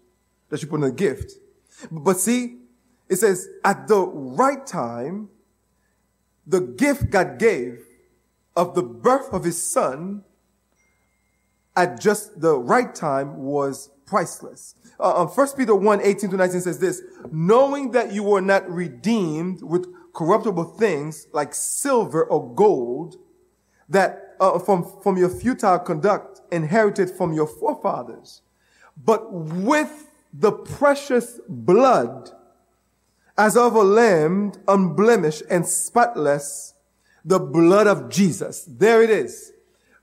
that 0.49 0.61
you 0.61 0.67
put 0.67 0.77
in 0.77 0.83
a 0.83 0.91
gift. 0.91 1.33
But 1.91 2.19
see, 2.19 2.59
it 3.07 3.17
says 3.17 3.47
at 3.63 3.87
the 3.87 3.99
right 3.99 4.65
time, 4.65 5.29
the 6.45 6.61
gift 6.61 7.09
God 7.09 7.39
gave 7.39 7.85
of 8.55 8.75
the 8.75 8.83
birth 8.83 9.33
of 9.33 9.43
his 9.43 9.61
son 9.61 10.23
at 11.75 11.99
just 11.99 12.41
the 12.41 12.57
right 12.57 12.93
time 12.93 13.37
was 13.37 13.89
priceless. 14.05 14.75
Uh, 14.99 15.25
1 15.25 15.47
uh, 15.47 15.51
Peter 15.55 15.75
1, 15.75 16.01
18 16.01 16.29
to 16.31 16.37
19 16.37 16.61
says 16.61 16.79
this, 16.79 17.01
knowing 17.31 17.91
that 17.91 18.11
you 18.11 18.23
were 18.23 18.41
not 18.41 18.69
redeemed 18.69 19.63
with 19.63 19.87
corruptible 20.13 20.65
things 20.65 21.27
like 21.31 21.53
silver 21.53 22.25
or 22.25 22.53
gold 22.53 23.15
that 23.87 24.28
uh, 24.39 24.59
from, 24.59 24.85
from 25.03 25.17
your 25.17 25.29
futile 25.29 25.79
conduct 25.79 26.41
inherited 26.51 27.09
from 27.09 27.33
your 27.33 27.47
forefathers, 27.47 28.41
but 29.03 29.31
with 29.31 30.09
the 30.33 30.51
precious 30.51 31.39
blood 31.47 32.31
as 33.37 33.55
of 33.55 33.73
a 33.73 33.81
lamb 33.81 34.51
unblemished 34.67 35.43
and 35.49 35.65
spotless, 35.65 36.73
the 37.23 37.39
blood 37.39 37.87
of 37.87 38.09
Jesus. 38.09 38.65
There 38.65 39.01
it 39.01 39.09
is. 39.09 39.53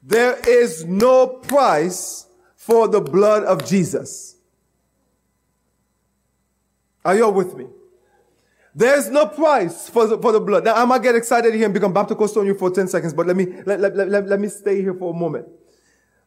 There 0.03 0.39
is 0.49 0.85
no 0.85 1.27
price 1.27 2.27
for 2.57 2.89
the 2.89 3.01
blood 3.01 3.45
of 3.45 3.67
Jesus. 3.67 4.37
Are 7.05 7.15
you 7.15 7.27
all 7.27 7.33
with 7.33 7.55
me? 7.55 7.67
There's 8.77 9.09
no 9.09 9.27
price 9.27 9.89
for 9.89 10.07
the, 10.07 10.19
for 10.19 10.33
the 10.33 10.41
blood. 10.41 10.65
Now, 10.65 10.75
I 10.75 10.85
might 10.85 11.03
get 11.03 11.15
excited 11.15 11.55
here 11.55 11.65
and 11.65 11.73
become 11.73 11.95
Baptist 11.95 12.37
on 12.37 12.45
you 12.45 12.55
for 12.55 12.71
10 12.71 12.89
seconds, 12.89 13.15
but 13.15 13.27
let 13.27 13.35
me, 13.35 13.47
let, 13.65 13.81
let, 13.81 13.97
let, 13.97 14.29
let 14.29 14.39
me 14.39 14.49
stay 14.49 14.83
here 14.83 14.93
for 14.93 15.15
a 15.15 15.17
moment. 15.17 15.49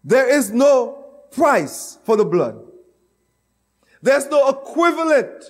There 0.04 0.28
is 0.28 0.50
no 0.50 1.06
price 1.30 2.00
for 2.04 2.18
the 2.18 2.26
blood. 2.26 2.60
There's 4.02 4.26
no 4.30 4.50
equivalent 4.50 5.44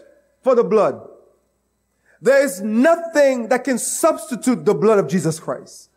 for 0.43 0.55
the 0.55 0.63
blood. 0.65 1.07
There 2.21 2.43
is 2.43 2.59
nothing 2.59 3.47
that 3.47 3.63
can 3.63 3.77
substitute 3.77 4.65
the 4.65 4.73
blood 4.73 4.99
of 4.99 5.07
Jesus 5.07 5.39
Christ. 5.39 5.91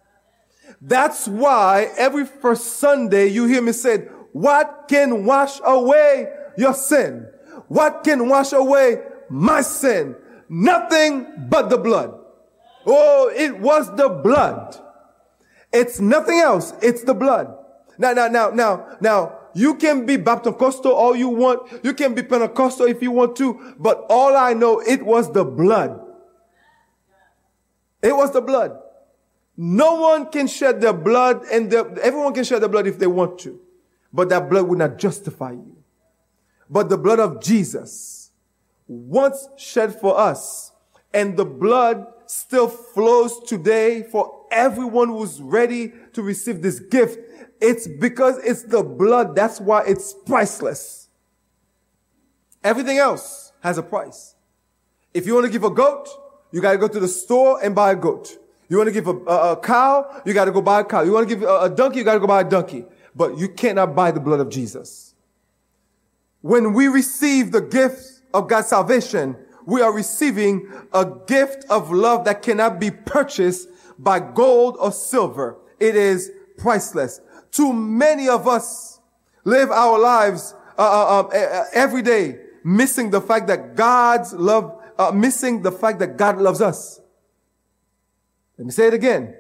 That's 0.81 1.27
why 1.27 1.91
every 1.99 2.27
first 2.27 2.79
Sunday 2.79 3.27
you 3.27 3.47
hear 3.47 3.61
me 3.61 3.73
say, 3.73 4.07
what 4.31 4.85
can 4.88 5.25
wash 5.25 5.59
away 5.65 6.29
your 6.57 6.75
sin? 6.75 7.27
What 7.67 8.05
can 8.05 8.29
wash 8.29 8.53
away 8.53 9.03
my 9.29 9.62
sin? 9.62 10.15
Nothing 10.55 11.47
but 11.49 11.71
the 11.71 11.79
blood. 11.79 12.12
Oh, 12.85 13.33
it 13.35 13.59
was 13.59 13.88
the 13.97 14.11
blood. 14.11 14.79
It's 15.73 15.99
nothing 15.99 16.41
else. 16.41 16.75
It's 16.83 17.03
the 17.05 17.15
blood. 17.15 17.57
Now, 17.97 18.12
now, 18.12 18.29
now, 18.29 18.51
now, 18.51 18.97
now, 19.01 19.38
you 19.55 19.77
can 19.77 20.05
be 20.05 20.19
Baptist 20.19 20.85
all 20.85 21.17
you 21.17 21.31
want. 21.31 21.83
You 21.83 21.95
can 21.95 22.12
be 22.12 22.23
Pentecostal 22.23 22.85
if 22.85 23.01
you 23.01 23.11
want 23.11 23.35
to. 23.37 23.75
But 23.79 24.05
all 24.11 24.37
I 24.37 24.53
know, 24.53 24.81
it 24.81 25.03
was 25.03 25.33
the 25.33 25.43
blood. 25.43 25.99
It 28.03 28.15
was 28.15 28.33
the 28.33 28.43
blood. 28.43 28.79
No 29.57 29.95
one 29.95 30.31
can 30.31 30.49
shed 30.49 30.83
their 30.83 30.93
blood 30.93 31.45
and 31.51 31.73
everyone 31.73 32.35
can 32.35 32.45
shed 32.45 32.61
their 32.61 32.69
blood 32.69 32.87
if 32.87 32.99
they 32.99 33.07
want 33.07 33.38
to. 33.41 33.59
But 34.12 34.29
that 34.29 34.51
blood 34.51 34.69
will 34.69 34.77
not 34.77 34.99
justify 34.99 35.53
you. 35.53 35.79
But 36.69 36.91
the 36.91 36.99
blood 36.99 37.21
of 37.21 37.43
Jesus, 37.43 38.22
once 38.92 39.48
shed 39.57 39.98
for 40.00 40.18
us, 40.18 40.72
and 41.14 41.37
the 41.37 41.44
blood 41.44 42.07
still 42.26 42.68
flows 42.68 43.40
today 43.40 44.02
for 44.02 44.46
everyone 44.50 45.09
who's 45.09 45.40
ready 45.40 45.92
to 46.12 46.22
receive 46.22 46.62
this 46.62 46.78
gift. 46.78 47.18
It's 47.61 47.87
because 47.87 48.38
it's 48.38 48.64
the 48.64 48.83
blood. 48.83 49.35
That's 49.35 49.61
why 49.61 49.85
it's 49.87 50.14
priceless. 50.26 51.09
Everything 52.64 52.98
else 52.98 53.52
has 53.61 53.78
a 53.78 53.83
price. 53.83 54.35
If 55.14 55.26
you 55.26 55.35
want 55.35 55.46
to 55.46 55.52
give 55.52 55.64
a 55.64 55.70
goat, 55.70 56.09
you 56.52 56.61
got 56.61 56.72
to 56.72 56.78
go 56.78 56.88
to 56.88 57.00
the 57.00 57.09
store 57.09 57.62
and 57.62 57.74
buy 57.74 57.92
a 57.92 57.96
goat. 57.96 58.38
You 58.68 58.78
want 58.78 58.88
to 58.88 58.92
give 58.92 59.07
a, 59.07 59.16
a, 59.26 59.52
a 59.52 59.57
cow, 59.57 60.22
you 60.24 60.33
got 60.33 60.46
to 60.46 60.52
go 60.52 60.62
buy 60.62 60.81
a 60.81 60.85
cow. 60.85 61.02
You 61.02 61.12
want 61.12 61.28
to 61.28 61.35
give 61.35 61.42
a, 61.42 61.62
a 61.62 61.70
donkey, 61.70 61.98
you 61.98 62.05
got 62.05 62.14
to 62.14 62.20
go 62.20 62.26
buy 62.26 62.40
a 62.40 62.48
donkey. 62.48 62.85
But 63.14 63.37
you 63.37 63.48
cannot 63.48 63.94
buy 63.94 64.11
the 64.11 64.20
blood 64.20 64.40
of 64.40 64.48
Jesus. 64.48 65.14
When 66.40 66.72
we 66.72 66.88
receive 66.88 67.52
the 67.52 67.61
gift 67.61 68.12
of 68.35 68.49
God's 68.49 68.68
salvation, 68.68 69.37
we 69.66 69.81
are 69.81 69.92
receiving 69.92 70.71
a 70.92 71.11
gift 71.27 71.64
of 71.71 71.90
love 71.90 72.25
that 72.25 72.42
cannot 72.42 72.81
be 72.81 72.90
purchased 72.90 73.68
by 73.99 74.18
gold 74.18 74.77
or 74.81 74.92
silver. 74.92 75.59
It 75.79 75.95
is 75.97 76.31
priceless. 76.59 77.21
Too 77.51 77.73
many 77.73 78.29
of 78.29 78.49
us 78.49 79.01
live 79.45 79.71
our 79.71 79.99
lives 79.99 80.55
uh, 80.79 80.83
uh, 80.83 81.29
uh, 81.29 81.64
every 81.73 82.03
day 82.03 82.40
missing 82.64 83.11
the 83.11 83.21
fact 83.21 83.47
that 83.49 83.75
God's 83.75 84.33
love, 84.33 84.81
uh, 84.99 85.11
missing 85.12 85.62
the 85.62 85.73
fact 85.73 85.99
that 85.99 86.16
God 86.16 86.38
loves 86.38 86.61
us. 86.61 87.01
Let 88.59 88.66
me 88.66 88.73
say 88.73 88.87
it 88.88 88.95
again. 88.95 89.35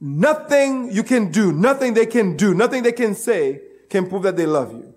Nothing 0.00 0.90
you 0.90 1.02
can 1.02 1.30
do, 1.30 1.52
nothing 1.52 1.94
they 1.94 2.06
can 2.06 2.36
do, 2.36 2.54
nothing 2.54 2.82
they 2.82 2.92
can 2.92 3.14
say 3.14 3.60
can 3.88 4.08
prove 4.08 4.22
that 4.24 4.36
they 4.36 4.46
love 4.46 4.72
you. 4.72 4.94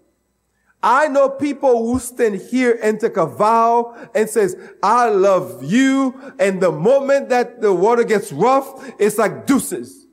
I 0.86 1.08
know 1.08 1.30
people 1.30 1.92
who 1.92 2.00
stand 2.00 2.36
here 2.36 2.78
and 2.80 3.00
take 3.00 3.18
a 3.18 3.26
vow 3.26 3.98
and 4.14 4.30
says, 4.30 4.56
I 4.84 5.10
love 5.10 5.64
you. 5.64 6.14
And 6.38 6.62
the 6.62 6.72
moment 6.72 7.30
that 7.30 7.60
the 7.60 7.74
water 7.74 8.04
gets 8.04 8.32
rough, 8.32 8.94
it's 9.00 9.18
like 9.18 9.48
deuces. 9.48 10.06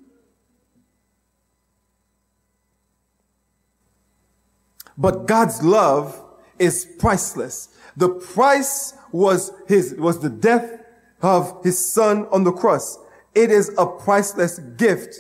But 4.97 5.27
God's 5.27 5.63
love 5.63 6.19
is 6.59 6.87
priceless. 6.99 7.69
The 7.99 8.09
price 8.09 8.95
was 9.13 9.53
his, 9.69 9.95
was 9.97 10.21
the 10.21 10.31
death 10.31 10.81
of 11.21 11.63
his 11.63 11.79
son 11.79 12.27
on 12.33 12.45
the 12.45 12.53
cross. 12.53 12.99
It 13.35 13.51
is 13.51 13.71
a 13.77 13.85
priceless 13.85 14.59
gift. 14.59 15.17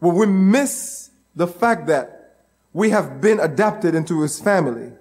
When 0.00 0.14
we 0.14 0.26
miss 0.26 1.08
the 1.34 1.46
fact 1.46 1.86
that 1.86 2.17
we 2.72 2.90
have 2.90 3.20
been 3.20 3.40
adapted 3.40 3.94
into 3.94 4.22
his 4.22 4.40
family. 4.40 4.92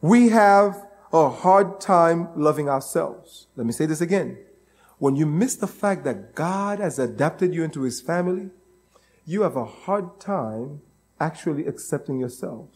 We 0.00 0.30
have 0.30 0.86
a 1.12 1.28
hard 1.28 1.80
time 1.80 2.28
loving 2.34 2.68
ourselves. 2.68 3.46
Let 3.56 3.66
me 3.66 3.72
say 3.72 3.86
this 3.86 4.00
again. 4.00 4.38
When 4.98 5.16
you 5.16 5.26
miss 5.26 5.56
the 5.56 5.66
fact 5.66 6.04
that 6.04 6.34
God 6.34 6.78
has 6.78 6.98
adapted 6.98 7.54
you 7.54 7.64
into 7.64 7.82
his 7.82 8.00
family, 8.00 8.50
you 9.26 9.42
have 9.42 9.56
a 9.56 9.64
hard 9.64 10.20
time 10.20 10.80
actually 11.20 11.66
accepting 11.66 12.18
yourself. 12.18 12.68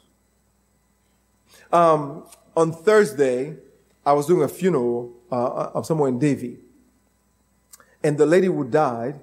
Um, 1.72 2.24
on 2.56 2.72
Thursday, 2.72 3.56
I 4.04 4.12
was 4.12 4.26
doing 4.26 4.42
a 4.42 4.48
funeral 4.48 5.12
uh, 5.30 5.70
of 5.74 5.86
someone 5.86 6.10
in 6.10 6.18
Davie. 6.18 6.58
And 8.04 8.18
the 8.18 8.26
lady 8.26 8.46
who 8.46 8.64
died, 8.64 9.20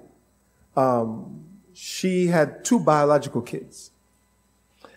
um, 0.76 1.44
she 1.72 2.26
had 2.26 2.64
two 2.64 2.78
biological 2.78 3.40
kids 3.40 3.90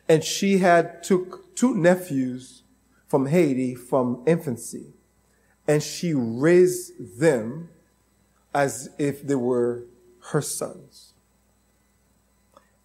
and 0.09 0.23
she 0.23 0.59
had 0.59 1.03
took 1.03 1.55
two 1.55 1.75
nephews 1.75 2.63
from 3.07 3.27
Haiti 3.27 3.75
from 3.75 4.23
infancy, 4.25 4.93
and 5.67 5.81
she 5.81 6.13
raised 6.13 7.19
them 7.19 7.69
as 8.53 8.89
if 8.97 9.25
they 9.25 9.35
were 9.35 9.85
her 10.31 10.41
sons. 10.41 11.13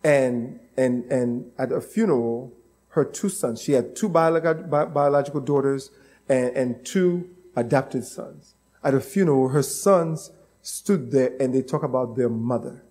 And 0.04 0.60
and 0.76 1.04
and 1.10 1.52
at 1.58 1.70
a 1.70 1.80
funeral, 1.80 2.52
her 2.88 3.04
two 3.04 3.28
sons. 3.28 3.62
She 3.62 3.72
had 3.72 3.94
two 3.96 4.08
biological, 4.08 4.64
biological 4.64 5.40
daughters 5.40 5.90
and, 6.28 6.56
and 6.56 6.84
two 6.84 7.30
adopted 7.56 8.04
sons. 8.04 8.54
At 8.84 8.94
a 8.94 9.00
funeral, 9.00 9.48
her 9.48 9.62
sons 9.62 10.30
stood 10.60 11.10
there 11.10 11.32
and 11.40 11.54
they 11.54 11.62
talk 11.62 11.82
about 11.82 12.16
their 12.16 12.28
mother. 12.28 12.84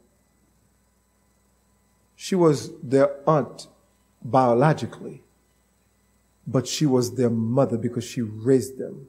She 2.15 2.36
was 2.36 2.72
their 2.82 3.17
aunt 3.28 3.67
biologically, 4.23 5.23
but 6.45 6.67
she 6.67 6.86
was 6.86 7.15
their 7.15 7.29
mother 7.29 7.77
because 7.77 8.03
she 8.03 8.21
raised 8.21 8.77
them. 8.77 9.07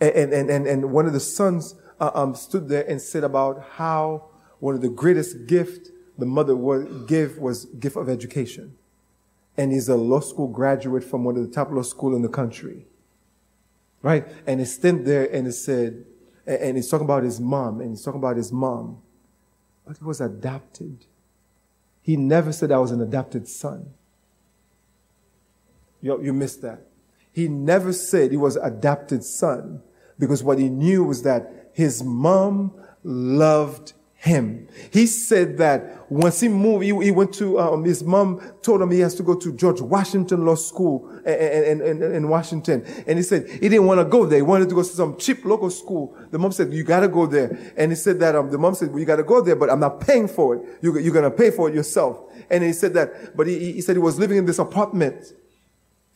And, 0.00 0.32
and, 0.32 0.50
and, 0.50 0.66
and 0.66 0.92
one 0.92 1.06
of 1.06 1.12
the 1.12 1.20
sons 1.20 1.76
uh, 2.00 2.10
um, 2.14 2.34
stood 2.34 2.68
there 2.68 2.84
and 2.88 3.00
said 3.00 3.24
about 3.24 3.64
how 3.72 4.24
one 4.58 4.74
of 4.74 4.80
the 4.80 4.88
greatest 4.88 5.46
gift 5.46 5.90
the 6.18 6.26
mother 6.26 6.56
would 6.56 7.06
give 7.06 7.38
was 7.38 7.66
gift 7.66 7.96
of 7.96 8.08
education. 8.08 8.76
And 9.56 9.72
he's 9.72 9.88
a 9.88 9.96
law 9.96 10.20
school 10.20 10.48
graduate 10.48 11.04
from 11.04 11.24
one 11.24 11.36
of 11.36 11.46
the 11.46 11.52
top 11.52 11.70
law 11.70 11.82
school 11.82 12.14
in 12.14 12.22
the 12.22 12.28
country. 12.28 12.86
Right? 14.02 14.26
And 14.46 14.60
he 14.60 14.66
stood 14.66 15.04
there 15.04 15.32
and 15.32 15.46
he 15.46 15.52
said, 15.52 16.04
and 16.46 16.76
he's 16.76 16.88
talking 16.90 17.06
about 17.06 17.22
his 17.22 17.40
mom, 17.40 17.80
and 17.80 17.90
he's 17.90 18.02
talking 18.02 18.20
about 18.20 18.36
his 18.36 18.52
mom. 18.52 18.98
But 19.86 19.96
he 19.96 20.04
was 20.04 20.20
adopted. 20.20 21.06
He 22.02 22.16
never 22.16 22.52
said 22.52 22.70
I 22.70 22.78
was 22.78 22.90
an 22.90 23.00
adopted 23.00 23.48
son. 23.48 23.90
You, 26.04 26.22
you 26.22 26.32
missed 26.34 26.60
that. 26.60 26.80
He 27.32 27.48
never 27.48 27.94
said 27.94 28.30
he 28.30 28.36
was 28.36 28.56
adopted 28.56 29.24
son 29.24 29.80
because 30.18 30.44
what 30.44 30.58
he 30.58 30.68
knew 30.68 31.02
was 31.02 31.22
that 31.22 31.70
his 31.72 32.04
mom 32.04 32.74
loved 33.02 33.94
him. 34.12 34.68
He 34.92 35.06
said 35.06 35.56
that 35.58 36.10
once 36.12 36.40
he 36.40 36.48
moved, 36.48 36.84
he, 36.84 36.90
he 37.04 37.10
went 37.10 37.32
to, 37.34 37.58
um, 37.58 37.84
his 37.84 38.04
mom 38.04 38.38
told 38.60 38.82
him 38.82 38.90
he 38.90 39.00
has 39.00 39.14
to 39.14 39.22
go 39.22 39.34
to 39.34 39.52
George 39.54 39.80
Washington 39.80 40.44
Law 40.44 40.56
School 40.56 41.08
in, 41.24 41.80
in, 41.80 42.02
in 42.02 42.28
Washington. 42.28 42.84
And 43.06 43.18
he 43.18 43.22
said 43.22 43.48
he 43.48 43.70
didn't 43.70 43.86
want 43.86 43.98
to 43.98 44.04
go 44.04 44.26
there. 44.26 44.40
He 44.40 44.42
wanted 44.42 44.68
to 44.68 44.74
go 44.74 44.82
to 44.82 44.88
some 44.88 45.16
cheap 45.16 45.42
local 45.46 45.70
school. 45.70 46.14
The 46.30 46.38
mom 46.38 46.52
said, 46.52 46.70
you 46.74 46.84
got 46.84 47.00
to 47.00 47.08
go 47.08 47.26
there. 47.26 47.72
And 47.78 47.90
he 47.92 47.96
said 47.96 48.20
that, 48.20 48.36
um, 48.36 48.50
the 48.50 48.58
mom 48.58 48.74
said, 48.74 48.90
well, 48.90 49.00
you 49.00 49.06
got 49.06 49.16
to 49.16 49.24
go 49.24 49.40
there, 49.40 49.56
but 49.56 49.70
I'm 49.70 49.80
not 49.80 50.00
paying 50.00 50.28
for 50.28 50.56
it. 50.56 50.78
You, 50.82 50.98
you're 50.98 51.14
going 51.14 51.24
to 51.24 51.30
pay 51.30 51.50
for 51.50 51.70
it 51.70 51.74
yourself. 51.74 52.20
And 52.50 52.62
he 52.62 52.74
said 52.74 52.92
that, 52.92 53.34
but 53.34 53.46
he, 53.46 53.72
he 53.72 53.80
said 53.80 53.96
he 53.96 54.02
was 54.02 54.18
living 54.18 54.36
in 54.36 54.44
this 54.44 54.58
apartment 54.58 55.32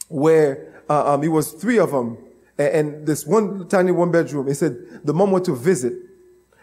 where 0.08 0.82
uh, 0.88 1.14
um, 1.14 1.22
it 1.22 1.28
was 1.28 1.52
three 1.52 1.78
of 1.78 1.92
them, 1.92 2.18
and, 2.56 2.68
and, 2.68 3.06
this 3.06 3.26
one 3.26 3.68
tiny 3.68 3.92
one 3.92 4.10
bedroom. 4.10 4.48
He 4.48 4.54
said 4.54 5.04
the 5.04 5.14
mom 5.14 5.30
went 5.30 5.44
to 5.46 5.54
visit, 5.54 5.92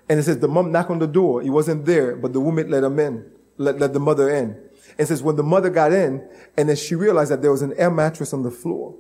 and 0.10 0.20
it 0.20 0.24
says 0.24 0.40
the 0.40 0.48
mom 0.48 0.72
knocked 0.72 0.92
on 0.92 1.00
the 1.00 1.08
door. 1.08 1.42
He 1.42 1.50
wasn't 1.50 1.86
there, 1.86 2.16
but 2.16 2.34
the 2.34 2.42
woman 2.42 2.70
let 2.70 2.84
him 2.84 3.00
in, 3.00 3.32
let, 3.58 3.80
let 3.80 3.94
the 3.94 4.00
mother 4.00 4.30
in. 4.30 4.60
And 4.98 5.08
says 5.08 5.22
when 5.22 5.36
the 5.36 5.44
mother 5.44 5.70
got 5.70 5.92
in, 5.92 6.28
and 6.58 6.70
then 6.70 6.76
she 6.76 6.96
realized 6.96 7.32
that 7.32 7.42
there 7.42 7.52
was 7.52 7.62
an 7.62 7.74
air 7.78 7.92
mattress 7.92 8.34
on 8.34 8.44
the 8.44 8.52
floor. 8.52 8.96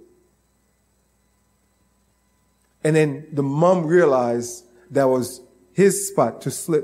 And 2.84 2.96
then 2.96 3.28
the 3.32 3.44
mom 3.44 3.86
realized 3.86 4.66
that 4.92 5.06
was 5.06 5.42
his 5.74 6.08
spot 6.08 6.42
to 6.42 6.52
sleep, 6.52 6.84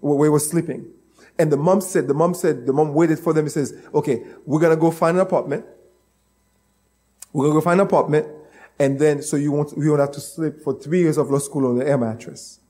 where 0.00 0.26
he 0.26 0.30
was 0.30 0.48
sleeping. 0.48 0.90
And 1.38 1.52
the 1.52 1.56
mom 1.56 1.80
said, 1.80 2.08
the 2.08 2.14
mom 2.14 2.34
said, 2.34 2.66
the 2.66 2.72
mom 2.72 2.94
waited 2.94 3.18
for 3.18 3.32
them. 3.32 3.44
He 3.44 3.50
says, 3.50 3.74
okay, 3.94 4.24
we're 4.44 4.60
going 4.60 4.74
to 4.74 4.80
go 4.80 4.90
find 4.90 5.16
an 5.16 5.22
apartment. 5.22 5.64
We're 7.36 7.48
gonna 7.48 7.56
go 7.56 7.60
find 7.60 7.80
an 7.82 7.86
apartment, 7.86 8.28
and 8.78 8.98
then 8.98 9.20
so 9.20 9.36
you 9.36 9.52
won't 9.52 9.76
you 9.76 9.90
won't 9.90 10.00
have 10.00 10.12
to 10.12 10.20
sleep 10.20 10.58
for 10.64 10.72
three 10.72 11.00
years 11.00 11.18
of 11.18 11.30
law 11.30 11.38
school 11.38 11.66
on 11.66 11.76
the 11.76 11.86
air 11.86 11.98
mattress. 11.98 12.60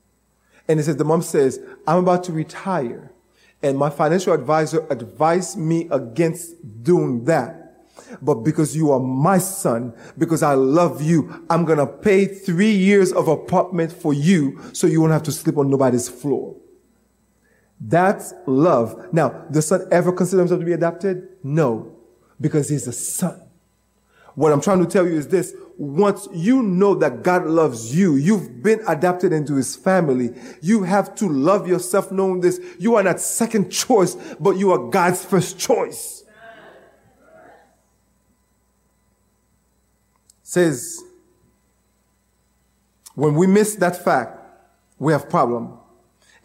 And 0.67 0.77
he 0.77 0.83
says 0.83 0.97
the 0.97 1.05
mom 1.05 1.21
says, 1.21 1.61
I'm 1.87 1.99
about 1.99 2.25
to 2.25 2.33
retire, 2.33 3.13
and 3.63 3.77
my 3.77 3.89
financial 3.89 4.33
advisor 4.33 4.85
advised 4.89 5.57
me 5.57 5.87
against 5.89 6.83
doing 6.83 7.23
that. 7.23 7.85
But 8.21 8.43
because 8.43 8.75
you 8.75 8.91
are 8.91 8.99
my 8.99 9.37
son, 9.37 9.93
because 10.17 10.43
I 10.43 10.55
love 10.55 11.01
you, 11.01 11.45
I'm 11.49 11.65
to 11.65 11.87
pay 11.87 12.25
three 12.25 12.71
years 12.71 13.13
of 13.13 13.29
apartment 13.29 13.93
for 13.93 14.13
you 14.13 14.59
so 14.73 14.85
you 14.85 14.99
won't 14.99 15.13
have 15.13 15.23
to 15.23 15.31
sleep 15.31 15.57
on 15.57 15.69
nobody's 15.69 16.09
floor. 16.09 16.57
That's 17.79 18.33
love. 18.45 19.13
Now, 19.13 19.45
the 19.49 19.61
son 19.61 19.87
ever 19.91 20.11
consider 20.11 20.41
himself 20.41 20.59
to 20.59 20.65
be 20.65 20.73
adopted? 20.73 21.29
No, 21.41 21.95
because 22.41 22.67
he's 22.67 22.85
a 22.85 22.91
son. 22.91 23.46
What 24.37 24.53
I'm 24.53 24.61
trying 24.61 24.85
to 24.85 24.85
tell 24.85 25.07
you 25.07 25.15
is 25.15 25.29
this. 25.29 25.55
Once 25.79 26.27
you 26.31 26.61
know 26.61 26.93
that 26.93 27.23
God 27.23 27.47
loves 27.47 27.95
you, 27.95 28.13
you've 28.17 28.61
been 28.61 28.79
adopted 28.87 29.33
into 29.33 29.55
his 29.55 29.75
family. 29.75 30.29
You 30.61 30.83
have 30.83 31.15
to 31.15 31.27
love 31.27 31.67
yourself 31.67 32.11
knowing 32.11 32.41
this. 32.41 32.61
You 32.77 32.97
are 32.97 33.03
not 33.03 33.19
second 33.19 33.71
choice, 33.71 34.15
but 34.39 34.51
you 34.51 34.71
are 34.73 34.91
God's 34.91 35.25
first 35.25 35.57
choice. 35.57 36.23
Says, 40.43 41.03
when 43.15 43.33
we 43.33 43.47
miss 43.47 43.73
that 43.77 44.03
fact, 44.03 44.39
we 44.99 45.13
have 45.13 45.31
problem. 45.31 45.79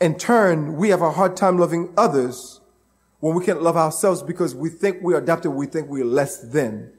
In 0.01 0.17
turn, 0.17 0.79
we 0.79 0.89
have 0.89 1.03
a 1.03 1.11
hard 1.11 1.37
time 1.37 1.59
loving 1.59 1.93
others 1.99 2.63
when 3.21 3.35
we 3.35 3.45
can't 3.45 3.63
love 3.63 3.77
ourselves 3.77 4.23
because 4.23 4.55
we 4.55 4.71
think 4.71 5.03
we're 5.03 5.19
adopted, 5.19 5.53
we 5.53 5.67
think 5.67 5.91
we're 5.91 6.07
less 6.07 6.39
than. 6.39 6.91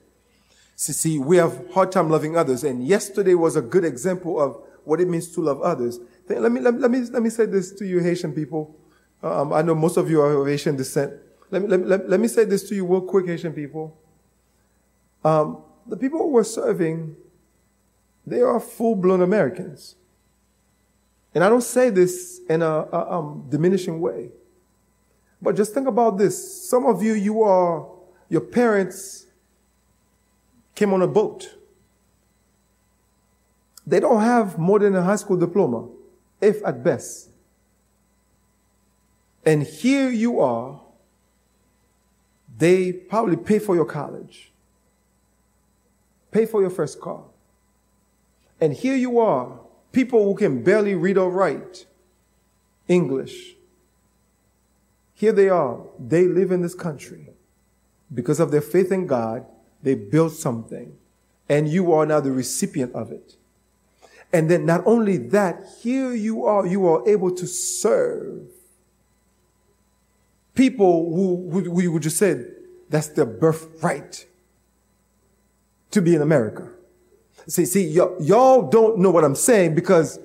See, 0.76 0.94
see, 0.94 1.20
we 1.20 1.38
have 1.38 1.72
hard 1.74 1.92
time 1.92 2.10
loving 2.10 2.36
others. 2.36 2.64
And 2.64 2.86
yesterday 2.86 3.36
was 3.36 3.56
a 3.56 3.62
good 3.62 3.86
example 3.86 4.42
of 4.42 4.58
what 4.84 5.00
it 5.00 5.08
means 5.08 5.30
to 5.36 5.42
love 5.42 5.62
others. 5.62 6.00
Let 6.28 6.52
me, 6.52 6.60
let, 6.60 6.74
me, 6.74 7.02
let 7.02 7.22
me 7.22 7.30
say 7.30 7.46
this 7.46 7.72
to 7.74 7.86
you, 7.86 8.00
Haitian 8.00 8.34
people. 8.34 8.76
Um, 9.22 9.54
I 9.54 9.62
know 9.62 9.76
most 9.76 9.98
of 9.98 10.10
you 10.10 10.22
are 10.22 10.34
of 10.34 10.48
Haitian 10.48 10.76
descent. 10.76 11.14
Let 11.52 11.62
me, 11.62 11.68
let, 11.68 11.88
let, 11.88 12.10
let 12.10 12.20
me 12.20 12.28
say 12.28 12.46
this 12.46 12.68
to 12.70 12.76
you 12.76 12.86
real 12.86 13.02
quick, 13.02 13.28
Haitian 13.28 13.54
people. 13.54 13.98
Um, 15.24 15.64
the 15.88 15.96
people 15.96 16.20
who 16.20 16.30
we're 16.30 16.44
serving, 16.44 17.16
they 18.26 18.42
are 18.42 18.60
full-blown 18.60 19.22
Americans. 19.22 19.96
And 21.36 21.44
I 21.44 21.50
don't 21.50 21.64
say 21.64 21.90
this 21.90 22.42
in 22.50 22.62
a, 22.62 22.88
a 22.92 23.12
um, 23.14 23.46
diminishing 23.50 24.02
way. 24.02 24.32
But 25.42 25.56
just 25.56 25.74
think 25.74 25.88
about 25.88 26.18
this. 26.18 26.70
Some 26.70 26.86
of 26.86 27.04
you, 27.04 27.14
you 27.14 27.44
are, 27.44 27.88
your 28.30 28.42
parents 28.42 29.23
came 30.76 30.94
on 30.94 31.02
a 31.02 31.08
boat. 31.08 31.56
They 33.86 34.00
don't 34.00 34.22
have 34.22 34.58
more 34.58 34.80
than 34.80 34.96
a 34.96 35.04
high 35.04 35.18
school 35.18 35.38
diploma, 35.38 35.88
if 36.42 36.64
at 36.66 36.84
best. 36.84 37.30
And 39.46 39.64
here 39.64 40.10
you 40.10 40.40
are, 40.40 40.80
they 42.58 42.94
probably 42.94 43.36
pay 43.36 43.60
for 43.60 43.76
your 43.76 43.86
college, 43.86 44.52
pay 46.32 46.46
for 46.46 46.62
your 46.62 46.70
first 46.70 47.02
car. 47.02 47.24
And 48.62 48.74
here 48.74 48.96
you 48.96 49.20
are, 49.20 49.60
people 49.92 50.24
who 50.24 50.36
can 50.36 50.64
barely 50.64 50.96
read 50.96 51.18
or 51.18 51.30
write 51.30 51.86
English. 52.88 53.56
Here 55.14 55.32
they 55.32 55.50
are. 55.50 55.82
They 56.00 56.26
live 56.28 56.52
in 56.52 56.62
this 56.62 56.76
country. 56.76 57.30
Because 58.14 58.40
of 58.40 58.52
their 58.52 58.62
faith 58.62 58.92
in 58.92 59.08
God, 59.08 59.46
they 59.84 59.96
built 59.96 60.34
something. 60.34 60.98
And 61.50 61.68
you 61.68 61.92
are 61.94 62.06
now 62.06 62.20
the 62.20 62.32
recipient 62.32 62.94
of 62.96 63.12
it. 63.12 63.36
And 64.32 64.50
then 64.50 64.66
not 64.66 64.82
only 64.88 65.18
that, 65.18 65.64
here 65.82 66.14
you 66.14 66.46
are, 66.46 66.66
you 66.66 66.88
are 66.88 67.08
able 67.08 67.30
to 67.36 67.46
serve 67.46 68.48
people 70.56 71.14
who, 71.14 71.62
who 71.62 71.92
would 71.92 72.02
just 72.02 72.18
say 72.18 72.44
that's 72.90 73.10
their 73.10 73.26
birthright 73.26 74.26
to 75.92 76.02
be 76.02 76.16
in 76.16 76.22
America. 76.22 76.70
See, 77.48 77.66
see, 77.66 78.00
y- 78.00 78.16
y'all 78.22 78.70
don't 78.70 78.98
know 79.00 79.12
what 79.12 79.24
I'm 79.24 79.36
saying 79.36 79.76
because 79.76 80.20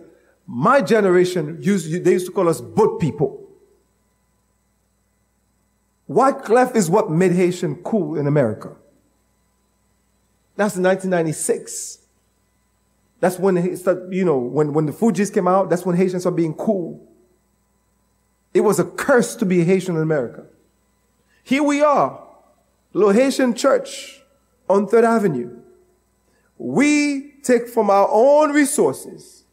my 0.47 0.81
generation 0.81 1.59
used, 1.61 2.05
they 2.05 2.13
used 2.13 2.27
to 2.27 2.33
call 2.33 2.49
us 2.49 2.61
boat 2.61 3.01
people. 3.01 3.47
White 6.07 6.39
Wyclef 6.39 6.75
is 6.75 6.89
what 6.89 7.11
made 7.11 7.33
Haitian 7.33 7.77
cool 7.83 8.17
in 8.17 8.27
America. 8.27 8.75
That's 10.59 10.77
1996. 10.77 12.01
That's 13.21 13.39
when 13.39 13.77
started, 13.77 14.13
you 14.13 14.27
know, 14.27 14.37
when, 14.37 14.75
when 14.75 14.85
the 14.85 14.93
Fugees 14.93 15.33
came 15.33 15.49
out, 15.49 15.71
that's 15.71 15.87
when 15.87 15.97
Haitians 15.97 16.27
are 16.27 16.31
being 16.31 16.53
cool. 16.53 17.09
It 18.53 18.61
was 18.61 18.79
a 18.79 18.85
curse 18.85 19.35
to 19.37 19.47
be 19.47 19.65
Haitian 19.65 19.97
in 19.97 20.03
America. 20.03 20.45
Here 21.43 21.63
we 21.63 21.81
are, 21.81 22.23
little 22.93 23.13
Haitian 23.13 23.55
church 23.55 24.21
on 24.69 24.87
Third 24.87 25.05
Avenue 25.05 25.63
we 26.59 27.35
take 27.43 27.69
from 27.69 27.89
our 27.89 28.09
own 28.11 28.53
resources 28.53 29.45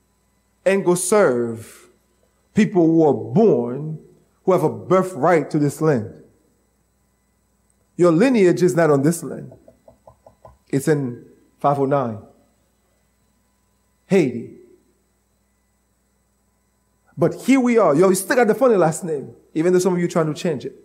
and 0.65 0.83
go 0.83 0.95
serve 0.95 1.89
people 2.55 2.85
who 2.85 3.03
are 3.03 3.13
born, 3.13 3.99
who 4.43 4.51
have 4.51 4.63
a 4.63 4.69
birthright 4.69 5.51
to 5.51 5.59
this 5.59 5.79
land. 5.79 6.11
Your 7.95 8.11
lineage 8.11 8.63
is 8.63 8.75
not 8.75 8.89
on 8.89 9.03
this 9.03 9.23
land. 9.23 9.53
It's 10.69 10.87
in 10.87 11.25
509. 11.59 12.19
Haiti. 14.07 14.51
But 17.17 17.35
here 17.35 17.59
we 17.59 17.77
are. 17.77 17.95
You 17.95 18.13
still 18.15 18.35
got 18.35 18.47
the 18.47 18.55
funny 18.55 18.75
last 18.75 19.03
name, 19.03 19.33
even 19.53 19.71
though 19.71 19.79
some 19.79 19.93
of 19.93 19.99
you 19.99 20.05
are 20.05 20.09
trying 20.09 20.33
to 20.33 20.33
change 20.33 20.65
it. 20.65 20.75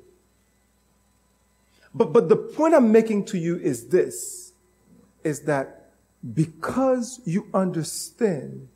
But, 1.95 2.13
but 2.13 2.29
the 2.29 2.37
point 2.37 2.75
I'm 2.75 2.93
making 2.93 3.25
to 3.27 3.39
you 3.39 3.57
is 3.57 3.89
this, 3.89 4.53
is 5.25 5.43
that 5.43 5.91
because 6.35 7.21
you 7.25 7.49
understand 7.53 8.69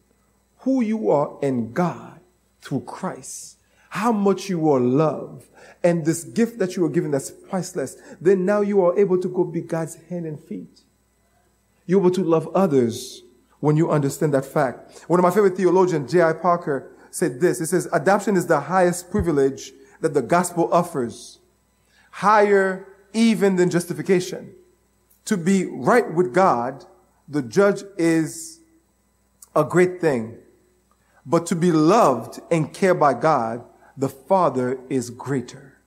who 0.59 0.81
you 0.81 1.11
are 1.11 1.38
in 1.43 1.73
God 1.73 2.21
through 2.61 2.81
Christ, 2.81 3.59
how 3.90 4.11
much 4.11 4.49
you 4.49 4.69
are 4.71 4.81
loved, 4.81 5.47
and 5.85 6.05
this 6.05 6.25
gift 6.25 6.59
that 6.59 6.75
you 6.75 6.85
are 6.85 6.88
given 6.88 7.12
that's 7.12 7.31
priceless, 7.31 7.97
then 8.21 8.45
now 8.45 8.62
you 8.62 8.85
are 8.85 8.99
able 8.99 9.21
to 9.21 9.29
go 9.29 9.45
be 9.45 9.61
God's 9.61 9.95
hand 10.09 10.27
and 10.27 10.40
feet. 10.40 10.81
You're 11.87 12.01
able 12.01 12.11
to 12.12 12.25
love 12.25 12.49
others 12.55 13.23
when 13.61 13.77
you 13.77 13.90
understand 13.90 14.35
that 14.35 14.44
fact. 14.44 15.05
One 15.07 15.18
of 15.18 15.25
my 15.25 15.31
favorite 15.31 15.57
theologians, 15.57 16.12
J.I. 16.12 16.35
Packer, 16.35 16.90
said 17.11 17.40
this. 17.40 17.61
It 17.61 17.66
says, 17.66 17.88
adoption 17.92 18.37
is 18.37 18.47
the 18.47 18.61
highest 18.61 19.11
privilege 19.11 19.73
that 20.01 20.14
the 20.14 20.23
gospel 20.23 20.73
offers, 20.73 21.38
higher 22.11 22.87
even 23.12 23.57
than 23.57 23.70
justification. 23.70 24.55
To 25.27 25.37
be 25.37 25.64
right 25.66 26.12
with 26.12 26.35
God 26.35 26.85
the 27.29 27.42
judge 27.42 27.83
is 27.97 28.61
a 29.55 29.64
great 29.64 30.01
thing. 30.01 30.38
But 31.27 31.47
to 31.47 31.57
be 31.57 31.73
loved 31.73 32.40
and 32.51 32.73
cared 32.73 33.01
by 33.01 33.14
God, 33.14 33.64
the 33.97 34.09
Father 34.09 34.79
is 34.90 35.11
greater. 35.11 35.79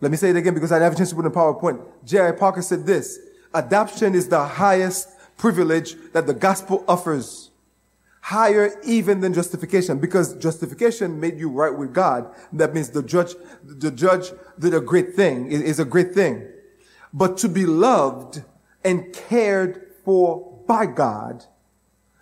Let 0.00 0.10
me 0.10 0.16
say 0.16 0.30
it 0.30 0.36
again 0.36 0.54
because 0.54 0.72
I 0.72 0.76
didn't 0.76 0.84
have 0.84 0.92
a 0.94 0.96
chance 0.96 1.10
to 1.10 1.16
put 1.16 1.26
in 1.26 1.32
PowerPoint. 1.32 1.84
J.I. 2.04 2.32
Packer 2.32 2.62
said 2.62 2.86
this, 2.86 3.18
adoption 3.54 4.14
is 4.14 4.28
the 4.28 4.44
highest 4.44 5.08
privilege 5.36 5.96
that 6.12 6.26
the 6.26 6.34
gospel 6.34 6.84
offers. 6.88 7.50
Higher 8.20 8.78
even 8.84 9.20
than 9.20 9.32
justification 9.32 9.98
because 9.98 10.34
justification 10.36 11.18
made 11.18 11.38
you 11.38 11.48
right 11.48 11.74
with 11.74 11.94
God. 11.94 12.34
That 12.52 12.74
means 12.74 12.90
the 12.90 13.02
judge, 13.02 13.34
the 13.64 13.90
judge 13.90 14.32
did 14.58 14.74
a 14.74 14.80
great 14.80 15.14
thing, 15.14 15.50
is 15.50 15.80
a 15.80 15.84
great 15.84 16.12
thing. 16.12 16.46
But 17.12 17.38
to 17.38 17.48
be 17.48 17.64
loved 17.64 18.42
and 18.84 19.12
cared 19.14 19.94
for 20.04 20.62
by 20.66 20.86
God, 20.86 21.46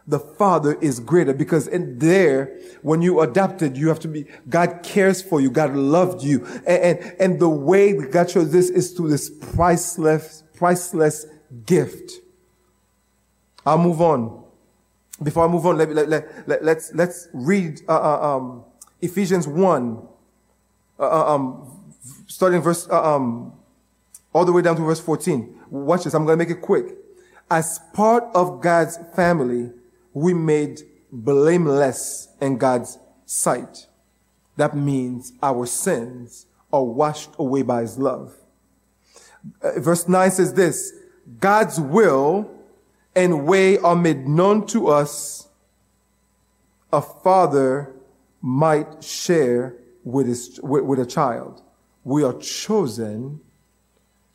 the 0.06 0.20
Father 0.20 0.78
is 0.80 1.00
greater 1.00 1.34
because 1.34 1.66
in 1.66 1.98
there, 1.98 2.56
when 2.82 3.02
you 3.02 3.20
adopted, 3.20 3.76
you 3.76 3.88
have 3.88 3.98
to 4.00 4.08
be, 4.08 4.26
God 4.48 4.80
cares 4.84 5.20
for 5.20 5.40
you. 5.40 5.50
God 5.50 5.74
loved 5.74 6.22
you. 6.22 6.46
And, 6.66 7.00
and, 7.00 7.16
and 7.18 7.40
the 7.40 7.48
way 7.48 7.92
God 7.92 8.30
shows 8.30 8.52
this 8.52 8.70
is 8.70 8.92
through 8.92 9.08
this 9.08 9.28
priceless, 9.28 10.44
priceless 10.56 11.26
gift. 11.64 12.12
I'll 13.64 13.78
move 13.78 14.00
on. 14.00 14.44
Before 15.22 15.44
I 15.44 15.48
move 15.48 15.64
on, 15.66 15.78
let, 15.78 15.90
let, 15.90 16.08
let, 16.08 16.48
let, 16.48 16.64
let's, 16.64 16.94
let's 16.94 17.28
read, 17.32 17.80
uh, 17.88 17.92
uh, 17.92 18.36
um, 18.36 18.64
Ephesians 19.00 19.48
1, 19.48 20.08
uh, 20.98 21.02
uh 21.02 21.34
um, 21.34 21.94
starting 22.26 22.60
verse, 22.60 22.88
uh, 22.90 23.14
um, 23.14 23.52
all 24.32 24.44
the 24.44 24.52
way 24.52 24.62
down 24.62 24.76
to 24.76 24.82
verse 24.82 25.00
14. 25.00 25.58
Watch 25.70 26.04
this. 26.04 26.14
I'm 26.14 26.24
going 26.24 26.38
to 26.38 26.44
make 26.44 26.54
it 26.54 26.60
quick. 26.60 26.96
As 27.50 27.80
part 27.94 28.24
of 28.34 28.60
God's 28.60 28.98
family, 29.14 29.70
we 30.12 30.34
made 30.34 30.82
blameless 31.10 32.28
in 32.40 32.58
God's 32.58 32.98
sight. 33.24 33.86
That 34.56 34.76
means 34.76 35.32
our 35.42 35.66
sins 35.66 36.46
are 36.72 36.84
washed 36.84 37.30
away 37.38 37.62
by 37.62 37.82
his 37.82 37.98
love. 37.98 38.34
Uh, 39.62 39.80
verse 39.80 40.08
9 40.08 40.30
says 40.30 40.54
this, 40.54 40.92
God's 41.40 41.80
will 41.80 42.50
and 43.14 43.46
way 43.46 43.78
are 43.78 43.96
made 43.96 44.28
known 44.28 44.66
to 44.68 44.88
us. 44.88 45.48
A 46.92 47.02
father 47.02 47.94
might 48.40 49.02
share 49.02 49.76
with, 50.04 50.26
his, 50.26 50.60
with, 50.62 50.84
with 50.84 51.00
a 51.00 51.06
child. 51.06 51.62
We 52.04 52.22
are 52.22 52.34
chosen 52.34 53.40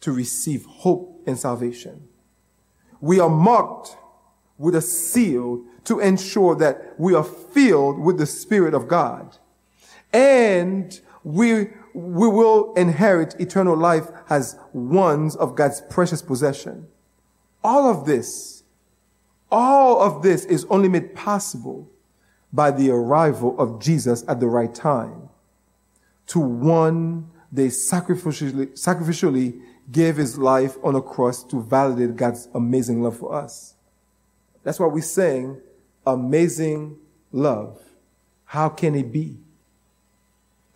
to 0.01 0.11
receive 0.11 0.65
hope 0.65 1.21
and 1.25 1.39
salvation. 1.39 2.07
We 2.99 3.19
are 3.19 3.29
marked 3.29 3.95
with 4.57 4.75
a 4.75 4.81
seal 4.81 5.63
to 5.85 5.99
ensure 5.99 6.55
that 6.55 6.99
we 6.99 7.15
are 7.15 7.23
filled 7.23 7.99
with 7.99 8.17
the 8.17 8.25
Spirit 8.25 8.73
of 8.73 8.87
God. 8.87 9.37
And 10.13 10.99
we, 11.23 11.69
we 11.93 12.27
will 12.27 12.73
inherit 12.73 13.35
eternal 13.39 13.75
life 13.75 14.07
as 14.29 14.57
ones 14.73 15.35
of 15.35 15.55
God's 15.55 15.81
precious 15.89 16.21
possession. 16.21 16.87
All 17.63 17.89
of 17.89 18.05
this, 18.05 18.63
all 19.51 20.01
of 20.01 20.23
this 20.23 20.45
is 20.45 20.65
only 20.69 20.89
made 20.89 21.15
possible 21.15 21.89
by 22.53 22.71
the 22.71 22.89
arrival 22.89 23.59
of 23.59 23.79
Jesus 23.79 24.23
at 24.27 24.39
the 24.39 24.47
right 24.47 24.73
time 24.73 25.29
to 26.27 26.39
one 26.39 27.29
they 27.51 27.67
sacrificially, 27.67 28.67
sacrificially 28.67 29.59
gave 29.91 30.15
his 30.15 30.37
life 30.37 30.77
on 30.83 30.95
a 30.95 31.01
cross 31.01 31.43
to 31.43 31.61
validate 31.61 32.15
God's 32.15 32.47
amazing 32.53 33.01
love 33.01 33.17
for 33.17 33.33
us. 33.33 33.75
That's 34.63 34.79
why 34.79 34.87
we 34.87 35.01
sing 35.01 35.59
amazing 36.05 36.97
love. 37.31 37.81
How 38.45 38.69
can 38.69 38.95
it 38.95 39.11
be? 39.11 39.39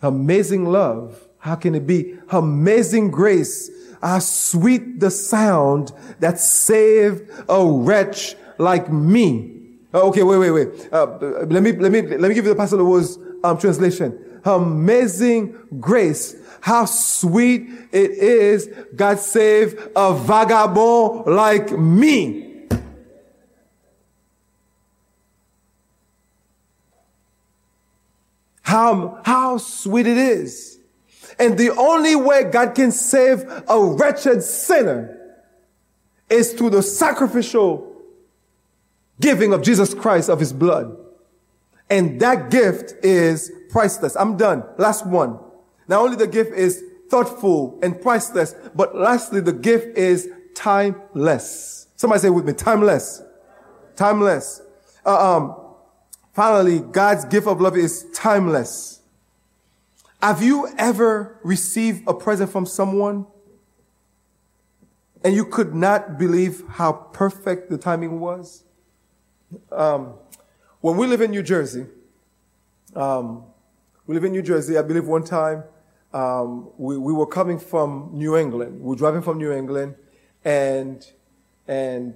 Amazing 0.02 0.66
love. 0.66 1.28
How 1.38 1.54
can 1.54 1.74
it 1.74 1.86
be? 1.86 2.18
Amazing 2.30 3.10
grace. 3.10 3.70
How 4.02 4.18
sweet 4.18 5.00
the 5.00 5.10
sound 5.10 5.92
that 6.20 6.38
saved 6.38 7.30
a 7.48 7.66
wretch 7.66 8.36
like 8.58 8.92
me. 8.92 9.52
Oh, 9.94 10.08
okay, 10.08 10.22
wait, 10.22 10.38
wait, 10.38 10.50
wait. 10.50 10.92
Uh, 10.92 11.06
let 11.46 11.62
me, 11.62 11.72
let 11.72 11.90
me, 11.90 12.02
let 12.02 12.28
me 12.28 12.34
give 12.34 12.44
you 12.44 12.50
the 12.50 12.56
Pastor 12.56 12.76
Lewis 12.76 13.18
um, 13.42 13.58
translation. 13.58 14.40
Amazing 14.44 15.56
grace. 15.80 16.36
How 16.60 16.84
sweet 16.84 17.68
it 17.92 18.10
is. 18.10 18.68
God 18.94 19.18
save 19.18 19.88
a 19.96 20.14
vagabond 20.14 21.34
like 21.34 21.70
me. 21.72 22.45
How, 28.66 29.20
how 29.24 29.58
sweet 29.58 30.08
it 30.08 30.18
is. 30.18 30.80
And 31.38 31.56
the 31.56 31.70
only 31.70 32.16
way 32.16 32.42
God 32.50 32.74
can 32.74 32.90
save 32.90 33.44
a 33.68 33.80
wretched 33.80 34.42
sinner 34.42 35.36
is 36.28 36.52
through 36.52 36.70
the 36.70 36.82
sacrificial 36.82 37.94
giving 39.20 39.52
of 39.52 39.62
Jesus 39.62 39.94
Christ 39.94 40.28
of 40.28 40.40
his 40.40 40.52
blood. 40.52 40.96
And 41.88 42.18
that 42.20 42.50
gift 42.50 43.04
is 43.04 43.52
priceless. 43.70 44.16
I'm 44.16 44.36
done. 44.36 44.64
Last 44.78 45.06
one. 45.06 45.38
Not 45.86 46.00
only 46.00 46.16
the 46.16 46.26
gift 46.26 46.52
is 46.52 46.82
thoughtful 47.08 47.78
and 47.84 48.02
priceless, 48.02 48.56
but 48.74 48.96
lastly, 48.96 49.40
the 49.40 49.52
gift 49.52 49.96
is 49.96 50.28
timeless. 50.56 51.86
Somebody 51.94 52.20
say 52.20 52.30
with 52.30 52.44
me, 52.44 52.52
timeless. 52.52 53.22
Timeless. 53.94 54.60
Uh, 55.04 55.36
um, 55.36 55.65
Finally, 56.36 56.80
God's 56.80 57.24
gift 57.24 57.46
of 57.46 57.62
love 57.62 57.78
is 57.78 58.04
timeless. 58.12 59.00
Have 60.22 60.42
you 60.42 60.68
ever 60.76 61.38
received 61.42 62.06
a 62.06 62.12
present 62.12 62.50
from 62.50 62.66
someone 62.66 63.26
and 65.24 65.34
you 65.34 65.46
could 65.46 65.74
not 65.74 66.18
believe 66.18 66.62
how 66.68 66.92
perfect 66.92 67.70
the 67.70 67.78
timing 67.78 68.20
was? 68.20 68.64
Um, 69.72 70.12
when 70.82 70.98
we 70.98 71.06
live 71.06 71.22
in 71.22 71.30
New 71.30 71.42
Jersey, 71.42 71.86
um, 72.94 73.42
we 74.06 74.14
live 74.14 74.24
in 74.24 74.32
New 74.32 74.42
Jersey. 74.42 74.76
I 74.76 74.82
believe 74.82 75.06
one 75.06 75.24
time 75.24 75.64
um, 76.12 76.68
we, 76.76 76.98
we 76.98 77.14
were 77.14 77.24
coming 77.24 77.58
from 77.58 78.10
New 78.12 78.36
England. 78.36 78.82
We 78.82 78.88
were 78.88 78.96
driving 78.96 79.22
from 79.22 79.38
New 79.38 79.52
England, 79.52 79.94
and 80.44 81.02
and 81.66 82.14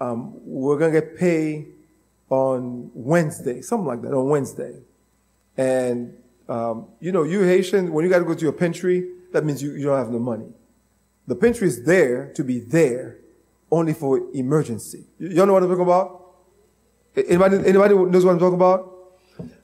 um, 0.00 0.34
we 0.46 0.72
are 0.72 0.78
gonna 0.78 0.92
get 0.92 1.16
paid 1.16 1.72
on 2.30 2.90
Wednesday, 2.94 3.60
something 3.60 3.86
like 3.86 4.02
that, 4.02 4.12
on 4.12 4.28
Wednesday. 4.28 4.80
And, 5.56 6.14
um, 6.48 6.88
you 7.00 7.12
know, 7.12 7.22
you 7.22 7.42
Haitian, 7.42 7.92
when 7.92 8.04
you 8.04 8.10
got 8.10 8.18
to 8.20 8.24
go 8.24 8.34
to 8.34 8.42
your 8.42 8.52
pantry, 8.52 9.08
that 9.32 9.44
means 9.44 9.62
you, 9.62 9.72
you 9.72 9.86
don't 9.86 9.98
have 9.98 10.10
no 10.10 10.18
money. 10.18 10.52
The 11.26 11.34
pantry 11.34 11.68
is 11.68 11.84
there 11.84 12.32
to 12.34 12.44
be 12.44 12.60
there 12.60 13.18
only 13.70 13.92
for 13.92 14.22
emergency. 14.34 15.06
You, 15.18 15.28
y'all 15.28 15.46
know 15.46 15.52
what 15.52 15.62
I'm 15.62 15.68
talking 15.68 15.84
about? 15.84 16.24
Anybody, 17.16 17.56
anybody 17.66 17.94
knows 17.94 18.24
what 18.24 18.32
I'm 18.32 18.38
talking 18.38 18.54
about? 18.54 18.94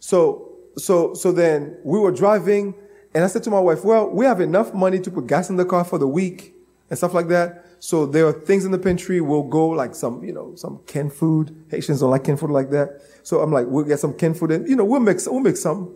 So, 0.00 0.52
so, 0.76 1.14
so 1.14 1.32
then 1.32 1.78
we 1.84 1.98
were 1.98 2.12
driving 2.12 2.74
and 3.14 3.22
I 3.22 3.28
said 3.28 3.44
to 3.44 3.50
my 3.50 3.60
wife, 3.60 3.84
well, 3.84 4.10
we 4.10 4.24
have 4.24 4.40
enough 4.40 4.74
money 4.74 4.98
to 4.98 5.10
put 5.10 5.28
gas 5.28 5.48
in 5.48 5.56
the 5.56 5.64
car 5.64 5.84
for 5.84 5.98
the 5.98 6.08
week 6.08 6.52
and 6.90 6.98
stuff 6.98 7.14
like 7.14 7.28
that. 7.28 7.64
So 7.78 8.06
there 8.06 8.26
are 8.26 8.32
things 8.32 8.64
in 8.64 8.70
the 8.70 8.78
pantry. 8.78 9.20
We'll 9.20 9.42
go 9.42 9.68
like 9.68 9.94
some, 9.94 10.24
you 10.24 10.32
know, 10.32 10.54
some 10.56 10.80
canned 10.86 11.12
food. 11.12 11.54
Haitians 11.70 12.00
don't 12.00 12.10
like 12.10 12.24
canned 12.24 12.40
food 12.40 12.50
like 12.50 12.70
that. 12.70 13.02
So 13.22 13.40
I'm 13.40 13.52
like, 13.52 13.66
we'll 13.66 13.84
get 13.84 14.00
some 14.00 14.14
canned 14.14 14.38
food 14.38 14.50
and, 14.50 14.68
you 14.68 14.76
know, 14.76 14.84
we'll 14.84 15.00
mix, 15.00 15.26
we'll 15.26 15.40
make 15.40 15.56
some. 15.56 15.94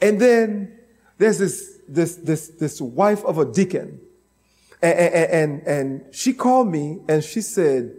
And 0.00 0.20
then 0.20 0.78
there's 1.18 1.38
this, 1.38 1.78
this, 1.88 2.16
this, 2.16 2.48
this 2.48 2.80
wife 2.80 3.24
of 3.24 3.38
a 3.38 3.44
deacon. 3.44 4.00
And, 4.82 4.98
and, 4.98 5.30
and, 5.30 5.66
and 5.66 6.14
she 6.14 6.32
called 6.32 6.68
me 6.68 7.00
and 7.08 7.22
she 7.24 7.40
said, 7.40 7.94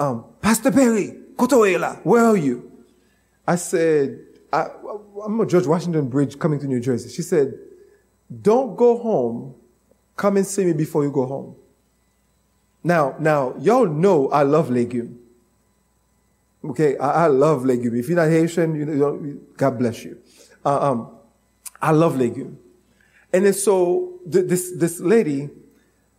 um, 0.00 0.24
Pastor 0.40 0.70
Perry, 0.70 1.18
Kotoela, 1.36 2.04
where 2.04 2.24
are 2.24 2.36
you? 2.36 2.70
I 3.46 3.56
said, 3.56 4.20
I, 4.52 4.66
I'm 5.24 5.40
on 5.40 5.48
George 5.48 5.66
Washington 5.66 6.08
Bridge 6.08 6.38
coming 6.38 6.58
to 6.60 6.66
New 6.66 6.80
Jersey. 6.80 7.08
She 7.08 7.22
said, 7.22 7.54
don't 8.42 8.76
go 8.76 8.98
home. 8.98 9.54
Come 10.16 10.36
and 10.36 10.46
see 10.46 10.64
me 10.64 10.72
before 10.72 11.04
you 11.04 11.10
go 11.10 11.26
home. 11.26 11.56
Now, 12.84 13.16
now, 13.18 13.54
y'all 13.58 13.86
know 13.86 14.28
I 14.30 14.42
love 14.42 14.70
legume. 14.70 15.18
Okay, 16.64 16.96
I, 16.98 17.24
I 17.24 17.26
love 17.26 17.64
legume. 17.64 17.96
If 17.96 18.08
you're 18.08 18.16
not 18.16 18.30
Haitian, 18.30 18.74
you 18.74 18.84
know, 18.84 19.38
God 19.56 19.78
bless 19.78 20.04
you. 20.04 20.18
Uh, 20.64 20.90
um, 20.90 21.10
I 21.80 21.92
love 21.92 22.16
legume. 22.16 22.58
And 23.32 23.44
then 23.44 23.52
so 23.52 24.20
th- 24.30 24.46
this, 24.46 24.72
this 24.76 25.00
lady, 25.00 25.50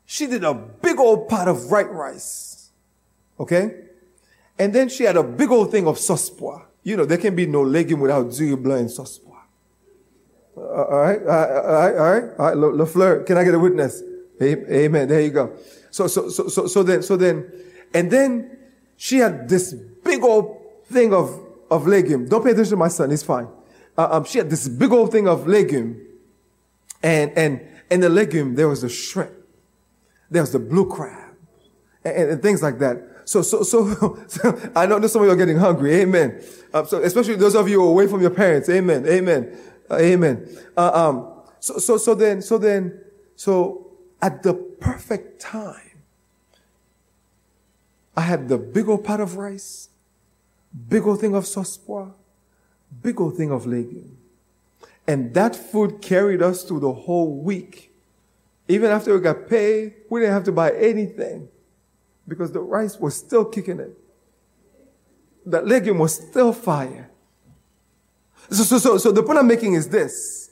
she 0.05 0.27
did 0.27 0.43
a 0.43 0.53
big 0.53 0.99
old 0.99 1.27
pot 1.27 1.47
of 1.47 1.69
white 1.69 1.91
rice. 1.91 2.69
Okay? 3.39 3.85
And 4.57 4.73
then 4.73 4.89
she 4.89 5.03
had 5.03 5.17
a 5.17 5.23
big 5.23 5.49
old 5.51 5.71
thing 5.71 5.87
of 5.87 5.97
sauce 5.97 6.29
pois. 6.29 6.61
You 6.83 6.97
know, 6.97 7.05
there 7.05 7.17
can 7.17 7.35
be 7.35 7.45
no 7.45 7.61
legume 7.61 7.99
without 7.99 8.29
blanc 8.29 8.81
and 8.81 8.91
sauce 8.91 9.17
pois. 9.17 9.29
Uh, 10.57 10.61
all 10.61 10.99
right, 10.99 11.21
all 11.21 11.27
right, 11.27 11.95
all 11.95 12.11
right, 12.11 12.33
all 12.37 12.45
right. 12.45 12.55
LaFleur, 12.55 13.25
can 13.25 13.37
I 13.37 13.43
get 13.43 13.53
a 13.53 13.59
witness? 13.59 14.03
Amen. 14.41 15.07
There 15.07 15.21
you 15.21 15.31
go. 15.31 15.55
So, 15.91 16.07
so, 16.07 16.29
so, 16.29 16.47
so, 16.47 16.67
so 16.67 16.83
then, 16.83 17.01
so 17.03 17.17
then, 17.17 17.51
and 17.93 18.11
then 18.11 18.57
she 18.97 19.17
had 19.17 19.49
this 19.49 19.73
big 19.73 20.23
old 20.23 20.57
thing 20.85 21.13
of, 21.13 21.39
of 21.71 21.87
legume. 21.87 22.27
Don't 22.27 22.43
pay 22.43 22.51
attention 22.51 22.71
to 22.71 22.77
my 22.77 22.87
son. 22.87 23.11
It's 23.11 23.23
fine. 23.23 23.47
Uh, 23.97 24.07
um, 24.11 24.23
she 24.23 24.37
had 24.37 24.49
this 24.49 24.67
big 24.67 24.91
old 24.91 25.11
thing 25.11 25.27
of 25.27 25.47
legume. 25.47 26.05
And, 27.01 27.31
and, 27.37 27.67
and 27.89 28.03
the 28.03 28.09
legume, 28.09 28.55
there 28.55 28.67
was 28.67 28.81
the 28.81 28.89
shrimp. 28.89 29.31
There 30.29 30.41
was 30.41 30.51
the 30.51 30.59
blue 30.59 30.87
crab 30.89 31.35
and, 32.03 32.31
and 32.31 32.41
things 32.41 32.61
like 32.61 32.79
that. 32.79 33.01
So, 33.25 33.41
so, 33.41 33.63
so, 33.63 34.19
so, 34.27 34.71
I 34.75 34.85
know 34.85 35.05
some 35.07 35.21
of 35.21 35.27
you 35.27 35.33
are 35.33 35.37
getting 35.37 35.57
hungry. 35.57 35.95
Amen. 35.95 36.41
Um, 36.73 36.85
so, 36.85 37.01
especially 37.01 37.35
those 37.35 37.55
of 37.55 37.69
you 37.69 37.83
away 37.83 38.07
from 38.07 38.21
your 38.21 38.31
parents. 38.31 38.69
Amen. 38.69 39.07
Amen. 39.07 39.57
Uh, 39.89 39.97
amen. 39.97 40.57
Uh, 40.75 40.91
um, 40.93 41.43
so, 41.59 41.77
so, 41.77 41.97
so 41.97 42.15
then, 42.15 42.41
so 42.41 42.57
then, 42.57 42.99
so 43.35 43.91
at 44.21 44.43
the 44.43 44.68
perfect 44.79 45.41
time. 45.41 46.01
I 48.15 48.21
had 48.21 48.49
the 48.49 48.57
big 48.57 48.89
old 48.89 49.03
pot 49.03 49.21
of 49.21 49.37
rice, 49.37 49.89
big 50.89 51.03
old 51.03 51.21
thing 51.21 51.35
of 51.35 51.45
sauce 51.47 51.79
big 53.01 53.21
old 53.21 53.37
thing 53.37 53.51
of 53.51 53.65
legume. 53.65 54.17
And 55.07 55.33
that 55.33 55.55
food 55.55 56.01
carried 56.01 56.41
us 56.41 56.63
through 56.63 56.81
the 56.81 56.93
whole 56.93 57.33
week. 57.33 57.91
Even 58.67 58.91
after 58.91 59.13
we 59.13 59.21
got 59.21 59.47
paid, 59.47 59.93
we 60.09 60.19
didn't 60.19 60.33
have 60.33 60.43
to 60.43 60.51
buy 60.51 60.71
anything 60.71 61.49
because 62.27 62.51
the 62.51 62.59
rice 62.59 62.99
was 62.99 63.15
still 63.15 63.45
kicking 63.45 63.79
it. 63.79 63.97
The 65.45 65.61
legume 65.61 65.97
was 65.97 66.15
still 66.15 66.53
fire. 66.53 67.09
So, 68.51 68.63
so, 68.63 68.77
so, 68.77 68.97
so 68.97 69.11
the 69.11 69.23
point 69.23 69.39
I'm 69.39 69.47
making 69.47 69.73
is 69.73 69.89
this 69.89 70.48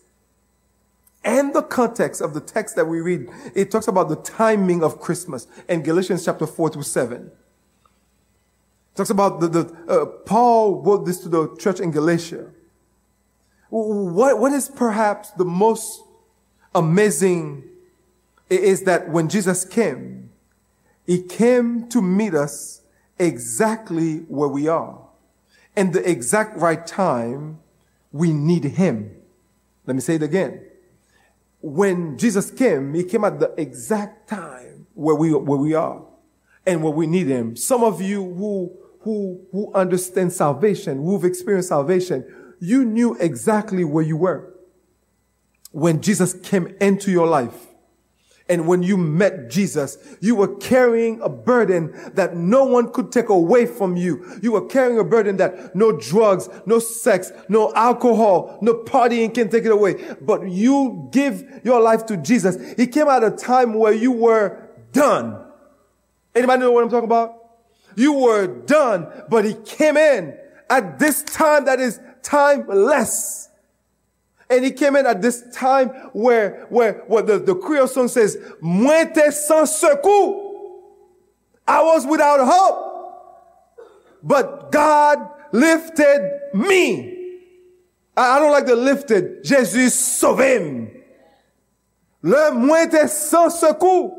and 1.27 1.53
the 1.53 1.61
context 1.61 2.21
of 2.21 2.33
the 2.33 2.39
text 2.39 2.77
that 2.77 2.85
we 2.85 3.01
read, 3.01 3.27
it 3.53 3.69
talks 3.69 3.89
about 3.89 4.07
the 4.07 4.15
timing 4.15 4.81
of 4.81 5.01
Christmas 5.01 5.45
in 5.67 5.83
Galatians 5.83 6.23
chapter 6.23 6.47
4 6.47 6.69
to 6.69 6.81
7. 6.81 7.17
It 7.17 7.31
talks 8.95 9.09
about 9.09 9.41
the, 9.41 9.49
the 9.49 9.73
uh, 9.89 10.05
Paul 10.05 10.81
wrote 10.81 11.05
this 11.05 11.19
to 11.19 11.29
the 11.29 11.53
church 11.57 11.81
in 11.81 11.91
Galatia. 11.91 12.47
What, 13.69 14.39
what 14.39 14.53
is 14.53 14.69
perhaps 14.69 15.31
the 15.31 15.43
most 15.43 16.01
amazing 16.73 17.65
is 18.49 18.83
that 18.83 19.09
when 19.09 19.27
Jesus 19.27 19.65
came, 19.65 20.29
he 21.05 21.21
came 21.21 21.89
to 21.89 22.01
meet 22.01 22.35
us 22.35 22.83
exactly 23.19 24.19
where 24.29 24.47
we 24.47 24.69
are. 24.69 24.97
And 25.75 25.91
the 25.91 26.09
exact 26.09 26.57
right 26.57 26.87
time, 26.87 27.59
we 28.13 28.31
need 28.31 28.63
him. 28.63 29.13
Let 29.85 29.95
me 29.95 30.01
say 30.01 30.15
it 30.15 30.23
again 30.23 30.66
when 31.59 32.17
Jesus 32.17 32.51
came, 32.51 32.93
he 32.93 33.03
came 33.03 33.23
at 33.23 33.39
the 33.39 33.53
exact 33.59 34.29
time 34.29 34.87
where 34.93 35.15
we, 35.15 35.33
where 35.33 35.59
we 35.59 35.73
are 35.73 36.03
and 36.65 36.83
where 36.83 36.93
we 36.93 37.07
need 37.07 37.27
him. 37.27 37.55
Some 37.55 37.83
of 37.83 38.01
you 38.01 38.23
who, 38.23 38.77
who, 39.01 39.41
who 39.51 39.73
understand 39.73 40.33
salvation, 40.33 41.03
who've 41.03 41.23
experienced 41.23 41.69
salvation, 41.69 42.25
you 42.59 42.85
knew 42.85 43.15
exactly 43.19 43.83
where 43.83 44.03
you 44.03 44.17
were 44.17 44.53
when 45.71 46.01
Jesus 46.01 46.33
came 46.33 46.75
into 46.81 47.11
your 47.11 47.27
life. 47.27 47.67
And 48.49 48.65
when 48.65 48.81
you 48.81 48.95
met 48.95 49.49
Jesus, 49.49 49.97
you 50.21 50.35
were 50.35 50.55
carrying 50.55 51.19
a 51.21 51.27
burden 51.27 51.93
that 52.13 52.37
no 52.37 52.63
one 52.63 52.91
could 52.93 53.11
take 53.11 53.27
away 53.27 53.65
from 53.65 53.97
you. 53.97 54.39
You 54.41 54.53
were 54.53 54.65
carrying 54.65 54.97
a 54.99 55.03
burden 55.03 55.35
that 55.37 55.75
no 55.75 55.91
drugs, 55.91 56.47
no 56.65 56.79
sex, 56.79 57.31
no 57.49 57.73
alcohol, 57.73 58.57
no 58.61 58.73
partying 58.73 59.33
can 59.33 59.49
take 59.49 59.65
it 59.65 59.71
away. 59.71 60.15
But 60.21 60.49
you 60.49 61.09
give 61.11 61.61
your 61.65 61.81
life 61.81 62.05
to 62.05 62.15
Jesus. 62.15 62.57
He 62.77 62.87
came 62.87 63.07
at 63.07 63.23
a 63.23 63.31
time 63.31 63.73
where 63.73 63.93
you 63.93 64.13
were 64.13 64.69
done. 64.93 65.43
Anybody 66.33 66.61
know 66.61 66.71
what 66.71 66.83
I'm 66.83 66.89
talking 66.89 67.05
about? 67.05 67.35
You 67.97 68.13
were 68.13 68.47
done, 68.47 69.07
but 69.29 69.43
he 69.43 69.55
came 69.55 69.97
in 69.97 70.37
at 70.69 70.99
this 70.99 71.23
time 71.23 71.65
that 71.65 71.79
is 71.79 71.99
timeless. 72.21 73.49
And 74.49 74.63
he 74.63 74.71
came 74.71 74.95
in 74.95 75.05
at 75.05 75.21
this 75.21 75.43
time 75.53 75.89
where, 76.13 76.65
where, 76.69 77.03
where 77.07 77.23
the, 77.23 77.39
the 77.39 77.55
Creole 77.55 77.87
song 77.87 78.07
says, 78.07 78.37
Muerte 78.61 79.31
sans 79.31 79.75
secours. 79.75 80.43
I 81.67 81.83
was 81.83 82.05
without 82.05 82.39
hope, 82.41 83.83
but 84.23 84.71
God 84.71 85.29
lifted 85.51 86.39
me. 86.53 87.39
I, 88.15 88.37
I 88.37 88.39
don't 88.39 88.51
like 88.51 88.65
the 88.65 88.75
lifted. 88.75 89.43
Jesus 89.43 89.93
sauvé. 89.93 90.55
Him. 90.55 90.91
Le 92.21 92.51
muerte 92.53 93.07
sans 93.09 93.49
secours. 93.49 94.13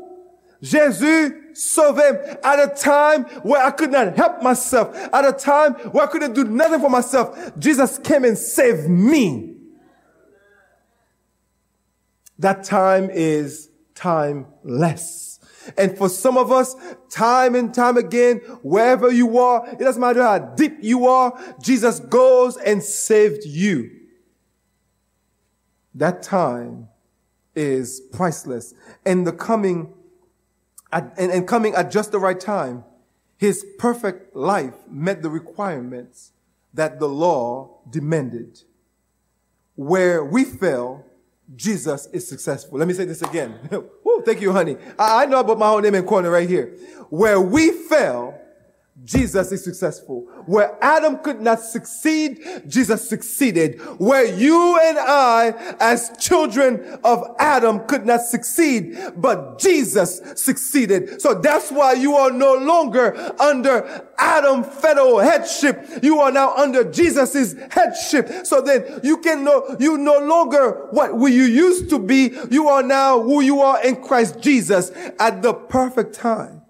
Jesus 0.61 1.31
sauvé 1.53 2.37
at 2.43 2.59
a 2.59 2.67
time 2.67 3.23
where 3.43 3.65
I 3.65 3.71
could 3.71 3.91
not 3.91 4.15
help 4.15 4.43
myself, 4.43 4.95
at 5.11 5.25
a 5.25 5.31
time 5.31 5.73
where 5.91 6.03
I 6.03 6.07
couldn't 6.07 6.33
do 6.33 6.43
nothing 6.43 6.81
for 6.81 6.89
myself. 6.89 7.57
Jesus 7.57 7.97
came 7.97 8.25
and 8.25 8.37
saved 8.37 8.87
me. 8.89 9.48
That 12.39 12.63
time 12.63 13.09
is 13.09 13.69
timeless. 13.95 15.39
And 15.77 15.97
for 15.97 16.09
some 16.09 16.37
of 16.37 16.51
us, 16.51 16.75
time 17.09 17.53
and 17.53 17.73
time 17.73 17.97
again, 17.97 18.37
wherever 18.63 19.11
you 19.11 19.37
are, 19.37 19.67
it 19.69 19.79
doesn't 19.79 20.01
matter 20.01 20.23
how 20.23 20.39
deep 20.39 20.77
you 20.81 21.07
are, 21.07 21.37
Jesus 21.61 21.99
goes 21.99 22.57
and 22.57 22.81
saved 22.81 23.45
you. 23.45 23.91
That 25.93 26.23
time 26.23 26.87
is 27.55 28.01
priceless. 28.13 28.73
And 29.05 29.27
the 29.27 29.33
coming, 29.33 29.93
at, 30.93 31.13
and, 31.17 31.31
and 31.31 31.47
coming 31.47 31.75
at 31.75 31.91
just 31.91 32.11
the 32.11 32.19
right 32.19 32.39
time, 32.39 32.85
his 33.37 33.65
perfect 33.77 34.35
life 34.35 34.75
met 34.89 35.21
the 35.21 35.29
requirements 35.29 36.31
that 36.73 36.99
the 36.99 37.09
law 37.09 37.81
demanded. 37.89 38.61
Where 39.75 40.23
we 40.23 40.45
fell, 40.45 41.05
Jesus 41.55 42.07
is 42.07 42.27
successful. 42.27 42.77
Let 42.77 42.87
me 42.87 42.93
say 42.93 43.05
this 43.05 43.21
again. 43.21 43.55
Woo, 44.03 44.21
thank 44.25 44.41
you, 44.41 44.51
honey. 44.51 44.77
I, 44.97 45.23
I 45.23 45.25
know 45.25 45.39
about 45.39 45.57
my 45.57 45.69
own 45.69 45.83
name 45.83 45.95
and 45.95 46.05
corner 46.07 46.29
right 46.29 46.47
here. 46.47 46.75
Where 47.09 47.41
we 47.41 47.71
fell, 47.71 48.38
Jesus 49.03 49.51
is 49.51 49.63
successful. 49.63 50.27
Where 50.45 50.77
Adam 50.81 51.19
could 51.19 51.41
not 51.41 51.61
succeed, 51.61 52.43
Jesus 52.67 53.07
succeeded. 53.07 53.79
Where 53.97 54.25
you 54.25 54.79
and 54.81 54.99
I, 54.99 55.75
as 55.79 56.11
children 56.19 56.99
of 57.03 57.35
Adam, 57.39 57.85
could 57.87 58.05
not 58.05 58.21
succeed, 58.21 58.97
but 59.15 59.59
Jesus 59.59 60.21
succeeded. 60.35 61.21
So 61.21 61.33
that's 61.33 61.71
why 61.71 61.93
you 61.93 62.15
are 62.15 62.31
no 62.31 62.55
longer 62.55 63.15
under 63.39 64.07
Adam 64.17 64.63
federal 64.63 65.19
headship. 65.19 66.03
You 66.03 66.19
are 66.19 66.31
now 66.31 66.55
under 66.55 66.83
Jesus' 66.83 67.55
headship. 67.71 68.45
So 68.45 68.61
then 68.61 68.99
you 69.03 69.17
can 69.17 69.43
know, 69.43 69.75
you 69.79 69.97
no 69.97 70.19
longer 70.19 70.87
what 70.91 71.15
you 71.31 71.43
used 71.43 71.89
to 71.89 71.99
be. 71.99 72.35
You 72.51 72.67
are 72.67 72.83
now 72.83 73.21
who 73.21 73.41
you 73.41 73.61
are 73.61 73.83
in 73.83 74.03
Christ 74.03 74.39
Jesus 74.39 74.91
at 75.19 75.41
the 75.41 75.53
perfect 75.53 76.13
time. 76.13 76.61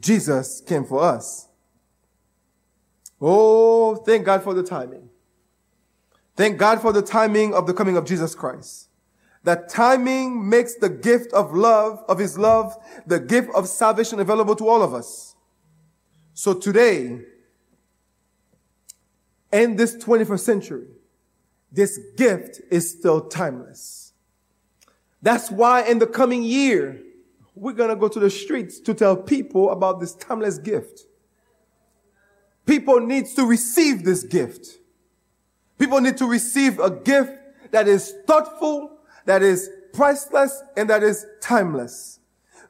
Jesus 0.00 0.60
came 0.60 0.84
for 0.84 1.02
us. 1.02 1.48
Oh, 3.20 3.96
thank 3.96 4.24
God 4.24 4.42
for 4.42 4.54
the 4.54 4.62
timing. 4.62 5.08
Thank 6.36 6.58
God 6.58 6.80
for 6.80 6.92
the 6.92 7.02
timing 7.02 7.54
of 7.54 7.66
the 7.66 7.74
coming 7.74 7.96
of 7.96 8.04
Jesus 8.04 8.34
Christ. 8.34 8.88
That 9.44 9.68
timing 9.68 10.48
makes 10.48 10.76
the 10.76 10.88
gift 10.88 11.32
of 11.32 11.52
love, 11.52 12.04
of 12.08 12.18
his 12.18 12.38
love, 12.38 12.76
the 13.06 13.20
gift 13.20 13.50
of 13.54 13.68
salvation 13.68 14.20
available 14.20 14.56
to 14.56 14.68
all 14.68 14.82
of 14.82 14.94
us. 14.94 15.34
So 16.34 16.54
today, 16.54 17.20
in 19.52 19.76
this 19.76 19.96
21st 19.96 20.40
century, 20.40 20.86
this 21.70 21.98
gift 22.16 22.60
is 22.70 22.90
still 22.90 23.20
timeless. 23.20 24.12
That's 25.20 25.50
why 25.50 25.82
in 25.82 25.98
the 25.98 26.06
coming 26.06 26.42
year, 26.42 27.00
we're 27.54 27.72
going 27.72 27.90
to 27.90 27.96
go 27.96 28.08
to 28.08 28.18
the 28.18 28.30
streets 28.30 28.80
to 28.80 28.94
tell 28.94 29.16
people 29.16 29.70
about 29.70 30.00
this 30.00 30.14
timeless 30.14 30.58
gift. 30.58 31.06
People 32.64 33.00
need 33.00 33.26
to 33.26 33.44
receive 33.44 34.04
this 34.04 34.22
gift. 34.22 34.78
People 35.78 36.00
need 36.00 36.16
to 36.16 36.26
receive 36.26 36.78
a 36.78 36.90
gift 36.90 37.32
that 37.72 37.88
is 37.88 38.14
thoughtful, 38.26 38.98
that 39.24 39.42
is 39.42 39.68
priceless, 39.92 40.62
and 40.76 40.88
that 40.88 41.02
is 41.02 41.26
timeless. 41.40 42.20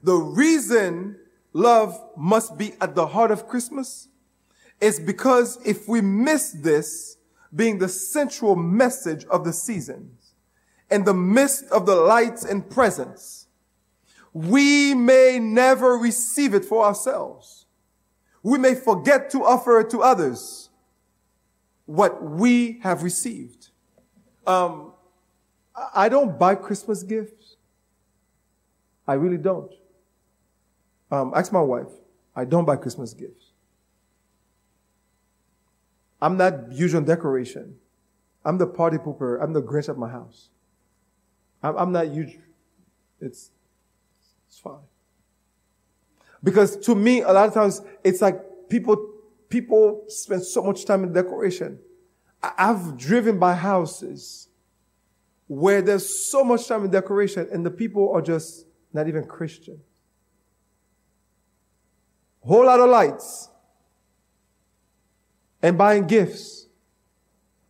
The 0.02 0.14
reason 0.14 1.16
love 1.52 2.00
must 2.16 2.56
be 2.56 2.72
at 2.80 2.94
the 2.94 3.06
heart 3.06 3.30
of 3.30 3.46
Christmas 3.46 4.08
is 4.80 4.98
because 4.98 5.58
if 5.64 5.88
we 5.88 6.00
miss 6.00 6.52
this 6.52 7.18
being 7.54 7.78
the 7.78 7.88
central 7.88 8.56
message 8.56 9.24
of 9.26 9.44
the 9.44 9.52
seasons, 9.52 10.34
in 10.90 11.04
the 11.04 11.14
midst 11.14 11.64
of 11.66 11.86
the 11.86 11.94
lights 11.94 12.44
and 12.44 12.68
presence, 12.68 13.41
we 14.32 14.94
may 14.94 15.38
never 15.38 15.96
receive 15.98 16.54
it 16.54 16.64
for 16.64 16.84
ourselves. 16.84 17.66
We 18.42 18.58
may 18.58 18.74
forget 18.74 19.30
to 19.30 19.44
offer 19.44 19.80
it 19.80 19.90
to 19.90 20.00
others 20.00 20.70
what 21.86 22.22
we 22.22 22.80
have 22.82 23.02
received. 23.02 23.68
Um, 24.46 24.92
I 25.94 26.08
don't 26.08 26.38
buy 26.38 26.54
Christmas 26.54 27.02
gifts. 27.02 27.56
I 29.06 29.14
really 29.14 29.36
don't. 29.36 29.72
Um, 31.10 31.32
ask 31.34 31.52
my 31.52 31.60
wife. 31.60 31.90
I 32.34 32.44
don't 32.44 32.64
buy 32.64 32.76
Christmas 32.76 33.12
gifts. 33.12 33.52
I'm 36.20 36.36
not 36.36 36.72
huge 36.72 36.94
on 36.94 37.04
decoration. 37.04 37.76
I'm 38.44 38.58
the 38.58 38.66
party 38.66 38.96
pooper. 38.96 39.42
I'm 39.42 39.52
the 39.52 39.62
Grinch 39.62 39.88
at 39.88 39.98
my 39.98 40.08
house. 40.08 40.48
I'm, 41.62 41.76
I'm 41.76 41.92
not 41.92 42.08
huge. 42.08 42.38
It's 43.20 43.50
it's 44.53 44.61
fine. 44.61 44.84
Because 46.44 46.76
to 46.76 46.94
me, 46.94 47.22
a 47.22 47.32
lot 47.32 47.48
of 47.48 47.55
times, 47.55 47.80
it's 48.05 48.20
like 48.20 48.38
people, 48.68 49.14
people 49.48 50.05
spend 50.09 50.44
so 50.44 50.62
much 50.62 50.84
time 50.84 51.05
in 51.05 51.12
decoration. 51.14 51.78
I've 52.42 52.98
driven 52.98 53.38
by 53.38 53.55
houses 53.55 54.48
where 55.46 55.80
there's 55.80 56.26
so 56.26 56.44
much 56.44 56.68
time 56.68 56.84
in 56.84 56.90
decoration 56.90 57.48
and 57.50 57.64
the 57.64 57.70
people 57.70 58.12
are 58.12 58.20
just 58.20 58.66
not 58.92 59.09
even 59.09 59.24
Christian. 59.24 59.80
Whole 62.40 62.66
lot 62.66 62.78
of 62.78 62.90
lights 62.90 63.48
and 65.62 65.78
buying 65.78 66.07
gifts 66.07 66.66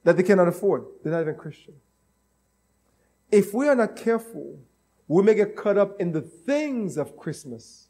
that 0.02 0.16
they 0.16 0.24
cannot 0.24 0.48
afford. 0.48 0.86
They're 1.04 1.12
not 1.12 1.20
even 1.20 1.36
Christian. 1.36 1.74
If 3.30 3.54
we 3.54 3.68
are 3.68 3.76
not 3.76 3.94
careful, 3.94 4.58
we 5.12 5.22
may 5.22 5.34
get 5.34 5.56
caught 5.56 5.76
up 5.76 6.00
in 6.00 6.12
the 6.12 6.22
things 6.22 6.96
of 6.96 7.18
Christmas, 7.18 7.88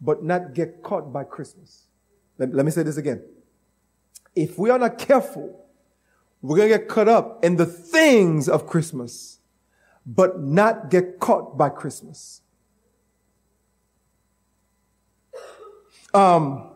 but 0.00 0.24
not 0.24 0.54
get 0.54 0.82
caught 0.82 1.12
by 1.12 1.22
Christmas. 1.22 1.86
Let, 2.36 2.52
let 2.52 2.66
me 2.66 2.72
say 2.72 2.82
this 2.82 2.96
again. 2.96 3.22
If 4.34 4.58
we 4.58 4.70
are 4.70 4.78
not 4.78 4.98
careful, 4.98 5.64
we're 6.40 6.56
going 6.56 6.68
to 6.68 6.78
get 6.78 6.88
caught 6.88 7.06
up 7.06 7.44
in 7.44 7.54
the 7.54 7.66
things 7.66 8.48
of 8.48 8.66
Christmas, 8.66 9.38
but 10.04 10.40
not 10.40 10.90
get 10.90 11.20
caught 11.20 11.56
by 11.56 11.68
Christmas. 11.68 12.40
Um, 16.12 16.72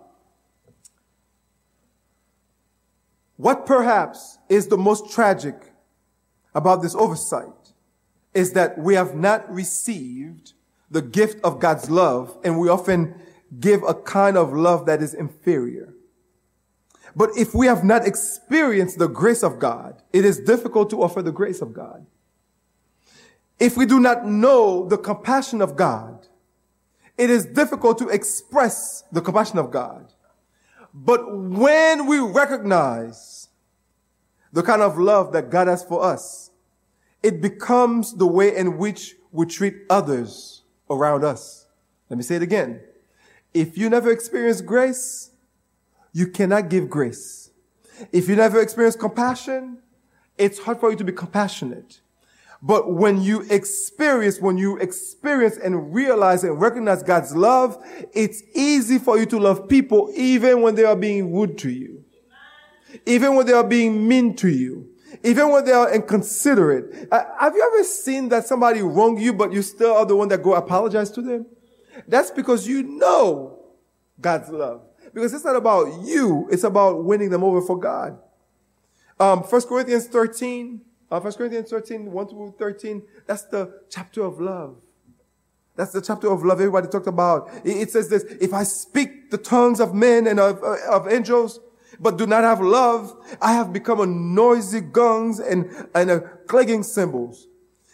what 3.37 3.67
perhaps 3.67 4.39
is 4.49 4.69
the 4.69 4.79
most 4.79 5.13
tragic 5.13 5.57
about 6.55 6.83
this 6.83 6.95
oversight 6.95 7.56
is 8.37 8.53
that 8.53 8.79
we 8.79 8.95
have 8.95 9.15
not 9.15 9.51
received 9.53 10.53
the 10.91 11.03
gift 11.03 11.43
of 11.43 11.59
God's 11.59 11.91
love, 11.91 12.39
and 12.45 12.61
we 12.61 12.69
often 12.69 13.15
give 13.59 13.83
a 13.83 13.95
kind 13.95 14.37
of 14.37 14.53
love 14.53 14.87
that 14.87 15.03
is 15.03 15.15
inferior. 15.15 15.95
But 17.17 17.31
if 17.37 17.55
we 17.55 17.67
have 17.67 17.83
not 17.83 18.07
experienced 18.07 18.99
the 18.99 19.09
grace 19.09 19.43
of 19.43 19.59
God, 19.59 20.03
it 20.13 20.25
is 20.25 20.39
difficult 20.39 20.91
to 20.91 21.03
offer 21.03 21.23
the 21.23 21.33
grace 21.33 21.63
of 21.63 21.73
God. 21.73 22.07
If 23.59 23.77
we 23.77 23.87
do 23.87 23.99
not 23.99 24.27
know 24.27 24.87
the 24.87 24.99
compassion 24.99 25.63
of 25.63 25.77
God, 25.77 26.29
it 27.17 27.31
is 27.31 27.47
difficult 27.47 27.97
to 27.99 28.09
express 28.09 29.03
the 29.11 29.23
compassion 29.23 29.59
of 29.59 29.71
God. 29.71 30.13
But 30.93 31.35
when 31.35 32.07
we 32.07 32.19
recognize 32.19 33.49
the 34.53 34.63
kind 34.63 34.83
of 34.83 34.99
love 34.99 35.33
that 35.33 35.49
God 35.51 35.69
has 35.69 35.83
for 35.83 36.03
us, 36.05 36.51
it 37.27 37.41
becomes 37.41 38.15
the 38.15 38.27
way 38.27 38.57
in 38.57 38.79
which 38.79 39.17
we 39.33 39.47
treat 39.47 39.75
others 39.91 40.63
around 40.89 41.25
us. 41.25 41.67
Let 42.09 42.19
me 42.19 42.23
say 42.23 42.37
it 42.37 42.43
again. 42.43 42.81
If 43.53 43.77
you 43.77 43.91
never 43.91 44.13
experience 44.13 44.61
grace, 44.61 45.33
you 46.13 46.29
cannot 46.29 46.69
give 46.69 46.89
grace. 46.89 47.51
If 48.13 48.29
you 48.29 48.37
never 48.37 48.61
experience 48.61 48.95
compassion, 48.95 49.79
it's 50.39 50.61
hard 50.61 50.79
for 50.79 50.93
you 50.93 50.97
to 50.99 51.03
be 51.03 51.11
compassionate. 51.11 52.01
But 52.63 52.95
when 52.95 53.21
you 53.21 53.41
experience, 53.51 54.41
when 54.41 54.57
you 54.57 54.77
experience 54.77 55.57
and 55.57 55.93
realize 55.93 56.45
and 56.45 56.61
recognize 56.61 57.03
God's 57.03 57.35
love, 57.35 57.77
it's 58.15 58.41
easy 58.55 59.01
for 59.01 59.19
you 59.19 59.27
to 59.27 59.39
love 59.41 59.69
people 59.69 60.13
even 60.15 60.63
when 60.63 60.77
they 60.77 60.85
are 60.85 60.95
being 60.95 61.35
rude 61.35 61.59
to 61.59 61.71
you. 61.71 62.05
Even 63.05 63.35
when 63.35 63.47
they 63.47 63.53
are 63.53 63.67
being 63.67 64.07
mean 64.07 64.37
to 64.37 64.49
you. 64.49 64.91
Even 65.25 65.51
when 65.51 65.65
they 65.65 65.73
are 65.73 65.93
inconsiderate. 65.93 67.09
Uh, 67.11 67.25
have 67.39 67.55
you 67.55 67.63
ever 67.63 67.85
seen 67.85 68.29
that 68.29 68.47
somebody 68.47 68.83
wrong 68.83 69.19
you, 69.19 69.33
but 69.33 69.53
you 69.53 69.63
still 69.63 69.95
are 69.95 70.07
the 70.07 70.17
one 70.17 70.29
that 70.29 70.43
go 70.43 70.55
apologize 70.55 71.11
to 71.13 71.23
them? 71.23 71.47
That's 72.07 72.31
because 72.31 72.67
you 72.67 72.83
know 72.83 73.59
God's 74.21 74.51
love. 74.51 74.83
Because 75.15 75.33
it's 75.33 75.45
not 75.45 75.57
about 75.57 76.03
you, 76.05 76.49
it's 76.51 76.65
about 76.65 77.05
winning 77.05 77.31
them 77.31 77.43
over 77.43 77.63
for 77.63 77.79
God. 77.79 78.19
Um, 79.19 79.41
1 79.41 79.63
Corinthians 79.63 80.07
13, 80.09 80.81
uh, 81.11 81.21
1 81.21 81.33
Corinthians 81.33 81.71
13, 81.71 82.13
1 82.13 82.29
to 82.29 82.55
13, 82.59 83.03
that's 83.27 83.45
the 83.45 83.81
chapter 83.89 84.23
of 84.23 84.41
love. 84.41 84.77
That's 85.75 85.93
the 85.93 86.01
chapter 86.01 86.31
of 86.31 86.45
love 86.45 86.61
everybody 86.61 86.89
talked 86.89 87.07
about. 87.07 87.51
It, 87.65 87.77
it 87.77 87.91
says 87.91 88.09
this, 88.09 88.25
if 88.41 88.53
I 88.53 88.65
speak 88.65 89.31
the 89.31 89.39
tongues 89.39 89.81
of 89.81 89.95
men 89.95 90.27
and 90.27 90.41
of, 90.41 90.63
uh, 90.63 90.77
of 90.91 91.09
angels, 91.09 91.61
but 92.01 92.19
do 92.19 92.27
not 92.27 92.45
have 92.45 92.61
love, 92.61 93.15
I 93.41 93.55
have 93.55 93.73
become 93.73 94.01
a 94.01 94.07
noisy 94.07 94.81
gongs 94.81 95.41
and, 95.41 95.71
and 95.95 96.11
a 96.11 96.21
clanging 96.47 96.83
cymbals. 96.83 97.47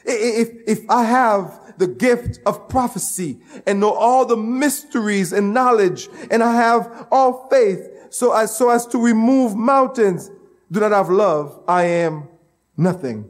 If, 0.05 0.51
if 0.67 0.91
I 0.91 1.05
have 1.05 1.75
the 1.79 1.87
gift 1.87 2.41
of 2.45 2.69
prophecy 2.69 3.41
and 3.67 3.81
know 3.81 3.93
all 3.93 4.27
the 4.27 4.37
mysteries 4.37 5.33
and 5.33 5.55
knowledge, 5.55 6.09
and 6.31 6.43
I 6.43 6.55
have 6.55 7.07
all 7.11 7.49
faith 7.49 7.89
so 8.11 8.33
as, 8.33 8.55
so 8.55 8.69
as 8.69 8.87
to 8.89 8.99
remove 8.99 9.57
mountains, 9.57 10.31
do 10.71 10.81
not 10.81 10.93
have 10.93 11.09
love, 11.09 11.61
I 11.67 11.85
am 11.85 12.29
nothing. 12.77 13.27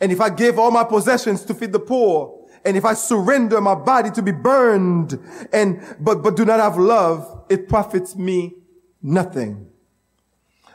And 0.00 0.12
if 0.12 0.20
I 0.20 0.30
give 0.30 0.58
all 0.58 0.70
my 0.70 0.84
possessions 0.84 1.44
to 1.46 1.54
feed 1.54 1.72
the 1.72 1.80
poor, 1.80 2.38
and 2.64 2.76
if 2.76 2.84
I 2.84 2.94
surrender 2.94 3.60
my 3.60 3.74
body 3.74 4.10
to 4.12 4.22
be 4.22 4.32
burned, 4.32 5.18
and, 5.52 5.80
but, 5.98 6.22
but 6.22 6.36
do 6.36 6.44
not 6.44 6.60
have 6.60 6.78
love, 6.78 7.44
it 7.48 7.68
profits 7.68 8.14
me 8.14 8.54
nothing. 9.02 9.68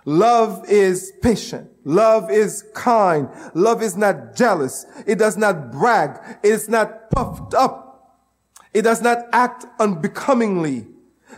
Love 0.05 0.63
is 0.69 1.13
patient. 1.21 1.69
Love 1.83 2.31
is 2.31 2.63
kind. 2.73 3.29
Love 3.53 3.81
is 3.81 3.97
not 3.97 4.35
jealous. 4.35 4.85
It 5.05 5.19
does 5.19 5.37
not 5.37 5.71
brag. 5.71 6.19
It 6.43 6.49
is 6.49 6.69
not 6.69 7.09
puffed 7.11 7.53
up. 7.53 8.23
It 8.73 8.83
does 8.83 9.01
not 9.01 9.25
act 9.33 9.65
unbecomingly. 9.79 10.87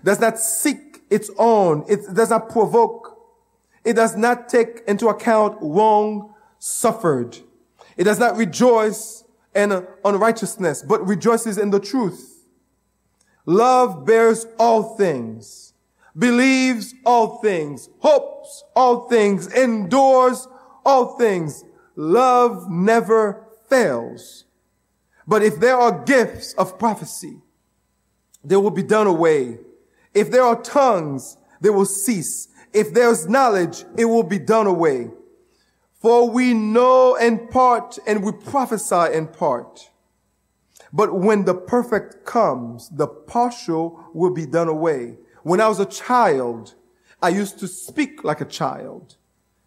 Does 0.04 0.20
not 0.20 0.38
seek 0.38 1.02
its 1.10 1.32
own. 1.38 1.84
It 1.88 2.14
does 2.14 2.30
not 2.30 2.50
provoke 2.50 3.20
it 3.84 3.96
does 3.96 4.16
not 4.16 4.50
take 4.50 4.84
into 4.88 5.08
account 5.08 5.58
wrong 5.62 6.34
suffered. 6.60 7.38
It 7.98 8.04
does 8.04 8.20
not 8.20 8.38
rejoice 8.38 9.24
in 9.56 9.86
unrighteousness, 10.06 10.84
but 10.84 11.06
rejoices 11.08 11.58
in 11.58 11.72
the 11.72 11.80
truth. 11.80 12.46
Love 13.46 14.06
bears 14.06 14.46
all 14.60 14.96
things, 14.96 15.69
believes 16.18 16.94
all 17.06 17.38
things, 17.40 17.90
hopes 18.00 18.64
all 18.76 19.08
things, 19.08 19.48
endures 19.54 20.48
all 20.86 21.18
things. 21.18 21.64
Love 21.96 22.70
never 22.70 23.46
fails. 23.70 24.46
But 25.28 25.44
if 25.44 25.60
there 25.60 25.78
are 25.78 26.04
gifts 26.06 26.54
of 26.54 26.80
prophecy, 26.80 27.38
they 28.44 28.56
will 28.56 28.72
be 28.72 28.84
done 28.84 29.08
away. 29.08 29.60
If 30.14 30.32
there 30.32 30.44
are 30.44 30.62
tongues, 30.62 31.38
they 31.62 31.70
will 31.70 31.86
cease. 31.86 32.48
If 32.74 32.94
there's 32.94 33.28
knowledge, 33.28 33.84
it 33.98 34.06
will 34.06 34.24
be 34.24 34.40
done 34.40 34.68
away. 34.68 35.12
For 36.02 36.30
we 36.30 36.54
know 36.54 37.16
in 37.16 37.48
part 37.50 38.00
and 38.08 38.24
we 38.24 38.32
prophesy 38.32 39.14
in 39.14 39.28
part. 39.28 39.90
But 40.92 41.14
when 41.14 41.46
the 41.46 41.54
perfect 41.54 42.26
comes, 42.26 42.90
the 42.90 43.08
partial 43.08 44.04
will 44.14 44.34
be 44.34 44.46
done 44.46 44.68
away. 44.70 45.18
When 45.44 45.62
I 45.62 45.68
was 45.68 45.80
a 45.80 45.86
child, 45.86 46.76
I 47.22 47.30
used 47.30 47.60
to 47.60 47.68
speak 47.68 48.24
like 48.24 48.42
a 48.42 48.46
child, 48.46 49.16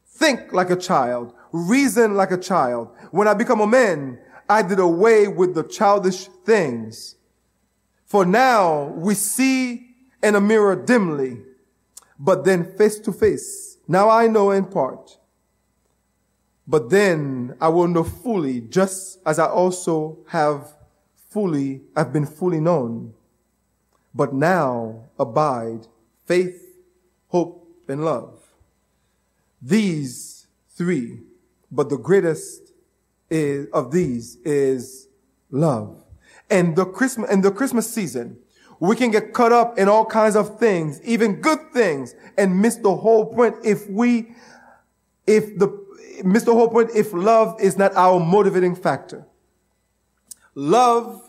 think 0.07 0.53
like 0.53 0.71
a 0.71 0.77
child, 0.77 1.35
reason 1.53 2.15
like 2.15 2.31
a 2.31 2.39
child. 2.39 2.91
When 3.11 3.29
I 3.29 3.35
become 3.35 3.61
a 3.61 3.67
man, 3.67 4.19
I 4.49 4.63
did 4.63 4.79
away 4.79 5.29
with 5.29 5.55
the 5.55 5.63
childish 5.63 6.29
things. 6.45 7.17
For 8.05 8.25
now 8.25 8.89
we 8.89 9.15
see 9.15 9.89
in 10.23 10.35
a 10.35 10.41
mirror 10.41 10.77
dimly 10.77 11.39
but 12.23 12.45
then 12.45 12.65
face 12.77 13.01
to 13.01 13.13
face. 13.13 13.79
Now 13.89 14.09
I 14.09 14.29
know 14.29 14.53
in 14.53 14.67
part, 14.67 15.19
but 16.69 16.89
then 16.89 17.57
I 17.61 17.69
will 17.69 17.89
know 17.89 18.05
fully, 18.05 18.61
just 18.61 19.19
as 19.27 19.41
I 19.41 19.47
also 19.47 20.19
have 20.29 20.73
fully, 21.31 21.83
I've 21.97 22.13
been 22.13 22.27
fully 22.27 22.61
known. 22.61 23.15
But 24.15 24.35
now 24.35 25.05
abide 25.19 25.87
faith, 26.27 26.63
hope, 27.29 27.67
and 27.89 28.05
love. 28.05 28.39
These 29.61 30.47
three, 30.71 31.21
but 31.71 31.89
the 31.89 31.97
greatest 31.97 32.73
is, 33.31 33.69
of 33.73 33.93
these 33.93 34.37
is 34.45 35.09
love. 35.51 36.03
And 36.51 36.77
the 36.77 36.85
Christmas, 36.85 37.31
and 37.31 37.43
the 37.43 37.51
Christmas 37.51 37.93
season, 37.93 38.39
we 38.81 38.97
can 38.97 39.11
get 39.11 39.33
caught 39.33 39.53
up 39.53 39.79
in 39.79 39.89
all 39.89 40.05
kinds 40.05 40.35
of 40.35 40.59
things, 40.59 41.01
even 41.03 41.41
good 41.41 41.73
things, 41.73 42.15
and 42.37 42.61
miss 42.61 42.77
the 42.77 42.95
whole 42.95 43.33
point 43.33 43.55
if 43.65 43.89
we, 43.89 44.35
if 45.27 45.57
the, 45.59 45.69
miss 46.25 46.43
the 46.43 46.53
whole 46.53 46.69
point 46.69 46.91
if 46.95 47.13
love 47.13 47.61
is 47.61 47.79
not 47.79 47.95
our 47.95 48.19
motivating 48.19 48.75
factor. 48.75 49.25
Love, 50.55 51.23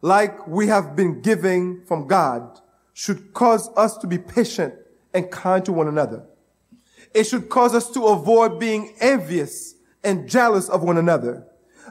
like 0.00 0.46
we 0.46 0.68
have 0.68 0.94
been 0.94 1.20
giving 1.20 1.84
from 1.86 2.06
God, 2.06 2.60
should 2.92 3.32
cause 3.32 3.70
us 3.76 3.96
to 3.98 4.06
be 4.06 4.18
patient 4.18 4.74
and 5.14 5.30
kind 5.30 5.64
to 5.64 5.72
one 5.72 5.88
another. 5.88 6.26
It 7.14 7.24
should 7.24 7.48
cause 7.48 7.74
us 7.74 7.90
to 7.92 8.06
avoid 8.06 8.58
being 8.58 8.94
envious 9.00 9.74
and 10.04 10.28
jealous 10.28 10.68
of 10.68 10.82
one 10.82 10.98
another. 10.98 11.46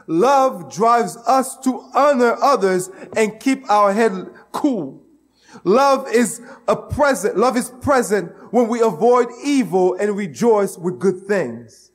Love 0.06 0.72
drives 0.72 1.16
us 1.26 1.56
to 1.58 1.80
honor 1.94 2.36
others 2.40 2.90
and 3.16 3.40
keep 3.40 3.68
our 3.70 3.92
head 3.92 4.12
cool. 4.52 5.02
Love 5.64 6.08
is 6.12 6.40
a 6.66 6.76
present. 6.76 7.36
Love 7.36 7.56
is 7.56 7.70
present 7.80 8.32
when 8.52 8.68
we 8.68 8.80
avoid 8.80 9.28
evil 9.44 9.94
and 9.94 10.16
rejoice 10.16 10.78
with 10.78 10.98
good 10.98 11.26
things. 11.26 11.90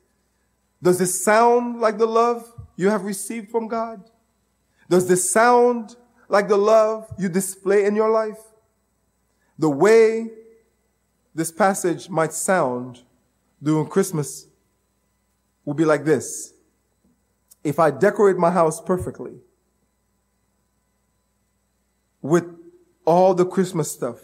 Does 0.82 0.98
this 0.98 1.24
sound 1.24 1.80
like 1.80 1.98
the 1.98 2.06
love 2.06 2.52
you 2.76 2.90
have 2.90 3.04
received 3.04 3.50
from 3.50 3.68
God? 3.68 4.10
Does 4.90 5.08
this 5.08 5.32
sound 5.32 5.96
like 6.28 6.48
the 6.48 6.56
love 6.56 7.12
you 7.18 7.28
display 7.28 7.84
in 7.84 7.94
your 7.94 8.10
life? 8.10 8.38
The 9.58 9.70
way 9.70 10.30
this 11.34 11.50
passage 11.50 12.08
might 12.08 12.32
sound 12.32 13.02
during 13.62 13.86
Christmas 13.86 14.46
will 15.64 15.74
be 15.74 15.84
like 15.84 16.04
this. 16.04 16.52
If 17.62 17.78
I 17.78 17.90
decorate 17.90 18.36
my 18.36 18.50
house 18.50 18.80
perfectly 18.80 19.34
with 22.20 22.44
all 23.04 23.34
the 23.34 23.46
Christmas 23.46 23.90
stuff, 23.90 24.18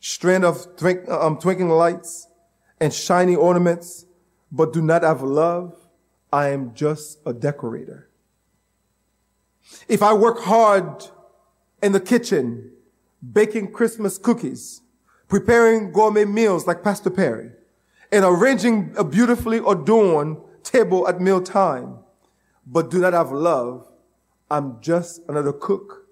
strand 0.00 0.44
of 0.44 0.76
twink, 0.76 1.08
um, 1.08 1.38
twinkling 1.38 1.70
lights 1.70 2.28
and 2.80 2.92
shiny 2.92 3.34
ornaments, 3.34 4.06
but 4.52 4.72
do 4.72 4.82
not 4.82 5.02
have 5.02 5.22
love, 5.22 5.74
I 6.32 6.48
am 6.48 6.74
just 6.74 7.20
a 7.24 7.32
decorator. 7.32 8.08
If 9.88 10.02
I 10.02 10.12
work 10.12 10.40
hard 10.40 11.06
in 11.82 11.92
the 11.92 12.00
kitchen, 12.00 12.70
baking 13.32 13.72
Christmas 13.72 14.18
cookies, 14.18 14.82
preparing 15.28 15.92
gourmet 15.92 16.24
meals 16.24 16.66
like 16.66 16.82
Pastor 16.82 17.10
Perry, 17.10 17.50
and 18.10 18.24
arranging 18.24 18.94
a 18.96 19.04
beautifully 19.04 19.58
adorned 19.58 20.38
table 20.62 21.06
at 21.08 21.20
mealtime, 21.20 21.98
but 22.66 22.90
do 22.90 23.00
not 23.00 23.12
have 23.12 23.32
love, 23.32 23.86
I'm 24.50 24.80
just 24.80 25.20
another 25.28 25.52
cook. 25.52 26.06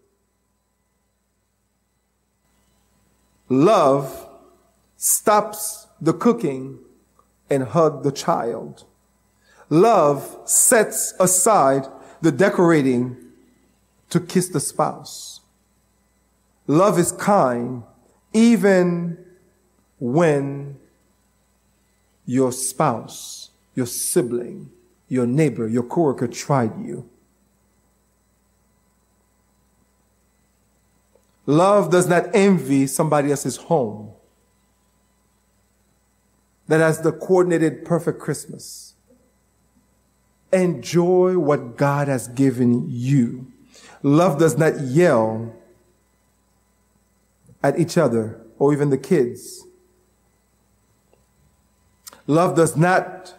Love 3.49 4.29
stops 4.97 5.87
the 6.01 6.13
cooking 6.13 6.79
and 7.49 7.63
hug 7.63 8.03
the 8.03 8.13
child. 8.13 8.85
Love 9.71 10.39
sets 10.45 11.15
aside 11.19 11.87
the 12.21 12.33
decorating 12.33 13.17
to 14.11 14.21
kiss 14.21 14.49
the 14.49 14.61
spouse. 14.61 15.41
Love 16.67 16.99
is 16.99 17.13
kind 17.13 17.83
even 18.33 19.25
when 19.99 20.79
your 22.27 22.53
spouse, 22.53 23.51
your 23.75 23.87
sibling, 23.87 24.71
your 25.09 25.27
neighbor, 25.27 25.69
your 25.69 25.85
coworker 25.85 26.27
tried 26.27 26.79
you. 26.85 27.09
Love 31.47 31.91
does 31.91 32.09
not 32.09 32.27
envy 32.35 32.89
somebody 32.89 33.31
else's 33.31 33.57
home 33.57 34.11
that 36.67 36.81
has 36.81 37.01
the 37.03 37.13
coordinated 37.13 37.85
perfect 37.85 38.19
Christmas. 38.19 38.95
Enjoy 40.53 41.39
what 41.39 41.77
God 41.77 42.09
has 42.09 42.27
given 42.29 42.87
you. 42.89 43.53
Love 44.03 44.39
does 44.39 44.59
not 44.59 44.81
yell 44.81 45.55
at 47.67 47.79
each 47.81 47.99
other 47.99 48.41
or 48.59 48.73
even 48.73 48.91
the 48.91 48.99
kids. 48.99 49.67
Love 52.29 52.55
does 52.55 52.77
not 52.77 53.35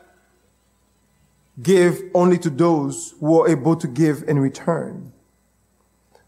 give 1.62 2.02
only 2.14 2.38
to 2.38 2.50
those 2.50 3.16
who 3.20 3.42
are 3.42 3.48
able 3.48 3.76
to 3.76 3.88
give 3.88 4.24
in 4.28 4.38
return. 4.40 5.14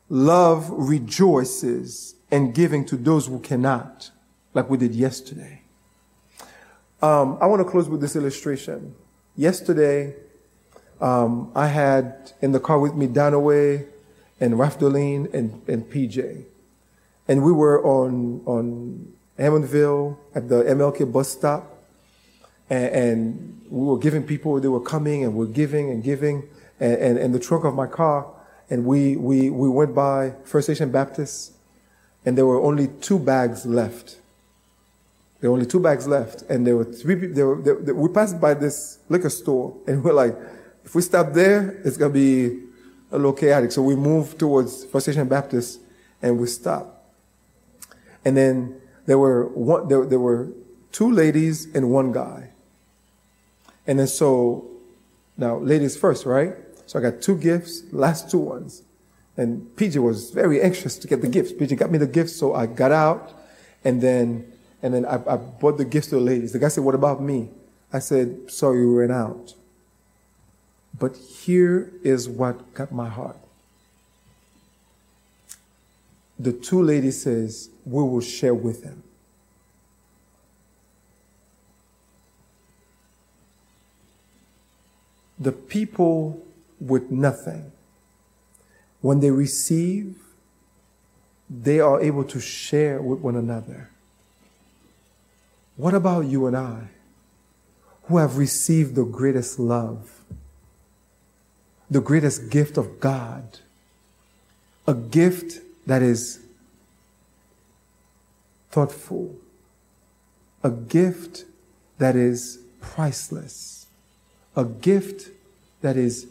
Love 0.08 0.70
rejoices 0.72 2.16
in 2.32 2.52
giving 2.52 2.86
to 2.86 2.96
those 2.96 3.28
who 3.28 3.40
cannot, 3.40 4.12
like 4.54 4.70
we 4.70 4.78
did 4.78 4.96
yesterday. 4.96 5.62
Um, 7.02 7.38
I 7.42 7.48
want 7.48 7.60
to 7.62 7.70
close 7.70 7.90
with 7.90 8.02
this 8.02 8.16
illustration. 8.16 8.96
Yesterday, 9.36 10.16
um, 11.02 11.52
I 11.54 11.68
had 11.68 12.32
in 12.42 12.54
the 12.54 12.60
car 12.60 12.80
with 12.80 12.96
me 12.96 13.08
Danaway 13.08 13.88
and 14.40 14.54
Rafdolene 14.54 15.34
and, 15.34 15.62
and 15.68 15.90
PJ. 15.90 16.46
And 17.30 17.44
we 17.44 17.52
were 17.52 17.86
on, 17.86 18.42
on 18.46 19.14
Hammondville 19.38 20.18
at 20.34 20.50
the 20.50 20.64
MLK 20.64 21.10
bus 21.14 21.30
stop. 21.30 21.78
And, 22.70 22.94
and, 22.94 23.56
we 23.70 23.86
were 23.86 24.00
giving 24.00 24.24
people, 24.24 24.60
they 24.60 24.68
were 24.68 24.82
coming 24.82 25.24
and 25.24 25.36
we're 25.36 25.46
giving 25.46 25.92
and 25.92 26.04
giving. 26.04 26.50
And, 26.80 26.94
and, 26.96 27.18
and 27.20 27.36
the 27.36 27.40
trunk 27.40 27.66
of 27.66 27.76
my 27.76 27.86
car, 27.86 28.26
and 28.68 28.84
we, 28.84 29.16
we, 29.16 29.52
we 29.52 29.70
went 29.70 29.94
by 29.94 30.34
First 30.44 30.66
Station 30.66 30.92
Baptist, 30.92 31.54
and 32.26 32.36
there 32.36 32.48
were 32.48 32.60
only 32.60 32.88
two 32.88 33.20
bags 33.20 33.66
left. 33.66 34.18
There 35.40 35.52
were 35.52 35.56
only 35.56 35.68
two 35.68 35.80
bags 35.80 36.08
left, 36.08 36.42
and 36.50 36.66
there 36.66 36.76
were 36.76 36.86
three. 36.86 37.16
There 37.16 37.48
were, 37.48 37.62
there, 37.62 37.76
there, 37.76 37.94
we 37.96 38.10
passed 38.10 38.42
by 38.42 38.56
this 38.56 39.00
liquor 39.08 39.30
store, 39.30 39.76
and 39.88 40.04
we're 40.04 40.14
like, 40.14 40.36
if 40.84 40.96
we 40.96 41.02
stop 41.02 41.34
there, 41.34 41.80
it's 41.84 41.98
gonna 41.98 42.14
be 42.14 42.64
a 43.12 43.18
little 43.18 43.34
chaotic. 43.34 43.72
So 43.72 43.82
we 43.82 43.96
moved 43.96 44.40
towards 44.40 44.86
First 44.86 45.06
Station 45.06 45.28
Baptist, 45.28 45.80
and 46.22 46.40
we 46.40 46.48
stopped. 46.48 46.99
And 48.26 48.36
then 48.36 48.82
there 49.06 49.18
were 49.18 49.48
one, 49.48 49.88
there, 49.88 50.06
there 50.06 50.20
were 50.20 50.50
two 50.92 51.12
ladies 51.12 51.74
and 51.74 51.92
one 51.92 52.12
guy. 52.12 52.52
And 53.88 54.00
then 54.00 54.08
so, 54.08 54.70
now 55.38 55.58
ladies 55.58 55.98
first, 55.98 56.26
right? 56.26 56.54
So 56.86 57.00
I 57.00 57.02
got 57.02 57.22
two 57.22 57.38
gifts, 57.38 57.84
last 57.92 58.30
two 58.30 58.40
ones. 58.40 58.84
And 59.38 59.74
PJ 59.76 60.02
was 60.04 60.32
very 60.32 60.62
anxious 60.62 60.98
to 60.98 61.08
get 61.08 61.22
the 61.22 61.28
gifts. 61.28 61.54
PJ 61.54 61.78
got 61.78 61.92
me 61.92 61.98
the 61.98 62.08
gifts, 62.08 62.36
so 62.36 62.54
I 62.54 62.66
got 62.66 62.92
out, 62.92 63.32
and 63.86 64.02
then 64.02 64.52
and 64.82 64.94
then 64.94 65.06
I, 65.06 65.16
I 65.16 65.38
bought 65.38 65.78
the 65.78 65.86
gifts 65.86 66.08
to 66.08 66.16
the 66.16 66.22
ladies. 66.22 66.52
The 66.52 66.60
guy 66.60 66.68
said, 66.68 66.84
"What 66.84 66.96
about 66.96 67.22
me?" 67.22 67.50
I 67.94 68.00
said, 68.00 68.52
"Sorry, 68.52 68.80
you 68.80 69.00
ran 69.00 69.12
out." 69.12 69.54
But 70.98 71.16
here 71.16 71.92
is 72.04 72.28
what 72.28 72.74
got 72.74 72.92
my 72.92 73.08
heart. 73.08 73.38
The 76.40 76.54
two 76.54 76.82
ladies 76.82 77.22
says, 77.22 77.70
"We 77.86 78.02
will 78.02 78.22
share 78.22 78.56
with 78.56 78.84
him." 78.84 79.04
the 85.40 85.52
people 85.54 86.46
with 86.80 87.10
nothing, 87.10 87.72
when 89.02 89.22
they 89.22 89.32
receive, 89.32 90.18
they 91.50 91.80
are 91.80 92.02
able 92.02 92.26
to 92.26 92.40
share 92.40 93.02
with 93.02 93.20
one 93.20 93.36
another. 93.36 93.90
What 95.78 95.94
about 95.94 96.26
you 96.26 96.46
and 96.46 96.58
I, 96.58 96.90
who 98.04 98.18
have 98.18 98.38
received 98.38 98.96
the 98.96 99.06
greatest 99.06 99.58
love, 99.60 100.20
the 101.90 102.02
greatest 102.02 102.50
gift 102.50 102.78
of 102.78 103.00
God, 103.00 103.60
a 104.86 104.94
gift 104.94 105.62
that 105.90 106.02
is 106.02 106.40
thoughtful, 108.72 109.36
a 110.64 110.70
gift 110.70 111.46
that 111.98 112.16
is 112.16 112.60
priceless? 112.80 113.80
a 114.60 114.66
gift 114.66 115.30
that 115.82 115.96
is 115.96 116.28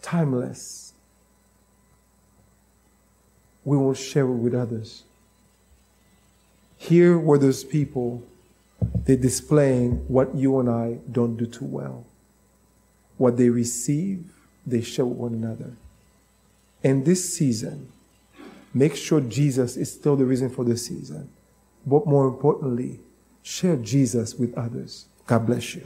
timeless. 0.00 0.94
We 3.64 3.76
will 3.76 3.94
share 3.94 4.24
it 4.24 4.36
with 4.36 4.54
others. 4.54 5.04
Here 6.78 7.18
were 7.18 7.38
those 7.38 7.62
people, 7.62 8.22
they're 9.04 9.16
displaying 9.16 10.04
what 10.08 10.34
you 10.34 10.58
and 10.60 10.70
I 10.70 10.98
don't 11.12 11.36
do 11.36 11.44
too 11.44 11.66
well. 11.66 12.06
What 13.18 13.36
they 13.36 13.50
receive, 13.50 14.24
they 14.66 14.80
share 14.80 15.04
with 15.04 15.18
one 15.18 15.34
another. 15.34 15.72
In 16.82 17.04
this 17.04 17.36
season, 17.36 17.92
make 18.74 18.96
sure 18.96 19.20
Jesus 19.20 19.76
is 19.76 19.92
still 19.92 20.16
the 20.16 20.24
reason 20.24 20.50
for 20.50 20.64
the 20.64 20.76
season. 20.76 21.30
But 21.86 22.06
more 22.06 22.26
importantly, 22.26 23.00
share 23.42 23.76
Jesus 23.76 24.34
with 24.34 24.56
others. 24.56 25.06
God 25.26 25.46
bless 25.46 25.74
you. 25.74 25.84